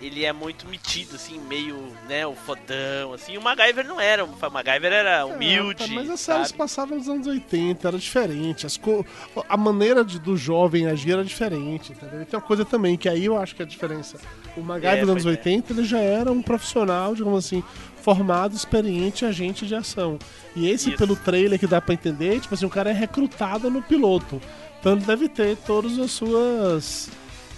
[0.02, 1.78] ele é muito metido, assim, meio,
[2.08, 3.38] né, o fodão, assim.
[3.38, 7.28] O MacGyver não era, o MacGyver era humilde, É, mas as séries passavam nos anos
[7.28, 8.66] 80, era diferente.
[8.66, 9.06] As co...
[9.50, 12.22] A maneira de- do jovem agir era diferente, entendeu?
[12.22, 14.18] E tem uma coisa também, que aí eu acho que é a diferença.
[14.56, 15.40] O MacGyver É, dos anos pois é.
[15.40, 17.62] 80, ele já era um profissional, digamos assim,
[18.02, 20.18] formado, experiente, agente de ação.
[20.56, 20.98] E esse, Isso.
[20.98, 24.42] pelo trailer que dá pra entender, tipo assim, o cara é recrutado no piloto.
[24.80, 27.10] Então ele deve ter todas as suas...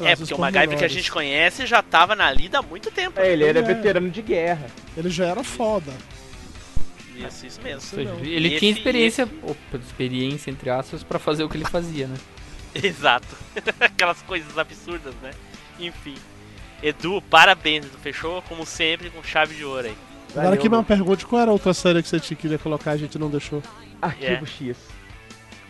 [0.07, 3.19] É, porque o MacGyver que a gente conhece já tava na lida há muito tempo.
[3.19, 3.61] É, ele era É.
[3.61, 4.67] veterano de guerra.
[4.97, 5.91] Ele já era foda.
[7.15, 7.81] Isso, isso mesmo.
[7.81, 12.07] Seja, ele Esse- tinha experiência, opa, experiência entre aspas, pra fazer o que ele fazia,
[12.07, 12.15] né?
[12.73, 13.27] Exato.
[13.79, 15.31] Aquelas coisas absurdas, né?
[15.79, 16.15] Enfim.
[16.81, 17.97] Edu, parabéns, Edu.
[18.01, 19.95] Fechou, como sempre, com chave de ouro aí.
[20.31, 22.91] Agora Valeu, aqui uma pergunta, qual era a outra série que você te queria colocar
[22.91, 23.61] e a gente não deixou?
[24.01, 24.77] Arquivo X.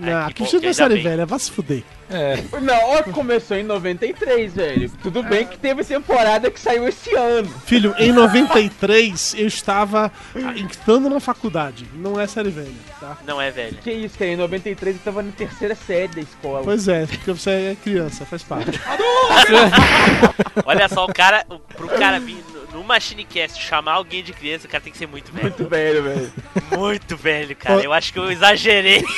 [0.02, 1.84] Não, que uma ainda série velha, vai se fuder.
[2.10, 2.44] É.
[2.60, 4.92] Não, ó, começou em 93, velho.
[5.02, 7.48] Tudo bem que teve temporada que saiu esse ano.
[7.66, 11.86] Filho, em 93 eu estava ah, entrando na faculdade.
[11.94, 13.18] Não é série velha, tá?
[13.26, 13.78] Não é velho.
[13.78, 14.32] Que isso, cara?
[14.32, 16.64] Em 93 eu tava na terceira série da escola.
[16.64, 18.80] Pois é, porque você é criança, faz parte.
[20.66, 24.70] Olha só, o cara, o- pro cara vir no- Machinecast chamar alguém de criança, o
[24.70, 25.44] cara tem que ser muito velho.
[25.50, 26.34] Muito velho, velho.
[26.78, 27.82] Muito velho, cara.
[27.84, 29.04] Eu acho que eu exagerei.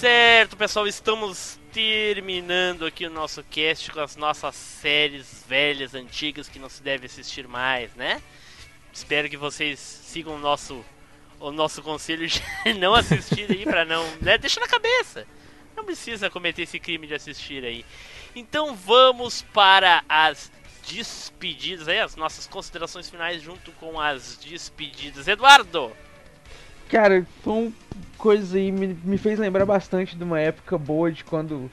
[0.00, 6.58] Certo, pessoal, estamos terminando aqui o nosso cast com as nossas séries velhas, antigas que
[6.58, 8.22] não se deve assistir mais, né?
[8.90, 10.82] Espero que vocês sigam o nosso,
[11.38, 12.42] o nosso conselho de
[12.80, 14.02] não assistir aí pra não.
[14.22, 14.38] Né?
[14.38, 15.26] Deixa na cabeça.
[15.76, 17.84] Não precisa cometer esse crime de assistir aí.
[18.34, 20.50] Então vamos para as
[20.90, 25.28] despedidas aí, as nossas considerações finais junto com as despedidas.
[25.28, 25.94] Eduardo!
[26.88, 27.70] Cara, são
[28.20, 31.70] coisas aí, me, me fez lembrar bastante de uma época boa de quando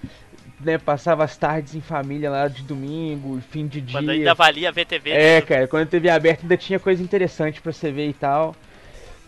[0.60, 4.00] né, passava as tardes em família lá de domingo, fim de dia.
[4.00, 5.12] Quando ainda valia VTV.
[5.12, 8.56] É, cara, quando a TV aberta ainda tinha coisa interessante pra você ver e tal.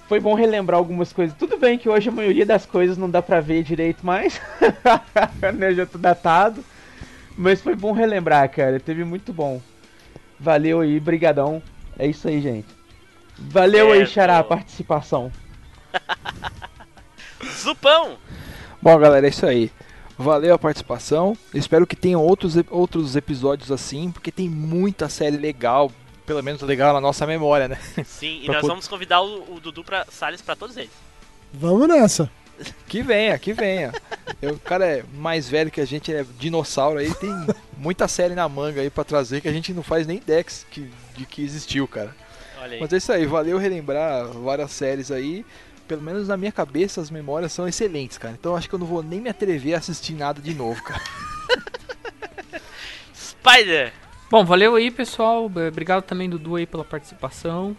[0.07, 1.37] Foi bom relembrar algumas coisas.
[1.37, 4.41] Tudo bem que hoje a maioria das coisas não dá pra ver direito mais.
[5.55, 6.63] né, já tô datado.
[7.37, 8.79] Mas foi bom relembrar, cara.
[8.79, 9.61] Teve muito bom.
[10.39, 11.61] Valeu aí, brigadão.
[11.97, 12.67] É isso aí, gente.
[13.37, 14.13] Valeu aí, Certo.
[14.13, 15.31] Xará, a participação.
[17.45, 18.17] Zupão!
[18.81, 19.71] Bom, galera, é isso aí.
[20.17, 21.37] Valeu a participação.
[21.53, 25.91] Espero que tenham outros, outros episódios assim, porque tem muita série legal,
[26.25, 27.77] pelo menos legal na nossa memória, né?
[28.05, 30.91] Sim, e nós vamos convidar o, o Dudu pra Salles pra todos eles.
[31.53, 32.29] Vamos nessa.
[32.89, 33.93] Que venha, que venha.
[34.41, 37.31] Eu, o cara é mais velho que a gente, é dinossauro aí, tem
[37.77, 40.53] muita série na manga aí pra trazer que a gente não faz nem ideia que,
[40.69, 42.13] que- de que existiu, cara.
[42.61, 42.79] Olha aí.
[42.81, 45.45] Mas é isso aí, valeu relembrar várias séries aí.
[45.89, 48.35] Pelo menos na minha cabeça as memórias são excelentes, cara.
[48.39, 51.01] Então acho que eu não vou nem me atrever a assistir nada de novo, cara.
[53.11, 53.91] Spider!
[54.29, 55.45] Bom, valeu aí, pessoal.
[55.45, 57.75] Obrigado também, Dudu, aí pela participação.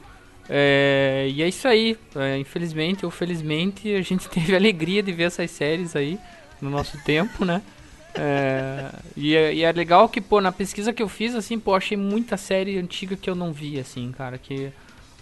[0.49, 1.97] É, e é isso aí.
[2.17, 6.19] É, infelizmente ou felizmente, a gente teve a alegria de ver essas séries aí
[6.61, 7.63] no nosso tempo, né?
[8.13, 11.77] É, e, é, e é legal que, pô, na pesquisa que eu fiz, assim, pô,
[11.77, 14.73] achei muita série antiga que eu não vi, assim, cara, que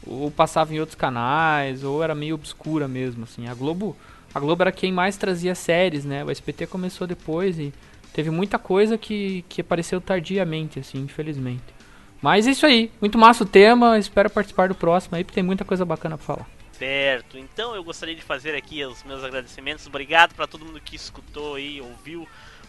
[0.07, 3.49] ou passava em outros canais, ou era meio obscura mesmo, assim.
[3.49, 3.97] A Globo,
[4.35, 6.25] a Globo era quem mais trazia séries, né?
[6.25, 7.73] O SBT começou depois e
[8.13, 11.79] teve muita coisa que, que apareceu tardiamente, assim, infelizmente.
[12.21, 12.91] Mas é isso aí.
[13.01, 13.99] Muito massa o tema.
[13.99, 16.59] Espero participar do próximo aí, porque tem muita coisa bacana pra falar.
[16.73, 19.85] Certo, então eu gostaria de fazer aqui os meus agradecimentos.
[19.89, 22.27] Obrigado para todo mundo que escutou aí, ouviu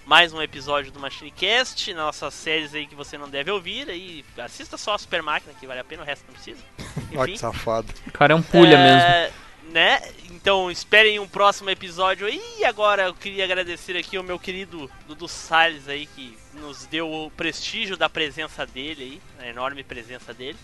[0.09, 3.87] mais um episódio do MachineCast, nossas séries aí que você não deve ouvir.
[3.91, 6.63] Aí assista só a Super Máquina, que vale a pena, o resto não precisa.
[7.13, 7.93] Olha Enfim, que safado.
[8.07, 9.01] O cara é um pulha mesmo.
[9.01, 9.31] é,
[9.71, 10.01] Né?
[10.31, 12.41] Então esperem um próximo episódio aí.
[12.57, 17.07] E agora eu queria agradecer aqui ao meu querido Dudu Salles aí, que nos deu
[17.07, 20.57] o prestígio da presença dele aí, a enorme presença dele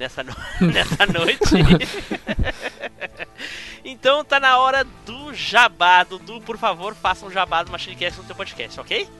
[0.00, 0.32] nessa, no...
[0.66, 1.38] nessa noite.
[3.84, 6.02] então tá na hora do jabá.
[6.02, 9.06] Dudu, por favor, faça um jabá do MachineCast no teu podcast, ok?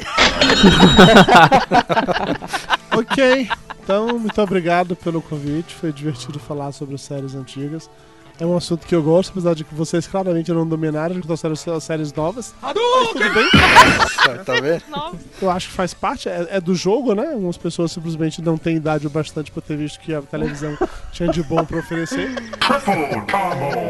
[2.93, 3.49] Ok,
[3.83, 5.73] então muito obrigado pelo convite.
[5.77, 7.89] Foi divertido falar sobre séries antigas.
[8.41, 11.77] É um assunto que eu gosto, apesar de que vocês claramente não dominaram, que trouxeram
[11.77, 12.55] as séries novas.
[12.63, 14.83] Mas tudo bem, Tá vendo?
[15.43, 17.33] eu acho que faz parte, é, é do jogo, né?
[17.35, 20.75] Algumas pessoas simplesmente não têm idade o bastante pra ter visto que a televisão
[21.13, 22.31] tinha de bom pra oferecer.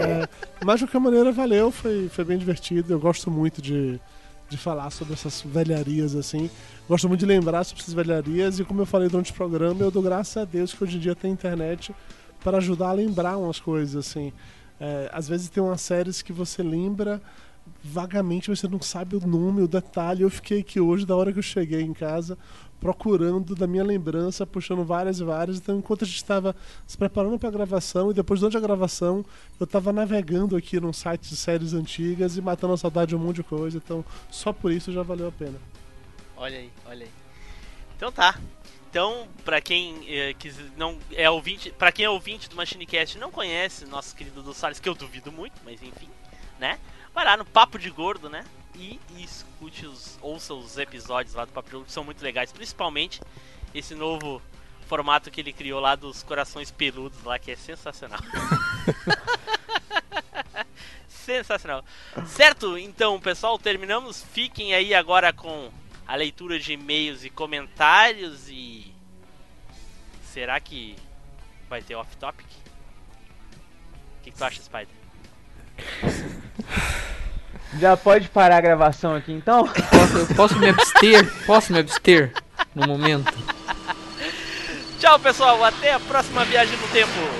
[0.02, 0.28] É,
[0.64, 2.92] mas de qualquer maneira, valeu, foi, foi bem divertido.
[2.92, 4.00] Eu gosto muito de,
[4.48, 6.50] de falar sobre essas velharias assim.
[6.88, 9.92] Gosto muito de lembrar sobre essas velharias e, como eu falei durante o programa, eu
[9.92, 11.94] dou graças a Deus que hoje em dia tem internet
[12.42, 14.32] para ajudar a lembrar umas coisas assim.
[14.78, 17.20] É, às vezes tem umas séries que você lembra
[17.82, 20.22] vagamente, você não sabe o nome, o detalhe.
[20.22, 22.36] Eu fiquei aqui hoje, da hora que eu cheguei em casa,
[22.80, 25.58] procurando da minha lembrança, puxando várias e várias.
[25.58, 26.56] Então, enquanto a gente estava
[26.86, 29.24] se preparando para a gravação e depois durante a gravação,
[29.58, 33.18] eu estava navegando aqui num site de séries antigas e matando a saudade de um
[33.18, 33.76] monte de coisa.
[33.76, 35.58] Então, só por isso já valeu a pena.
[36.36, 37.10] Olha aí, olha aí.
[37.96, 38.40] Então tá.
[38.90, 43.20] Então, pra quem eh, quis- não é ouvinte, para quem é ouvinte do MachineCast e
[43.20, 46.08] não conhece nosso querido do Salles, que eu duvido muito, mas enfim,
[46.58, 46.76] né?
[47.14, 48.44] Vai lá no Papo de Gordo, né?
[48.74, 52.20] E, e escute os ouça os episódios lá do Papo de Gordo, que são muito
[52.22, 53.20] legais, principalmente
[53.72, 54.42] esse novo
[54.88, 58.18] formato que ele criou lá dos corações peludos lá, que é sensacional.
[61.08, 61.84] sensacional.
[62.26, 62.76] Certo?
[62.76, 64.22] Então, pessoal, terminamos.
[64.32, 65.70] Fiquem aí agora com
[66.10, 68.92] a leitura de e-mails e comentários e
[70.24, 70.96] será que
[71.68, 72.48] vai ter off topic?
[72.48, 74.88] O que, que tu acha, Spider?
[77.78, 79.68] Já pode parar a gravação aqui então?
[79.68, 81.46] Posso, posso me abster?
[81.46, 82.32] Posso me abster
[82.74, 83.32] no momento?
[84.98, 87.39] Tchau, pessoal, até a próxima viagem no tempo.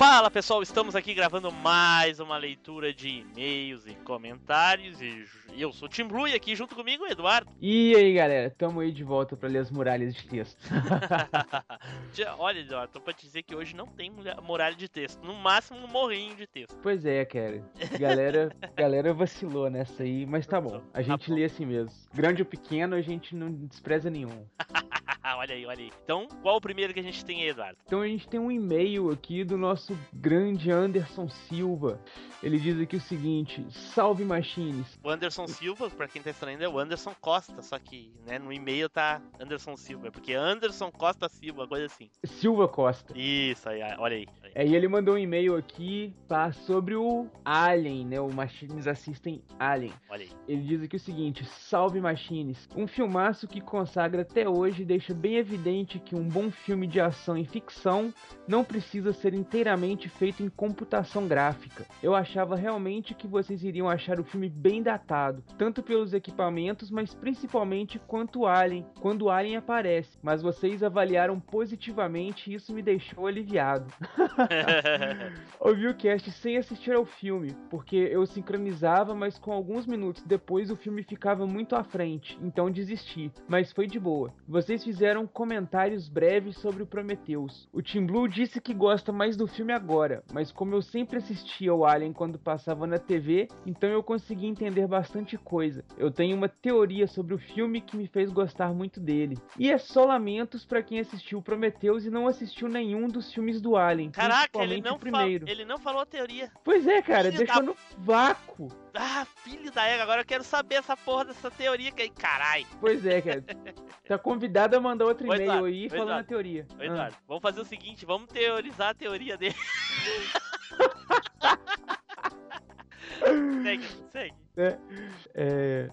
[0.00, 4.98] Fala pessoal, estamos aqui gravando mais uma leitura de e-mails e comentários.
[5.02, 5.26] E
[5.58, 7.52] eu sou o Tim Blue e aqui junto comigo o Eduardo.
[7.60, 10.58] E aí, galera, tamo aí de volta pra ler as muralhas de texto.
[12.38, 14.10] Olha, Eduardo, tô pra te dizer que hoje não tem
[14.42, 15.22] muralha de texto.
[15.22, 16.74] No máximo um morrinho de texto.
[16.82, 17.62] pois é, cara.
[17.98, 20.80] Galera, galera vacilou nessa aí, mas tá bom.
[20.94, 21.34] A gente bom.
[21.34, 21.92] lê assim mesmo.
[22.14, 24.46] Grande ou pequeno, a gente não despreza nenhum.
[25.36, 25.92] olha aí, olha aí.
[26.04, 27.76] Então, qual o primeiro que a gente tem aí, Eduardo?
[27.84, 32.00] Então a gente tem um e-mail aqui do nosso grande Anderson Silva.
[32.42, 34.98] Ele diz aqui o seguinte: Salve Machines.
[35.02, 38.52] O Anderson Silva, pra quem tá estranhando, é o Anderson Costa, só que né, no
[38.52, 42.10] e-mail tá Anderson Silva, é porque Anderson Costa Silva, coisa assim.
[42.24, 43.12] Silva Costa.
[43.16, 44.26] Isso aí, olha aí.
[44.54, 48.20] É, e ele mandou um e-mail aqui tá, sobre o Alien, né?
[48.20, 49.92] O Machines assistem Alien.
[50.08, 50.30] Olha aí.
[50.48, 52.68] Ele diz aqui o seguinte: Salve Machines.
[52.76, 57.36] Um filmaço que consagra até hoje deixa bem evidente que um bom filme de ação
[57.36, 58.12] e ficção
[58.46, 61.86] não precisa ser inteiramente feito em computação gráfica.
[62.02, 67.14] Eu achava realmente que vocês iriam achar o filme bem datado, tanto pelos equipamentos, mas
[67.14, 70.18] principalmente quanto o Alien, quando o Alien aparece.
[70.22, 73.92] Mas vocês avaliaram positivamente e isso me deixou aliviado.
[75.60, 80.70] Ouvi o cast sem assistir ao filme, porque eu sincronizava, mas com alguns minutos depois
[80.70, 83.30] o filme ficava muito à frente, então desisti.
[83.48, 84.32] Mas foi de boa.
[84.48, 87.68] Vocês fizeram comentários breves sobre o Prometheus.
[87.72, 91.70] O Tim Blue disse que gosta mais do filme agora, mas como eu sempre assistia
[91.70, 95.84] ao Alien quando passava na TV, então eu consegui entender bastante coisa.
[95.98, 99.36] Eu tenho uma teoria sobre o filme que me fez gostar muito dele.
[99.58, 103.76] E é só lamentos pra quem assistiu Prometheus e não assistiu nenhum dos filmes do
[103.76, 104.10] Alien.
[104.30, 105.46] Caraca, ele não, primeiro.
[105.46, 106.50] fal- ele não falou a teoria.
[106.64, 108.68] Pois é, cara, Filho deixou da- no vácuo.
[108.94, 112.66] Ah, filho da égua, agora eu quero saber essa porra dessa teoria que aí, carai.
[112.80, 113.44] Pois é, cara.
[114.06, 116.66] tá convidado a mandar outro e-mail aí falando a Eduardo, teoria.
[116.78, 119.54] Ô, Eduardo, vamos fazer o seguinte, vamos teorizar a teoria dele.
[123.62, 124.34] segue, segue.
[124.56, 125.88] É,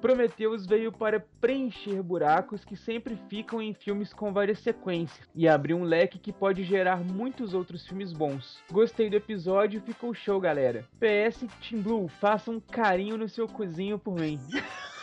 [0.00, 5.74] Prometheus veio para preencher buracos que sempre ficam em filmes com várias sequências e abrir
[5.74, 8.62] um leque que pode gerar muitos outros filmes bons.
[8.70, 10.84] Gostei do episódio, ficou show, galera.
[10.98, 14.38] PS Team Blue, faça um carinho no seu cozinho por mim.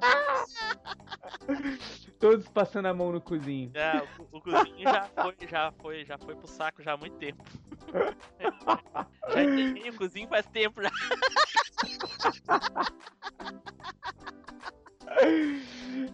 [2.20, 3.70] Todos passando a mão no cozinho.
[3.74, 7.16] Já, o, o cozinho já foi, já foi, já foi pro saco já há muito
[7.16, 7.42] tempo.
[9.32, 10.90] já entendi, o cozinho faz tempo já.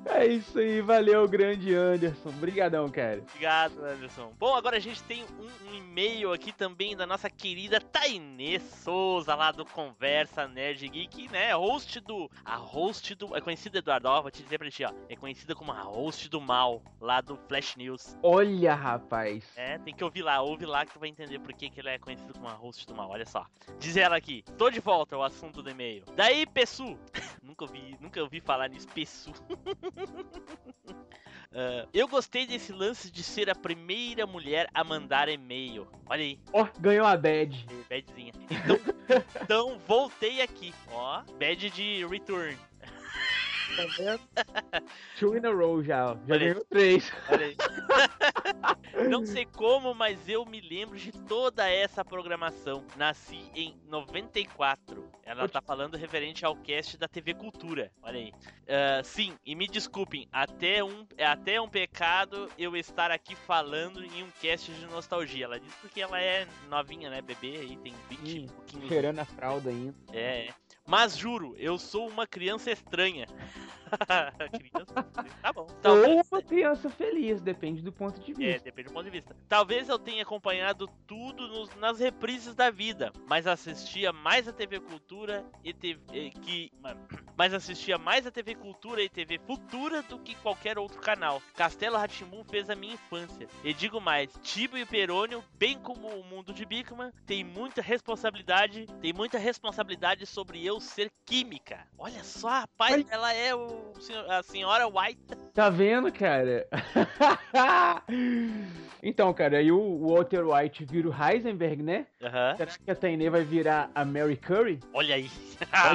[0.06, 2.28] É isso aí, valeu, grande Anderson.
[2.28, 3.22] Obrigadão, cara.
[3.28, 4.32] Obrigado, Anderson.
[4.38, 9.34] Bom, agora a gente tem um, um e-mail aqui também da nossa querida Tainê Souza,
[9.34, 11.54] lá do Conversa Nerd Geek, né?
[11.54, 12.30] Host do.
[12.44, 13.36] A host do.
[13.36, 14.92] É conhecida, Eduardo, ó, vou te dizer pra ti, ó.
[15.08, 18.16] É conhecida como a host do mal, lá do Flash News.
[18.22, 19.44] Olha, rapaz.
[19.56, 21.90] É, tem que ouvir lá, ouve lá que tu vai entender por que, que ele
[21.90, 23.44] é conhecido como a host do mal, olha só.
[23.78, 26.04] Diz ela aqui, tô de volta ao assunto do e-mail.
[26.14, 26.96] Daí, Pessu,
[27.42, 29.32] nunca ouvi, nunca ouvi falar nisso, Pessu.
[31.58, 35.86] Ah, eu gostei desse lance de ser a primeira mulher a mandar e-mail.
[36.06, 37.66] Olha aí, Ó, ganhou a bad.
[37.88, 38.32] badzinha.
[38.50, 38.76] Então,
[39.42, 42.58] então voltei aqui, ó, bad de return.
[43.74, 44.20] Tá vendo?
[45.18, 46.16] Two in a row já, ó.
[46.26, 47.12] Já ganhou três.
[47.28, 47.56] Olha aí.
[49.10, 52.84] Não sei como, mas eu me lembro de toda essa programação.
[52.96, 55.10] Nasci em 94.
[55.22, 57.90] Ela tá falando referente ao cast da TV Cultura.
[58.02, 58.32] Olha aí.
[58.68, 64.04] Ah, sim, e me desculpem, até um, é até um pecado eu estar aqui falando
[64.04, 65.44] em um cast de nostalgia.
[65.44, 67.20] Ela diz porque ela é novinha, né?
[67.22, 68.88] Bebê aí, tem 20 e Ih, pouquinhos.
[68.88, 69.94] Cheirando a fralda ainda.
[70.12, 70.54] É, é.
[70.86, 73.26] Mas juro, eu sou uma criança estranha.
[75.42, 75.66] Tá bom.
[75.84, 78.64] Ou uma criança feliz, depende do ponto de É, vista.
[78.64, 79.36] depende do ponto de vista.
[79.48, 84.80] Talvez eu tenha acompanhado tudo nos- nas reprises da vida, mas assistia mais a TV
[84.80, 86.70] Cultura e TV, que.
[86.80, 86.96] ma-
[87.36, 91.40] mas assistia mais a TV Cultura e TV Futura do que qualquer outro canal.
[91.54, 93.46] Castelo Ratimbum fez a minha infância.
[93.62, 98.86] E digo mais, Tibo e Perônio, bem como o mundo de Bigman, tem muita responsabilidade,
[99.00, 101.86] tem muita responsabilidade sobre eu ser química.
[101.98, 103.75] Olha só, rapaz, ela é o,
[104.28, 105.20] a senhora White.
[105.54, 106.66] Tá vendo, cara?
[109.02, 112.06] então, cara, aí o Walter White vira o Heisenberg, né?
[112.22, 112.56] Aham.
[112.56, 114.80] Será que a Tainê vai virar a Mary Curry?
[114.92, 115.30] Olha aí.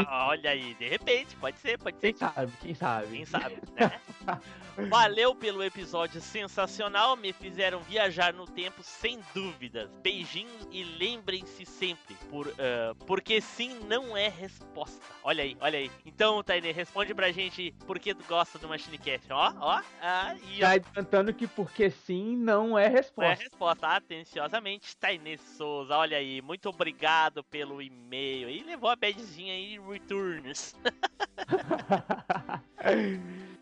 [0.09, 2.13] Olha aí, de repente, pode ser, pode ser.
[2.13, 3.07] Quem sabe, quem sabe.
[3.07, 3.91] Quem sabe, né?
[4.89, 9.89] Valeu pelo episódio sensacional, me fizeram viajar no tempo sem dúvidas.
[10.01, 15.01] Beijinhos e lembrem-se sempre, por, ah, porque sim não é resposta.
[15.23, 15.91] Olha aí, olha aí.
[16.05, 19.31] Então, Tainê, responde pra gente por que tu gosta do Machine Cast.
[19.31, 23.43] Ó, ó, ah, e Tá adiantando que porque sim não é Não é resposta.
[23.43, 25.95] resposta, atenciosamente, Tainê Souza.
[25.95, 28.49] Olha aí, muito obrigado pelo e-mail.
[28.49, 30.75] E levou a badzinha aí, returns.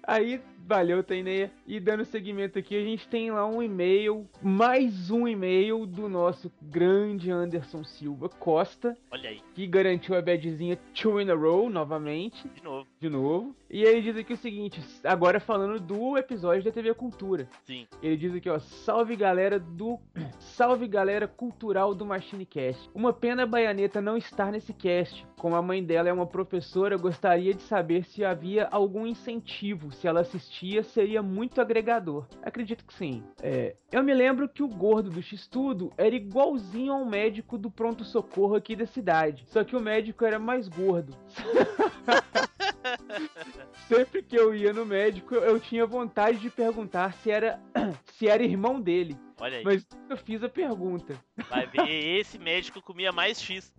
[0.04, 1.50] Aí, valeu, Tainê.
[1.66, 6.52] E dando seguimento aqui, a gente tem lá um e-mail, mais um e-mail do nosso
[6.62, 12.48] grande Anderson Silva Costa, Olha aí, que garantiu a badzinha two in a row novamente,
[12.50, 12.88] de novo.
[13.00, 13.56] de novo.
[13.68, 17.48] E ele diz aqui o seguinte, agora falando do episódio da TV Cultura.
[17.66, 17.88] Sim.
[18.02, 20.00] Ele diz aqui, ó, salve galera do.
[20.40, 22.90] Salve galera cultural do Machine Cast.
[22.94, 25.26] Uma pena a Baianeta não estar nesse cast.
[25.38, 29.92] Como a mãe dela é uma professora, gostaria de saber se havia algum incentivo.
[29.94, 32.28] Se ela assistia, seria muito agregador.
[32.42, 33.24] Acredito que sim.
[33.42, 38.56] É, eu me lembro que o gordo do X-Tudo era igualzinho ao médico do pronto-socorro
[38.56, 39.46] aqui da cidade.
[39.48, 41.16] Só que o médico era mais gordo.
[43.88, 47.60] Sempre que eu ia no médico, eu tinha vontade de perguntar se era
[48.14, 49.64] se era irmão dele, Olha aí.
[49.64, 51.16] mas eu fiz a pergunta.
[51.50, 53.74] Vai ver, esse médico comia mais X.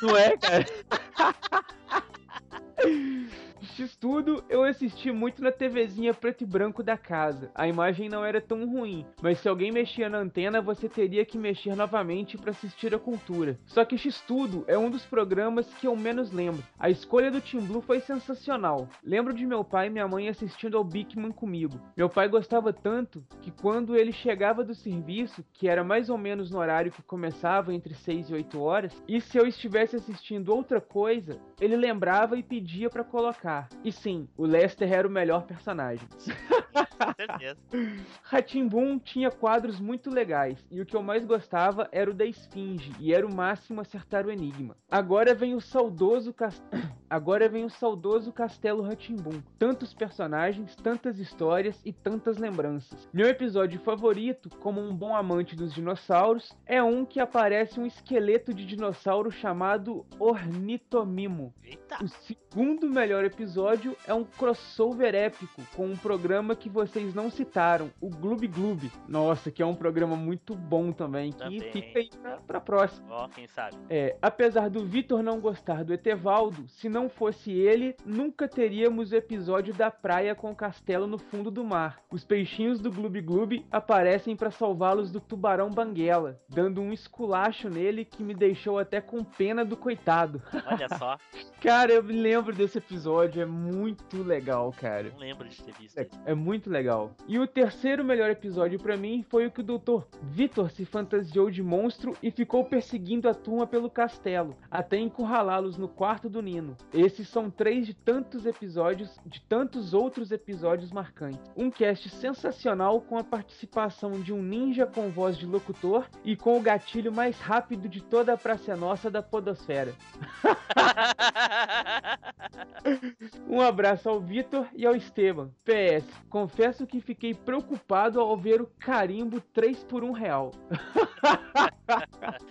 [0.00, 0.64] Não é, cara?
[3.62, 7.50] X tudo eu assisti muito na TVzinha preto e branco da casa.
[7.54, 11.38] A imagem não era tão ruim, mas se alguém mexia na antena, você teria que
[11.38, 13.58] mexer novamente para assistir a cultura.
[13.66, 16.62] Só que X tudo é um dos programas que eu menos lembro.
[16.78, 18.88] A escolha do Team Blue foi sensacional.
[19.02, 21.80] Lembro de meu pai e minha mãe assistindo ao Bigman comigo.
[21.96, 26.50] Meu pai gostava tanto que quando ele chegava do serviço, que era mais ou menos
[26.50, 30.80] no horário que começava entre 6 e 8 horas, e se eu estivesse assistindo outra
[30.80, 33.47] coisa, ele lembrava e pedia pra colocar.
[33.84, 36.06] E sim, o Lester era o melhor personagem.
[36.98, 37.58] Com certeza.
[38.22, 42.92] Ratimbun tinha quadros muito legais, e o que eu mais gostava era o da Esfinge,
[42.98, 44.76] e era o máximo acertar o enigma.
[44.90, 46.62] Agora vem o saudoso cas...
[47.10, 49.40] Agora vem o saudoso Castelo Ratimbun.
[49.58, 53.08] Tantos personagens, tantas histórias e tantas lembranças.
[53.14, 58.52] Meu episódio favorito, como um bom amante dos dinossauros, é um que aparece um esqueleto
[58.52, 61.54] de dinossauro chamado Ornitomimo.
[61.64, 62.04] Eita.
[62.04, 67.90] O segundo melhor episódio é um crossover épico com um programa que vocês não citaram,
[68.00, 68.90] o Gloob Gloob.
[69.06, 71.60] Nossa, que é um programa muito bom também, que Também.
[71.72, 73.06] fica aí pra, pra próxima.
[73.10, 73.76] Ó, quem sabe.
[73.90, 79.16] É, apesar do Vitor não gostar do Etevaldo, se não fosse ele, nunca teríamos o
[79.16, 82.00] episódio da praia com o castelo no fundo do mar.
[82.10, 88.04] Os peixinhos do Gloob Gloob aparecem pra salvá-los do tubarão banguela, dando um esculacho nele
[88.04, 90.42] que me deixou até com pena do coitado.
[90.66, 91.18] Olha só,
[91.60, 95.10] Cara, eu me lembro desse episódio, é muito legal, cara.
[95.10, 95.98] não lembro de ter visto.
[95.98, 96.77] É, é muito legal.
[97.26, 100.04] E o terceiro melhor episódio pra mim foi o que o Dr.
[100.22, 105.88] Vitor se fantasiou de monstro e ficou perseguindo a turma pelo castelo, até encurralá-los no
[105.88, 106.76] quarto do Nino.
[106.92, 111.50] Esses são três de tantos episódios, de tantos outros episódios marcantes.
[111.56, 116.56] Um cast sensacional com a participação de um ninja com voz de locutor e com
[116.56, 119.94] o gatilho mais rápido de toda a Praça Nossa da Podosfera.
[123.48, 125.50] Um abraço ao Vitor e ao Esteban.
[125.64, 130.50] PS, confesso que fiquei preocupado ao ver o carimbo 3 por 1 real.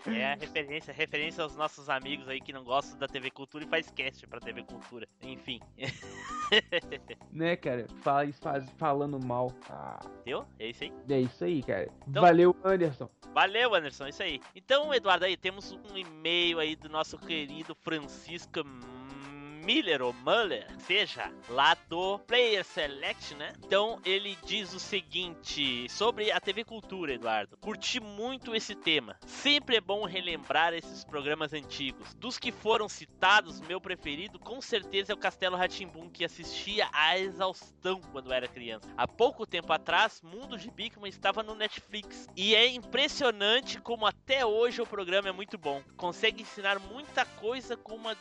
[0.08, 3.68] É a referência, referência aos nossos amigos aí que não gostam da TV Cultura e
[3.68, 5.08] faz cast pra TV Cultura.
[5.22, 5.60] Enfim,
[7.32, 7.86] Né, cara?
[8.02, 9.52] Faz, faz, falando mal.
[9.70, 10.46] Ah, deu?
[10.58, 10.94] É isso aí.
[11.10, 11.88] é isso aí, cara.
[12.08, 13.10] Então- Valeu, Anderson.
[13.34, 14.42] Valeu, Anderson, é isso aí.
[14.56, 18.64] Então, Eduardo, aí temos um e-mail aí do nosso querido Francisco
[19.64, 23.54] Miller ou Muller, seja, lá do Player Select, né?
[23.64, 27.58] Então ele diz o seguinte sobre a TV Cultura, Eduardo.
[27.58, 29.18] Curti muito esse tema.
[29.26, 32.14] Sempre é bom relembrar esses programas antigos.
[32.16, 37.18] Dos que foram citados, meu preferido com certeza é o Castelo Ratimbum, que assistia à
[37.18, 38.88] exaustão quando era criança.
[38.96, 42.28] Há pouco tempo atrás, Mundo de Bigman estava no Netflix.
[42.36, 45.82] E é impressionante como até hoje o programa é muito bom.
[45.96, 48.16] Consegue ensinar muita coisa com uma,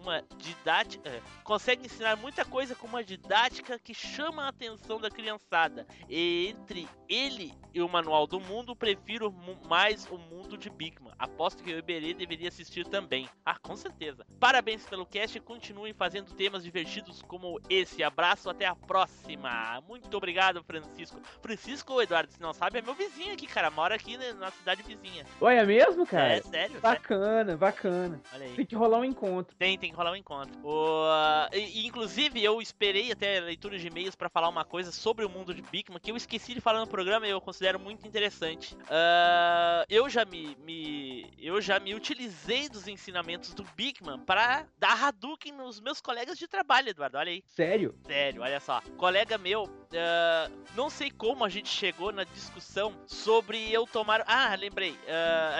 [0.00, 5.10] uma didática, é, consegue ensinar muita coisa com uma didática que chama a atenção da
[5.10, 5.86] criançada.
[6.08, 9.32] E entre ele e o Manual do Mundo, prefiro
[9.66, 11.07] mais o mundo de Bigman.
[11.18, 13.28] Aposto que o Iberê deveria assistir também.
[13.44, 14.24] Ah, com certeza.
[14.38, 18.02] Parabéns pelo cast e continuem fazendo temas divertidos como esse.
[18.02, 19.82] Abraço, até a próxima.
[19.88, 21.20] Muito obrigado, Francisco.
[21.42, 23.70] Francisco, Eduardo, se não sabe, é meu vizinho aqui, cara.
[23.70, 25.24] Mora aqui na cidade vizinha.
[25.40, 26.34] Olha, é mesmo, cara?
[26.34, 26.80] É, sério, sério.
[26.80, 28.20] Bacana, bacana.
[28.32, 28.54] Olha aí.
[28.54, 29.56] Tem que rolar um encontro.
[29.56, 30.54] Tem, tem que rolar um encontro.
[30.62, 31.04] O,
[31.52, 35.24] e, e, inclusive, eu esperei até a leitura de e-mails pra falar uma coisa sobre
[35.24, 38.06] o mundo de Bigman que eu esqueci de falar no programa e eu considero muito
[38.06, 38.76] interessante.
[38.88, 41.07] Ah, eu já me, me-
[41.38, 46.46] eu já me utilizei dos ensinamentos do Bigman pra dar Hadouken nos meus colegas de
[46.48, 47.16] trabalho, Eduardo.
[47.18, 47.42] Olha aí.
[47.46, 47.94] Sério?
[48.06, 48.80] Sério, olha só.
[48.96, 54.22] Colega meu, ah, não sei como a gente chegou na discussão sobre eu tomar.
[54.26, 54.96] Ah, lembrei.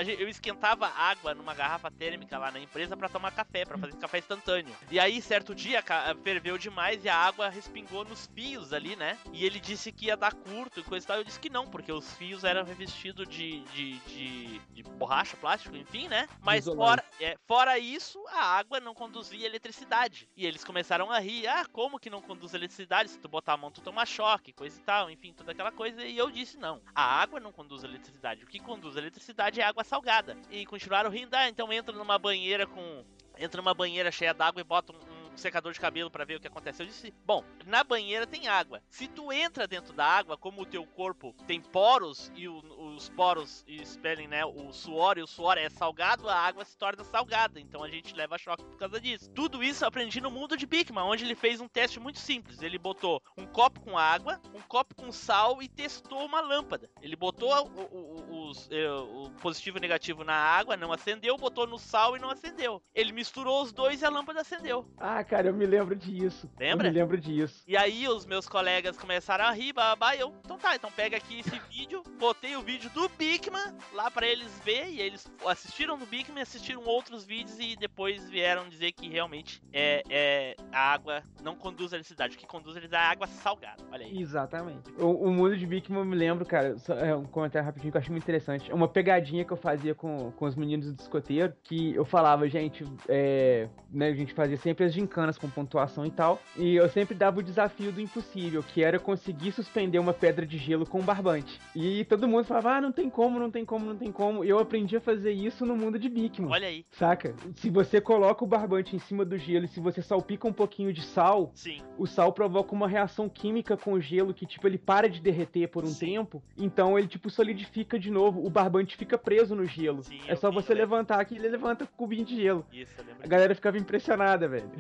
[0.05, 3.97] gente- eu esquentava água numa garrafa térmica lá na empresa pra tomar café, pra fazer
[3.97, 4.75] café instantâneo.
[4.91, 5.83] E aí, certo dia,
[6.23, 9.19] ferveu demais e a água respingou nos fios ali, né?
[9.33, 11.17] E ele disse que ia dar curto e coisa e tal.
[11.19, 15.77] Eu disse que não, porque os fios eram revestidos de, de, de, de borracha, plástico,
[15.77, 16.29] enfim, né?
[16.41, 20.29] Mas fora, é, fora isso, a água não conduzia eletricidade.
[20.37, 21.47] E eles começaram a rir.
[21.47, 23.11] Ah, como que não conduz eletricidade?
[23.11, 25.11] Se tu botar a mão, tu toma choque, coisa e tal.
[25.11, 26.05] Enfim, toda aquela coisa.
[26.05, 26.81] E eu disse, não.
[26.95, 28.45] A água não conduz eletricidade.
[28.45, 30.37] O que conduz eletricidade é água salgada.
[30.51, 31.35] E continuaram rindo.
[31.35, 33.05] Ah, então entra numa banheira com...
[33.37, 36.47] Entra numa banheira cheia d'água e bota um secador de cabelo pra ver o que
[36.49, 36.83] acontece.
[36.83, 38.83] Eu disse, bom, na banheira tem água.
[38.91, 42.59] Se tu entra dentro da água, como o teu corpo tem poros e o-
[42.95, 47.05] os poros expelem, né, o suor e o suor é salgado, a água se torna
[47.05, 47.61] salgada.
[47.61, 49.31] Então a gente leva choque por causa disso.
[49.31, 52.61] Tudo isso eu aprendi no mundo de Bigman, onde ele fez um teste muito simples.
[52.63, 56.91] Ele botou um copo com água, um copo com sal e testou uma lâmpada.
[57.01, 60.93] Ele botou o, o- o- os, eh, o positivo e o negativo na água, não
[60.93, 62.83] acendeu, botou no sal e não acendeu.
[62.95, 64.87] Ele misturou os dois e a lâmpada acendeu.
[64.97, 66.51] Ah, cara, eu me lembro disso.
[66.59, 66.89] Lembra?
[66.89, 67.63] Eu me lembro disso.
[67.67, 71.41] E aí os meus colegas começaram a rir, babá, eu, então tá, então pega aqui
[71.41, 76.07] esse vídeo, botei o vídeo do Bigman lá pra eles ver e eles assistiram do
[76.07, 81.55] Bigman, assistiram outros vídeos e depois vieram dizer que realmente é, é a água não
[81.55, 83.83] conduz a eletricidade, o que conduz a eletricidade é a água salgada.
[83.93, 84.21] Olha aí.
[84.21, 84.91] Exatamente.
[84.99, 87.97] O, o mundo de Bigman eu me lembro, cara, só, é um comentário rapidinho que
[87.97, 88.38] eu achei muito interessante.
[88.71, 92.49] É uma pegadinha que eu fazia com, com os meninos do escoteiro, que eu falava,
[92.49, 96.89] gente, é, né, a gente fazia sempre as gincanas com pontuação e tal, e eu
[96.89, 101.01] sempre dava o desafio do impossível, que era conseguir suspender uma pedra de gelo com
[101.01, 101.61] um barbante.
[101.75, 104.45] E todo mundo falava, ah, não tem como, não tem como, não tem como.
[104.45, 106.51] E eu aprendi a fazer isso no mundo de Bigman.
[106.51, 106.85] Olha aí.
[106.91, 107.35] Saca?
[107.55, 110.93] Se você coloca o barbante em cima do gelo e se você salpica um pouquinho
[110.93, 111.81] de sal, Sim.
[111.97, 115.69] o sal provoca uma reação química com o gelo que, tipo, ele para de derreter
[115.69, 116.07] por um Sim.
[116.07, 118.28] tempo, então ele, tipo, solidifica de novo.
[118.29, 120.03] O barbante fica preso no gelo.
[120.03, 122.67] Sim, é só vi, você levantar aqui e ele levanta com o cubinho de gelo.
[122.73, 123.23] Isso, eu lembro.
[123.25, 124.71] A galera ficava impressionada, velho.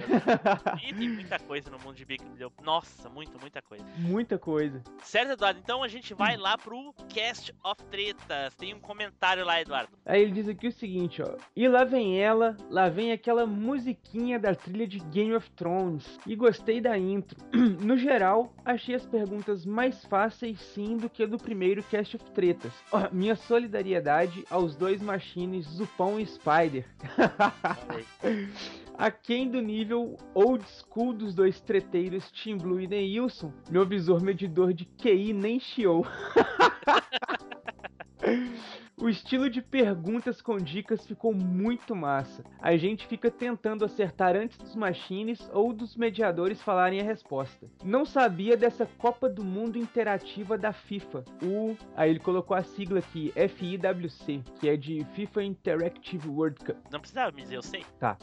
[0.82, 2.52] E tem muita coisa no mundo de Bigman, deu.
[2.62, 3.84] Nossa, muito, muita coisa.
[3.96, 4.82] Muita coisa.
[5.02, 5.60] Certo, Eduardo?
[5.62, 8.54] Então a gente vai lá pro Cast of Tretas.
[8.56, 9.92] Tem um comentário lá, Eduardo.
[10.04, 11.36] Aí ele diz aqui o seguinte, ó.
[11.54, 16.18] E lá vem ela, lá vem aquela musiquinha da trilha de Game of Thrones.
[16.26, 17.38] E gostei da intro.
[17.82, 22.72] no geral, achei as perguntas mais fáceis sim do que do primeiro Cast of Tretas.
[22.92, 26.84] Ó, minha solidariedade aos dois machines Zupão e Spider.
[28.98, 34.72] Aquém do nível old school dos dois treteiros Tim Blue e Neilson, meu visor medidor
[34.72, 36.04] de QI nem chiou.
[39.00, 42.42] O estilo de perguntas com dicas ficou muito massa.
[42.60, 47.70] A gente fica tentando acertar antes dos machines ou dos mediadores falarem a resposta.
[47.84, 51.24] Não sabia dessa Copa do Mundo interativa da FIFA.
[51.44, 51.76] O.
[51.94, 56.76] Aí ele colocou a sigla aqui, FIWC, que é de FIFA Interactive World Cup.
[56.90, 57.84] Não precisava me dizer, eu sei.
[58.00, 58.18] Tá.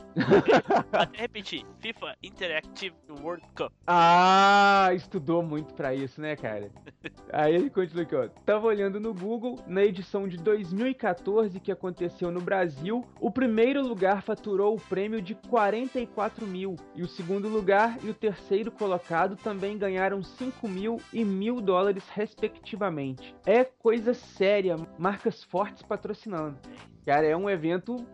[0.92, 1.66] Até repetir.
[1.80, 3.72] FIFA Interactive World Cup.
[3.88, 6.70] Ah, estudou muito pra isso, né, cara?
[7.32, 8.28] Aí ele continua aqui, ó.
[8.46, 14.22] Tava olhando no Google, na edição de 2014 que aconteceu no Brasil, o primeiro lugar
[14.24, 19.78] faturou o prêmio de 44 mil, e o segundo lugar e o terceiro colocado também
[19.78, 23.36] ganharam 5 mil e mil dólares, respectivamente.
[23.46, 26.58] É coisa séria, marcas fortes patrocinando.
[27.06, 28.06] Cara, é um evento.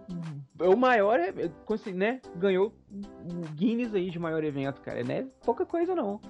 [0.59, 1.31] É o maior, é,
[1.93, 2.21] né?
[2.35, 2.73] Ganhou
[3.55, 5.03] Guinness aí de maior evento, cara.
[5.03, 6.19] Não é pouca coisa, não.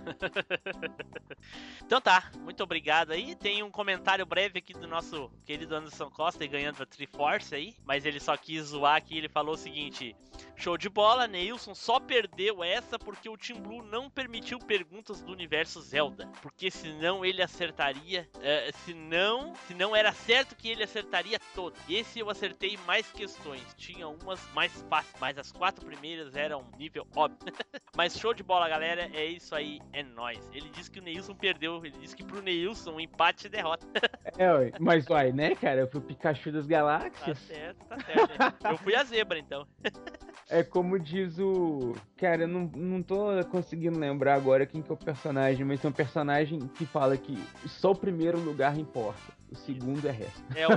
[1.83, 3.35] Então tá, muito obrigado aí.
[3.35, 8.05] Tem um comentário breve aqui do nosso querido Anderson Costa ganhando a Triforce aí, mas
[8.05, 9.17] ele só quis zoar aqui.
[9.17, 10.15] Ele falou o seguinte:
[10.55, 15.31] Show de bola, Neilson só perdeu essa porque o Team Blue não permitiu perguntas do
[15.33, 16.29] universo Zelda.
[16.41, 18.29] Porque senão ele acertaria.
[18.39, 21.75] eh, se não, se não era certo que ele acertaria todo.
[21.89, 23.61] Esse eu acertei acertei mais questões.
[23.77, 27.37] Tinha umas mais fáceis, mas as quatro primeiras eram nível óbvio.
[27.95, 29.09] mas show de bola, galera.
[29.13, 30.39] É isso aí, é nóis.
[30.53, 31.77] Ele disse que o Neilson perdeu.
[31.83, 33.87] Ele disse que pro Neilson, um empate e derrota.
[34.37, 34.71] É, ué.
[34.79, 35.81] Mas, uai, né, cara?
[35.81, 37.37] Eu fui o Pikachu das Tá galáxias.
[37.39, 38.39] certo, tá certo.
[38.39, 38.71] né?
[38.71, 39.67] Eu fui a zebra, então.
[40.49, 41.95] É como diz o.
[42.17, 45.89] Cara, eu não, não tô conseguindo lembrar agora quem que é o personagem, mas tem
[45.89, 47.37] um personagem que fala que
[47.67, 49.21] só o primeiro lugar importa.
[49.51, 50.41] O segundo é resto.
[50.55, 50.71] É o.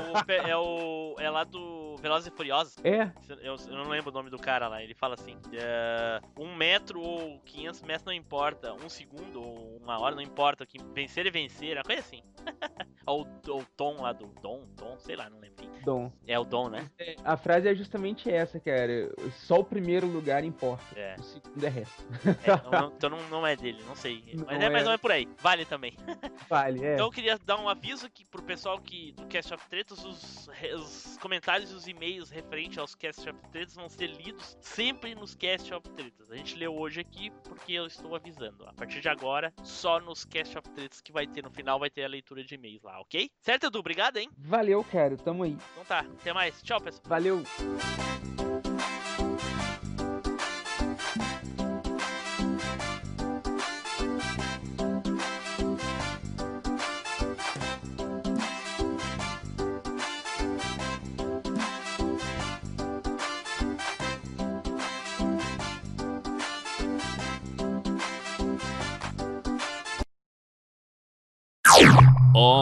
[0.48, 1.14] É o.
[1.18, 2.76] É lá do Velozes e Furiosos.
[2.84, 3.10] É,
[3.40, 4.82] Eu, eu não lembro o nome do cara lá.
[4.82, 8.74] Ele fala assim: é, um metro ou 500 metros não importa.
[8.74, 10.66] Um segundo ou uma hora não importa.
[10.66, 11.76] Que vencer é vencer.
[11.76, 12.22] Uma coisa assim.
[13.06, 14.66] ou o Tom lá do Dom.
[14.76, 15.54] Tom, sei lá, não lembro.
[15.84, 16.10] Dom.
[16.26, 16.90] É o Dom, né?
[17.24, 19.12] A frase é justamente essa, cara.
[19.32, 20.84] Só o primeiro lugar importa.
[20.98, 21.14] É.
[21.18, 22.02] O segundo é resto.
[22.42, 24.24] É, não- não- então não, não é dele, não sei.
[24.46, 24.94] Mas é, é.
[24.94, 25.28] é por aí.
[25.38, 25.94] Vale também.
[26.48, 26.94] Vale, é.
[26.94, 30.48] Então eu queria dar um aviso aqui pro pessoal que do Cast of Tretas, os,
[30.74, 35.34] os comentários e os e-mails referentes aos Cast of Tretas vão ser lidos sempre nos
[35.34, 36.30] Cast of Tretas.
[36.30, 38.66] A gente leu hoje aqui porque eu estou avisando.
[38.66, 41.90] A partir de agora, só nos Cast of Tretas que vai ter no final vai
[41.90, 43.30] ter a leitura de e-mails lá, ok?
[43.40, 43.78] Certo, Edu?
[43.78, 44.30] Obrigado, hein?
[44.38, 45.16] Valeu, cara.
[45.18, 45.56] Tamo aí.
[45.72, 46.62] Então tá, até mais.
[46.62, 47.04] Tchau, pessoal.
[47.06, 47.42] Valeu.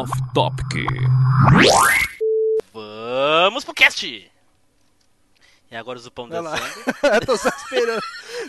[0.02, 0.84] Off Topic.
[2.74, 4.04] Vamos pro cast!
[5.70, 6.60] E agora o Zupão dançando.
[7.14, 8.02] eu tô só esperando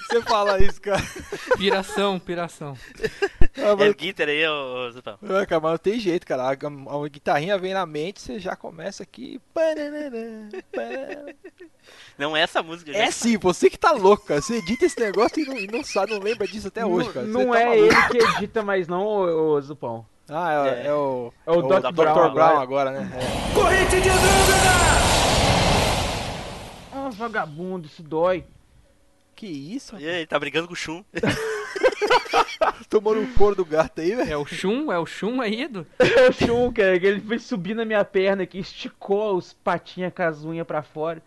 [0.09, 0.99] você falar isso, cara.
[1.55, 2.75] Piração, piração.
[3.55, 5.19] Ah, É mas, guitar aí, ô Zupão.
[5.21, 6.41] Ah, cara, mas não tem jeito, cara.
[6.43, 9.39] A, a guitarrinha vem na mente, você já começa aqui.
[12.17, 13.13] Não é essa música, É gente.
[13.13, 14.41] sim, você que tá louco, cara.
[14.41, 17.27] Você edita esse negócio e não, e não sabe, não lembra disso até hoje, cara.
[17.27, 17.85] não Você não tá é maluco.
[17.85, 20.05] ele que edita mais não, ô, ô Zupão.
[20.29, 20.87] Ah, é, É.
[20.87, 21.33] é o.
[21.45, 21.91] É o Doc Dr.
[21.93, 22.91] Brown Brown, agora.
[22.91, 23.09] né?
[23.15, 23.53] É.
[23.53, 24.73] Corrente de Andrômeda!
[26.93, 28.45] Ah, vagabundo, isso dói.
[29.35, 29.97] Que isso?
[29.99, 31.03] E aí, tá brigando com o Shun?
[32.89, 34.31] Tomando o couro do gato aí, velho.
[34.31, 34.91] É o Shun?
[34.91, 35.85] É o Shun aí, Edu?
[35.99, 40.13] É o Shun, cara, que ele foi subir na minha perna aqui, esticou os patinhas
[40.13, 41.21] com as unhas pra fora.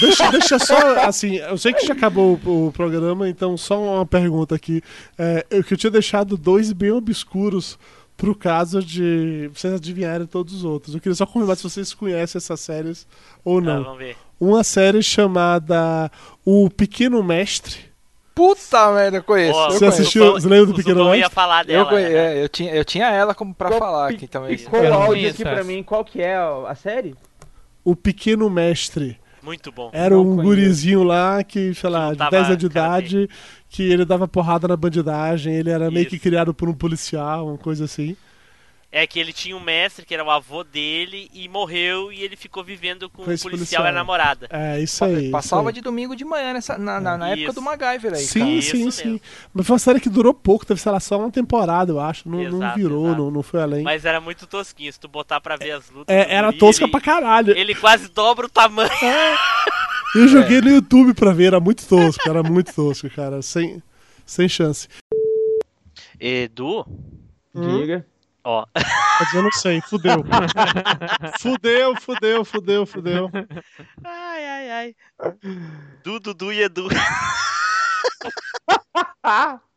[0.00, 4.06] Deixa, deixa só, assim, eu sei que já acabou o, o programa, então só uma
[4.06, 4.82] pergunta aqui.
[5.18, 7.78] É, eu que eu tinha deixado dois bem obscuros
[8.16, 10.94] pro caso de vocês adivinharem todos os outros.
[10.94, 13.06] Eu queria só confirmar se vocês conhecem essas séries
[13.44, 13.82] ou não.
[13.84, 14.16] vamos ver.
[14.40, 16.10] Uma série chamada
[16.44, 17.88] O Pequeno Mestre.
[18.34, 19.58] Puta merda, eu conheço.
[19.58, 20.00] Eu Você conheço.
[20.00, 20.32] assistiu?
[20.34, 21.34] Você lembra do Pequeno Zupão ia Mestre?
[21.34, 21.88] falar Eu, dela.
[21.90, 22.14] conhe- né?
[22.38, 24.56] é, eu, tinha, eu tinha ela como pra Qual- falar aqui também.
[24.56, 27.16] Piscou Eu o áudio aqui pra mim, qual que é a série?
[27.84, 29.18] O Pequeno Mestre.
[29.48, 29.88] Muito bom.
[29.94, 30.42] Era Não um conheço.
[30.42, 33.30] gurizinho lá que, sei lá, de lutava 10 anos de idade,
[33.70, 36.22] que ele dava porrada na bandidagem, ele era meio que Isso.
[36.22, 38.14] criado por um policial, uma coisa assim.
[38.90, 42.36] É que ele tinha um mestre que era o avô dele e morreu e ele
[42.36, 43.84] ficou vivendo com Com o policial policial.
[43.84, 44.46] e a namorada.
[44.50, 45.24] É, isso aí.
[45.24, 45.74] isso Passava aí.
[45.74, 47.52] de domingo de manhã nessa, na, na, na época Isso.
[47.52, 48.50] do MacGyver aí, Sim, cara.
[48.52, 48.92] Isso sim, mesmo.
[48.92, 49.20] sim.
[49.52, 52.26] Mas foi uma série que durou pouco, teve, sei lá, só uma temporada, eu acho.
[52.26, 53.22] Não, não Exato, virou, exato.
[53.24, 53.82] não, não foi além.
[53.82, 56.16] Mas era muito tosquinho, se tu botar pra ver as lutas.
[56.16, 57.54] É, era guri, tosca ele, pra caralho.
[57.58, 58.88] Ele quase dobra o tamanho.
[60.14, 63.42] Eu joguei no YouTube pra ver, era muito tosco, era muito tosco, cara.
[63.42, 63.82] Sem,
[64.24, 64.88] sem chance.
[66.18, 66.86] Edu,
[67.54, 68.02] Hum?
[68.48, 68.64] Ó.
[69.20, 70.24] Mas eu não sei, fudeu.
[71.38, 73.30] fudeu, fudeu, fudeu, fudeu.
[74.02, 74.96] Ai, ai, ai.
[76.02, 76.88] Du, Dudu e Edu.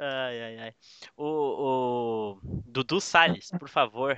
[0.00, 0.74] Ai, ai, ai.
[1.16, 4.16] O, o Dudu Salles, por favor.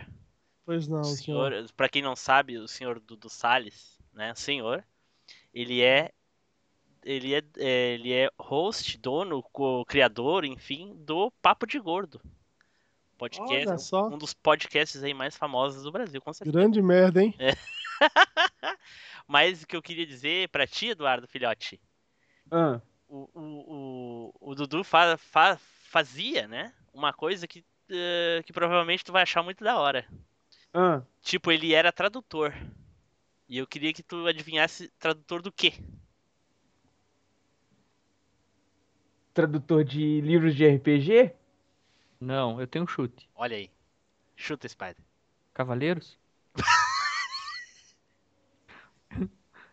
[0.64, 1.52] Pois não, O senhor.
[1.52, 4.84] senhor, pra quem não sabe, o senhor Dudu Salles, né, o senhor,
[5.54, 6.12] ele é
[7.02, 9.42] ele é, é, ele é host, dono,
[9.86, 12.20] criador, enfim, do Papo de Gordo.
[13.20, 16.56] Podcast, um dos podcasts aí mais famosos do Brasil, com certeza.
[16.58, 17.34] Grande merda, hein?
[19.28, 21.78] Mas o que eu queria dizer pra ti, Eduardo Filhote,
[22.50, 28.52] Ah, o, o, o, o Dudu fa, fa- fazia, né, uma coisa que, eh, que
[28.54, 30.06] provavelmente tu vai achar muito da hora.
[30.72, 31.02] ah.
[31.20, 32.54] Tipo, ele era tradutor.
[33.46, 35.74] E eu queria que tu adivinhasse tradutor do quê?
[39.34, 41.32] Tradutor de livros de RPG?
[42.20, 43.28] Não, eu tenho um chute.
[43.34, 43.70] Olha aí.
[44.36, 45.02] Chuta, Spider.
[45.54, 46.18] Cavaleiros?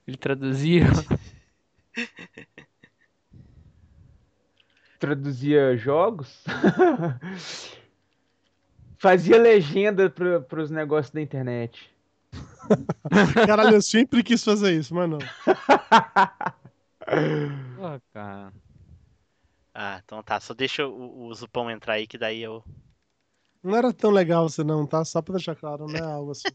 [0.08, 0.86] Ele traduzia.
[5.00, 6.44] Traduzia jogos?
[8.98, 11.94] Fazia legenda pro, pros negócios da internet.
[13.46, 15.20] Caralho, eu sempre quis fazer isso, mas não.
[17.76, 18.52] Pô, cara.
[19.80, 20.40] Ah, então tá.
[20.40, 22.64] Só deixa o, o Zupão entrar aí, que daí eu.
[23.62, 25.06] Não era tão legal você não, tá?
[25.06, 26.48] Só pra deixar claro, não é algo assim.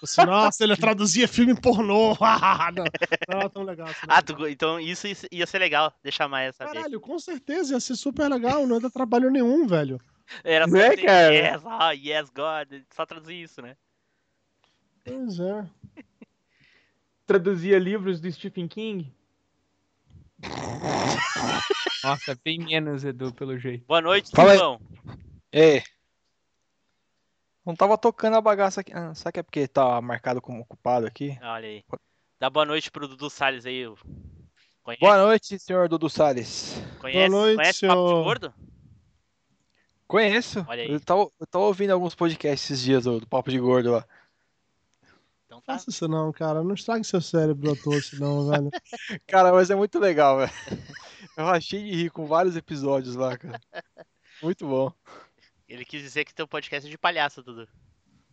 [0.00, 2.10] assim nossa, ele traduzia filme pornô.
[2.76, 2.84] não,
[3.28, 4.06] não era tão legal assim.
[4.06, 4.14] não.
[4.14, 4.46] Ah, tu...
[4.46, 5.92] então isso ia- ser legal.
[6.00, 6.76] Deixa mais essa vez.
[6.76, 10.00] Caralho, com certeza ia ser super legal, não ia dar trabalho nenhum, velho.
[10.44, 11.34] Era só Né, dizer, cara?
[11.34, 12.82] yes, ah, yes, God.
[12.94, 13.76] Só traduzir isso, né?
[15.04, 15.68] Pois é.
[17.26, 19.12] Traduzia livros do Stephen King.
[22.04, 23.86] Nossa, bem menos, Edu, pelo jeito.
[23.86, 24.58] Boa noite, Fala aí.
[24.58, 24.80] Zupão.
[25.50, 25.82] É.
[27.64, 28.92] Não tava tocando a bagaça aqui.
[28.92, 31.38] Ah, será que é porque tá marcado como ocupado aqui?
[31.40, 31.82] Olha aí.
[32.38, 33.84] Dá boa noite pro Dudu Salles aí.
[34.82, 35.00] Conhece?
[35.00, 36.74] Boa noite, senhor Dudu Salles.
[37.00, 38.24] Conhece, Boa noite, conhece Papo de senhor.
[38.24, 38.54] Gordo?
[40.06, 40.66] Conheço.
[40.68, 40.90] Olha aí.
[40.90, 44.06] Eu tava, eu tava ouvindo alguns podcasts esses dias do, do Papo de Gordo lá.
[45.66, 45.74] Tá.
[45.74, 46.62] Faça isso não, cara.
[46.62, 48.70] Não estrague seu cérebro à toa, senão, velho.
[49.26, 50.52] Cara, mas é muito legal, velho.
[51.36, 53.60] Eu achei de rir com vários episódios lá, cara.
[54.42, 54.92] Muito bom.
[55.68, 57.66] Ele quis dizer que teu podcast é de palhaço, Dudu.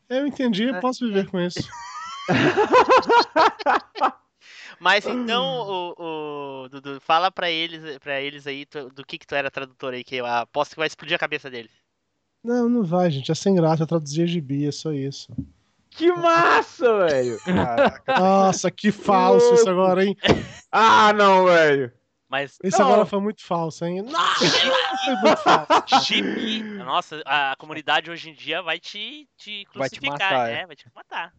[0.09, 1.59] Eu entendi, eu posso viver com isso.
[4.79, 9.27] Mas então, o, o Dudu, fala pra eles, pra eles aí tu- do que que
[9.27, 11.71] tu era tradutor aí, que eu aposto que vai explodir a cabeça deles.
[12.43, 13.31] Não, não vai, gente.
[13.31, 13.83] É sem graça.
[13.83, 15.31] Eu traduzia gibi, é só isso.
[15.91, 17.37] Que massa, velho!
[17.43, 18.19] Caraca.
[18.19, 20.15] Nossa, que falso isso agora, hein?
[20.71, 21.91] Ah, não, velho!
[22.29, 22.85] Mas Isso Não.
[22.87, 24.01] agora foi muito falso, hein?
[24.03, 26.05] Não, foi muito falso.
[26.05, 30.61] gibi, nossa, a comunidade hoje em dia vai te, te Vai te crucificar, matar, né?
[30.61, 30.65] é.
[30.65, 31.33] Vai te matar.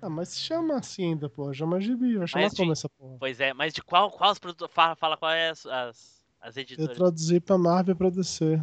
[0.00, 1.52] Ah, mas se chama assim ainda, pô.
[1.52, 2.16] Chama gibi.
[2.16, 3.16] Vai chamar como essa porra?
[3.18, 6.56] Pois é, mas de qual, qual os produtores, fala, fala qual é as, as, as
[6.56, 6.96] Eu editoras.
[6.96, 8.60] traduzi pra Marvel e pra DC.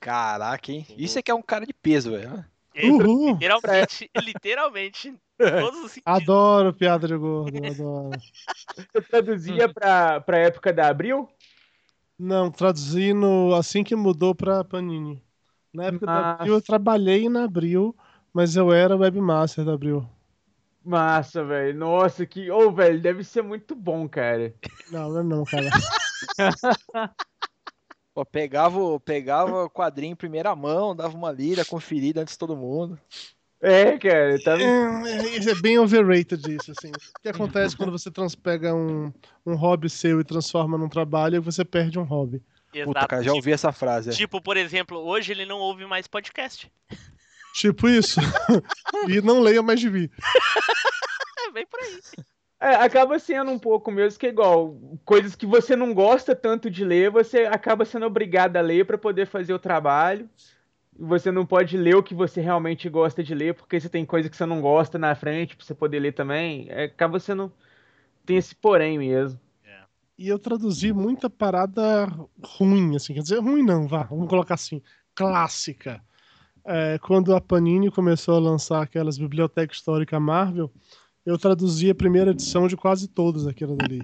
[0.00, 0.84] Caraca, hein?
[0.96, 2.44] Isso é que é um cara de peso, velho.
[2.84, 3.32] Uhul!
[3.32, 6.02] Literalmente, literalmente, em todos os sentidos.
[6.04, 8.20] Adoro piada de gordo, adoro.
[8.76, 11.28] Você traduzia pra, pra época da Abril?
[12.18, 15.22] Não, traduzi no, assim que mudou pra Panini.
[15.72, 16.42] Na época da Massa.
[16.42, 17.96] Abril eu trabalhei na Abril,
[18.32, 20.08] mas eu era webmaster da Abril.
[20.84, 21.78] Massa, velho.
[21.78, 22.50] Nossa, que.
[22.50, 24.54] Ô, velho, deve ser muito bom, cara.
[24.90, 25.68] Não, não, é não, cara.
[28.18, 32.38] Pô, pegava, o- pegava o quadrinho em primeira mão, dava uma lida, conferida antes de
[32.38, 32.98] todo mundo.
[33.62, 34.42] É, cara.
[34.42, 34.58] Tá...
[34.60, 36.88] É, é, isso é bem overrated isso, assim.
[36.88, 39.12] O que acontece quando você transpega um,
[39.46, 42.42] um hobby seu e transforma num trabalho e você perde um hobby?
[42.84, 44.10] Puta, cara, já ouvi essa frase.
[44.10, 44.12] é.
[44.12, 46.68] Tipo, por exemplo, hoje ele não ouve mais podcast.
[47.54, 48.18] Tipo isso.
[49.08, 50.10] e não leia mais de mim.
[51.40, 52.00] É, vem por aí.
[52.60, 54.76] É, acaba sendo um pouco mesmo que é igual.
[55.04, 58.98] Coisas que você não gosta tanto de ler, você acaba sendo obrigado a ler pra
[58.98, 60.28] poder fazer o trabalho.
[60.98, 64.28] Você não pode ler o que você realmente gosta de ler, porque você tem coisa
[64.28, 66.66] que você não gosta na frente pra você poder ler também.
[66.70, 67.52] É, acaba sendo.
[68.26, 69.40] Tem esse porém mesmo.
[70.18, 72.08] E eu traduzi muita parada
[72.42, 73.14] ruim, assim.
[73.14, 74.02] Quer dizer, ruim não, vá.
[74.02, 74.82] Vamos colocar assim.
[75.14, 76.02] Clássica.
[76.64, 80.72] É, quando a Panini começou a lançar aquelas bibliotecas históricas Marvel,
[81.28, 84.00] eu traduzi a primeira edição de quase todas aquilo dali.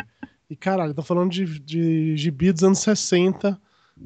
[0.49, 3.59] E caralho, tô falando de, de gibi dos anos 60,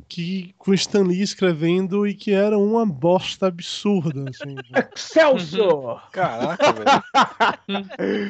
[0.09, 4.31] que, com Stan Lee escrevendo e que era uma bosta absurda.
[4.31, 4.55] Assim,
[4.95, 6.01] Celso!
[6.13, 7.85] Caraca, velho.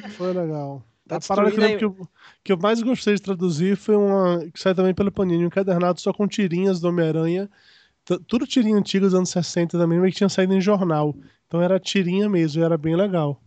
[0.16, 0.82] foi legal.
[1.06, 2.08] Tá a parada que eu, que, eu,
[2.44, 6.00] que eu mais gostei de traduzir foi uma que sai também pela Panini, um cadernado
[6.00, 7.50] só com tirinhas do Homem-Aranha.
[8.26, 11.14] Tudo tirinha antiga dos anos 60 também, mas que tinha saído em jornal.
[11.46, 13.38] Então era tirinha mesmo, e era bem legal.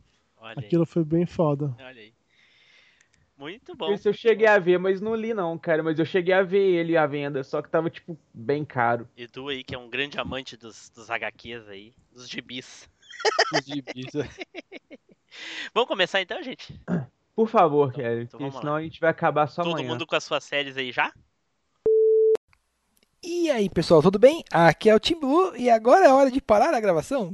[0.51, 1.75] Olha aí, Aquilo foi bem foda.
[1.79, 2.13] olha aí.
[3.37, 3.91] Muito bom.
[3.91, 5.81] Esse eu cheguei a ver, mas não li não, cara.
[5.81, 9.09] Mas eu cheguei a ver ele à venda, só que tava, tipo, bem caro.
[9.17, 12.87] Edu aí, que é um grande amante dos, dos HQs aí, dos gibis.
[13.53, 14.29] Os gibis, é.
[15.73, 16.79] Vamos começar então, gente?
[17.35, 18.61] Por favor, Então- Kelly, então porque vamos lá.
[18.61, 19.87] senão a gente vai acabar só Todo amanhã.
[19.89, 21.11] mundo com as suas séries aí já?
[23.23, 24.43] E aí, pessoal, tudo bem?
[24.51, 27.33] Aqui é o Tim Blue e agora é hora de parar a gravação.